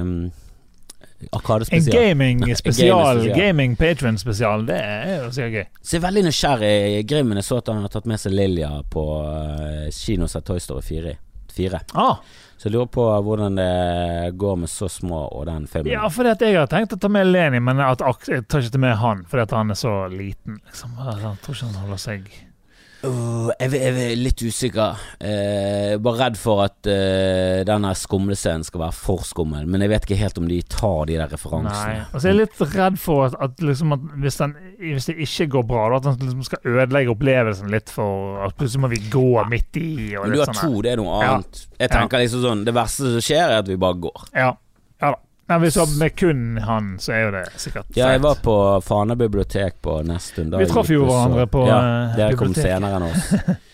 En 1.19 1.29
Arkadespesial. 1.35 1.95
gaming-spesial, 1.99 2.91
Gaming-spesial. 2.91 3.39
gaming-patron-spesial, 3.39 4.67
det 4.69 4.79
er 4.79 5.15
jo 5.25 5.31
sikkert 5.35 5.57
gøy. 5.57 5.71
Så 5.83 5.97
jeg 5.97 6.01
er 6.01 6.05
veldig 6.07 6.27
nysgjerrig. 6.29 6.75
Grimmen 7.11 7.41
jeg 7.41 7.49
så 7.49 7.59
at 7.59 7.71
han 7.73 7.83
har 7.83 7.91
tatt 7.93 8.07
med 8.07 8.23
seg 8.23 8.37
Lilja 8.39 8.71
på 8.93 9.07
uh, 9.27 9.89
kino 9.95 10.31
sett 10.31 10.47
Toy 10.47 10.63
Story 10.63 10.87
4. 10.87 11.17
4. 11.59 11.81
Ah, 11.99 12.21
Så 12.57 12.69
jeg 12.69 12.77
lurer 12.77 12.91
på 12.95 13.03
hvordan 13.27 13.59
det 13.59 14.35
går 14.39 14.57
med 14.63 14.71
så 14.71 14.89
små 14.91 15.25
og 15.27 15.47
den 15.47 15.67
filmen. 15.67 15.91
ja, 15.93 16.07
at 16.07 16.43
jeg 16.43 16.55
har 16.55 16.71
tenkt 16.71 16.95
å 16.95 16.99
ta 17.03 17.11
med 17.11 17.27
Leni, 17.27 17.59
men 17.59 17.83
jeg 17.83 17.99
tar 17.99 18.63
ikke 18.63 18.79
med 18.83 18.97
han 19.03 19.25
fordi 19.31 19.57
han 19.57 19.75
er 19.75 19.79
så 19.79 19.95
liten. 20.13 20.61
Liksom. 20.67 20.95
Jeg 21.03 21.35
tror 21.43 21.57
ikke 21.57 21.67
han 21.67 21.83
holder 21.83 22.03
seg 22.03 22.31
Åh, 23.07 23.51
jeg, 23.61 23.79
er- 23.79 24.17
litt 24.19 24.41
usikker. 24.43 24.97
Eh, 25.23 25.93
bare 26.03 26.19
redd 26.25 26.39
for 26.41 26.65
at 26.65 26.89
eh, 26.91 27.61
denne 27.69 27.93
skumlescenen 27.95 28.65
skal 28.67 28.83
være 28.83 28.97
for 28.99 29.23
skummel. 29.27 29.69
Men 29.71 29.85
jeg 29.85 29.93
vet 29.93 30.07
ikke 30.09 30.19
helt 30.19 30.41
om 30.43 30.49
de 30.51 30.59
tar 30.67 31.07
de 31.07 31.15
der 31.21 31.31
referansene. 31.31 31.95
Nei. 31.95 32.03
Altså, 32.11 32.25
jeg 32.27 32.35
er 32.35 32.41
litt 32.41 32.61
redd 32.75 32.99
for 32.99 33.29
at, 33.29 33.37
at, 33.47 33.63
liksom 33.63 33.95
at 33.95 34.01
hvis, 34.25 34.41
den, 34.43 34.57
hvis 34.83 35.07
det 35.13 35.17
ikke 35.29 35.47
går 35.55 35.69
bra, 35.71 35.85
at 35.97 36.11
han 36.11 36.19
liksom 36.19 36.43
skal 36.51 36.73
ødelegge 36.75 37.15
opplevelsen 37.15 37.71
litt 37.71 37.93
for 37.95 38.43
at 38.49 38.57
plutselig 38.59 38.83
må 38.83 38.91
vi 38.97 39.03
gå 39.13 39.27
midt 39.53 39.79
i. 39.83 39.91
Og 40.19 40.27
Men 40.27 40.35
du 40.35 40.43
har 40.43 40.51
sånn 40.53 40.63
to, 40.75 40.83
det 40.83 40.97
er 40.97 41.03
noe 41.05 41.21
Ja. 41.23 41.35
annet. 41.39 41.67
Jeg 41.79 41.91
tenker 41.95 42.19
liksom 42.25 42.43
sånn 42.43 42.65
Det 42.67 42.75
verste 42.75 43.13
som 43.15 43.23
skjer, 43.23 43.45
er 43.47 43.61
at 43.63 43.69
vi 43.71 43.77
bare 43.79 43.95
går. 44.09 44.25
Ja, 44.35 44.49
ja. 44.51 44.57
Nei, 45.49 45.57
hvis 45.63 45.79
med 45.97 46.17
kun 46.17 46.59
han, 46.61 46.89
så 47.01 47.13
er 47.17 47.23
jo 47.23 47.31
det 47.33 47.45
sikkert 47.57 47.97
Ja, 47.97 48.11
jeg 48.13 48.21
var 48.21 48.41
på 48.45 48.55
Fana 48.85 49.17
bibliotek 49.17 49.79
på 49.83 50.03
Nesttun. 50.05 50.51
Vi 50.53 50.67
traff 50.69 50.91
jo 50.93 51.07
hverandre 51.09 51.47
på 51.49 51.63
Ja, 51.65 51.79
eh, 51.79 52.19
dere 52.19 52.37
kom 52.37 52.53
senere 52.57 53.01
enn 53.01 53.09
oss. 53.13 53.33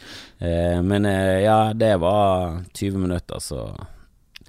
Eh, 0.45 0.81
men 0.83 1.07
eh, 1.07 1.45
ja, 1.45 1.73
det 1.79 1.93
var 2.03 2.57
20 2.75 2.99
minutter, 2.99 3.39
så 3.39 3.61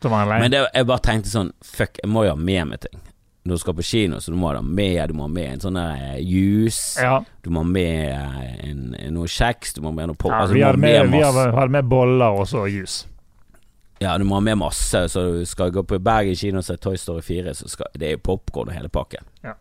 Så 0.01 0.09
var 0.09 0.23
han 0.23 0.32
lei. 0.32 0.39
Men 0.41 0.51
det, 0.51 0.63
jeg 0.73 0.88
bare 0.89 1.03
tenkte 1.05 1.30
sånn 1.30 1.51
Fuck, 1.63 1.99
jeg 2.01 2.09
må 2.09 2.23
jo 2.26 2.32
ha 2.34 2.39
med 2.41 2.71
meg 2.71 2.82
ting. 2.84 2.97
Når 3.45 3.53
du 3.53 3.61
skal 3.61 3.76
på 3.78 3.86
kino, 3.86 4.19
så 4.19 4.34
du 4.34 4.38
må 4.41 4.49
ha 4.49 4.63
med. 4.65 4.97
Du 5.07 5.13
må 5.15 5.28
ha 5.28 5.32
med 5.32 5.51
en 5.53 5.61
sånn 5.61 5.78
der 5.78 6.17
juice. 6.26 6.97
ja. 6.97 7.19
Du 7.45 7.51
må 7.53 7.61
ha 7.61 7.69
med 7.69 8.17
en, 8.65 8.82
en, 8.97 9.13
noe 9.13 9.30
kjeks. 9.30 9.78
Du 9.78 9.84
må 9.86 9.93
ha 9.93 9.99
med 10.01 10.09
noe 10.09 10.17
pop. 10.17 10.34
ja, 10.34 10.41
altså, 10.41 10.57
vi 10.57 10.65
hadde 10.65 10.82
med, 10.82 11.13
hadde 11.53 11.69
med 11.78 11.93
boller 11.93 12.41
og 12.41 12.49
så 12.49 12.65
juice. 12.65 13.05
Ja, 13.99 14.17
du 14.17 14.25
må 14.27 14.35
ha 14.35 14.43
med 14.43 14.57
masse. 14.59 15.05
Så 15.09 15.21
du 15.31 15.45
skal 15.47 15.71
gå 15.71 15.83
på 15.87 15.99
Bergen 16.03 16.35
kino 16.35 16.59
og 16.59 16.65
se 16.67 16.75
Toy 16.77 16.97
Story 16.99 17.21
4, 17.23 17.53
så 17.55 17.69
skal, 17.71 17.87
det 17.95 18.07
er 18.09 18.17
jo 18.17 18.23
popkorn 18.27 18.67
og 18.71 18.75
hele 18.75 18.89
pakken. 18.91 19.23
Ja. 19.45 19.53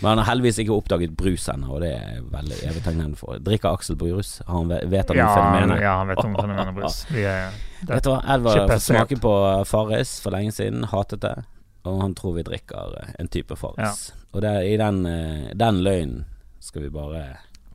Men 0.00 0.08
han 0.10 0.18
har 0.18 0.26
heldigvis 0.32 0.58
ikke 0.58 0.74
oppdaget 0.74 1.12
brus 1.16 1.44
ennå, 1.48 1.68
og 1.76 1.80
det 1.84 1.92
er 1.94 2.18
veldig 2.32 2.56
evig 2.66 2.82
takknemlig 2.84 3.18
for. 3.20 3.38
Drikker 3.46 3.70
Aksel 3.78 3.96
brus? 3.98 4.40
Han 4.48 4.68
vet, 4.68 5.08
han 5.12 5.16
Ja, 5.16 5.28
om 5.28 5.36
fenomenet? 5.38 5.82
ja, 5.82 5.92
han 6.00 6.08
vet 6.10 6.18
om 6.24 6.34
fenomenet 6.36 6.74
brus. 6.74 6.98
Vi 7.14 7.22
det, 7.22 7.36
Vet 7.88 8.04
du 8.04 8.10
hva, 8.10 8.18
Edvard 8.34 8.56
Ikke 8.56 8.60
har 8.64 8.66
fått 8.66 8.74
passert. 8.74 8.96
smake 8.96 9.20
på 9.22 9.34
Farris 9.70 10.16
for 10.24 10.34
lenge 10.34 10.52
siden, 10.52 10.84
hatet 10.90 11.22
det, 11.22 11.34
og 11.86 12.00
han 12.02 12.14
tror 12.18 12.34
vi 12.40 12.42
drikker 12.50 12.96
eh, 13.00 13.12
en 13.22 13.28
type 13.32 13.56
Farris. 13.56 14.08
Og 14.34 14.42
det, 14.42 14.52
i 14.66 14.76
den, 14.76 14.98
eh, 15.06 15.52
den 15.56 15.78
løgnen 15.86 16.24
skal 16.60 16.82
vi 16.82 16.90
bare 16.92 17.22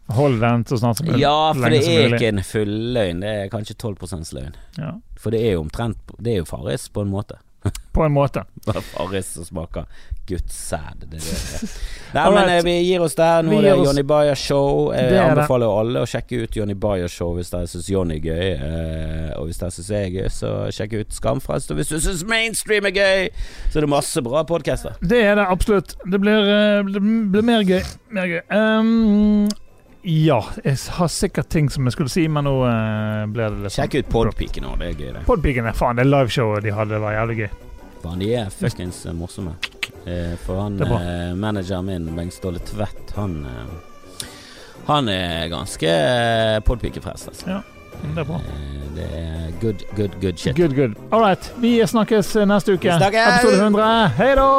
hold 0.10 0.40
den 0.42 0.66
så 0.66 0.78
snart 0.78 0.98
som 0.98 1.08
mulig. 1.08 1.22
Ja, 1.22 1.54
for 1.54 1.70
det 1.70 1.84
er 1.88 2.14
ikke 2.14 2.28
en 2.34 2.44
full 2.44 2.76
løgn, 2.94 3.22
det 3.24 3.30
er 3.30 3.50
kanskje 3.54 3.76
12 3.78 3.98
løgn. 4.34 4.54
Ja, 4.78 4.92
For 5.20 5.32
det 5.32 5.42
er 5.48 5.54
jo 5.54 5.62
omtrent 5.64 5.98
Det 6.20 6.34
er 6.34 6.38
jo 6.44 6.46
Farris 6.46 6.90
på 6.90 7.02
en 7.02 7.10
måte. 7.10 7.40
på 7.94 8.04
en 8.04 8.12
måte. 8.12 8.44
Farris 8.92 9.26
som 9.38 9.46
smaker 9.46 9.86
Guds 10.28 10.56
sæd. 10.56 11.06
Det. 11.08 11.20
Nei, 12.16 12.26
men 12.32 12.50
eh, 12.50 12.62
vi 12.64 12.74
gir 12.84 13.04
oss 13.04 13.16
der. 13.16 13.44
Nå 13.44 13.58
er 13.60 13.70
det 13.70 13.86
Johnny 13.86 14.04
Bayer 14.08 14.36
Show. 14.36 14.92
Jeg 14.96 15.10
Det 15.10 15.18
er 15.18 15.24
det. 15.24 15.32
anbefaler 15.32 15.72
alle 15.80 16.04
å 16.04 16.08
sjekke 16.08 16.44
ut 16.44 16.56
Johnny 16.56 16.76
Bayer 16.76 17.08
Show 17.12 17.34
hvis 17.38 17.52
dere 17.52 17.68
syns 17.72 17.88
Johnny 17.92 18.20
er 18.20 18.28
gøy. 18.28 18.52
eh, 18.68 19.32
og 19.38 19.48
hvis 19.48 19.60
dere 19.64 19.72
syns 19.76 19.90
jeg 19.96 20.10
er 20.10 20.14
gøy, 20.18 20.30
så 20.32 20.52
sjekk 20.76 20.96
ut 21.02 21.16
Skamfrelst. 21.16 21.72
Og 21.72 21.80
hvis 21.80 21.92
du 21.92 21.98
syns 22.04 22.24
mainstream 22.28 22.88
er 22.92 22.96
gøy, 22.96 23.28
så 23.72 23.80
er 23.80 23.88
det 23.88 23.92
masse 23.96 24.24
bra 24.28 24.44
podcaster. 24.48 24.96
Det 25.02 25.24
er 25.24 25.36
det 25.40 25.48
absolutt. 25.48 25.96
Det 26.04 26.20
blir, 26.24 26.52
eh, 26.56 26.84
det 26.92 27.04
blir 27.32 27.48
mer 27.48 27.64
gøy. 27.68 27.84
Mer 28.12 28.28
gøy. 28.32 28.42
Ehm, 28.52 29.48
ja, 30.04 30.40
jeg 30.64 30.78
har 30.98 31.08
sikkert 31.08 31.48
ting 31.48 31.70
som 31.72 31.88
jeg 31.88 31.96
skulle 31.96 32.12
si, 32.12 32.26
men 32.28 32.44
nå 32.44 32.58
uh, 32.66 33.24
ble 33.32 33.46
det 33.54 33.64
litt 33.64 33.76
Sjekk 33.76 34.02
ut 34.02 34.10
Podpiken 34.12 34.66
òg, 34.68 34.82
det 34.82 34.90
er 34.90 34.98
gøy, 35.00 35.12
det. 35.16 35.62
er, 35.64 35.78
faen, 35.78 36.00
det 36.00 36.06
liveshowet 36.10 36.66
de 36.66 36.74
hadde, 36.76 37.00
var 37.00 37.16
jævlig 37.16 37.38
gøy. 37.38 37.54
Faen, 38.04 38.20
de 38.20 38.34
er 38.36 38.50
fuckings 38.52 39.06
eh, 39.08 39.16
morsomme. 39.16 39.56
Uh, 40.04 40.34
for 40.44 40.60
han 40.60 40.76
Det 40.76 40.90
eh, 40.92 41.32
manageren 41.40 41.88
min, 41.88 42.10
Bengt 42.18 42.36
Ståle 42.36 42.60
Tvedt, 42.60 43.14
han 43.16 43.46
uh, 43.48 44.26
Han 44.90 45.08
er 45.08 45.48
ganske 45.54 45.88
uh, 45.88 46.60
podpikefrelst, 46.68 47.32
altså. 47.32 47.48
Ja, 47.48 47.62
det 48.04 48.26
er 48.26 48.28
bra. 48.28 48.42
Det 48.98 49.08
er 49.22 49.56
good, 49.62 49.88
good, 49.96 50.20
good 50.20 50.36
shit. 50.36 50.60
Good, 50.60 50.76
good. 50.76 51.00
All 51.14 51.24
right. 51.24 51.48
Vi 51.64 51.78
snakkes 51.88 52.36
neste 52.44 52.76
uke. 52.76 52.92
Vi 52.92 53.00
snakkes! 53.00 53.40
Episode 53.40 53.64
100. 53.72 53.88
Hei 54.20 54.34
da! 54.36 54.52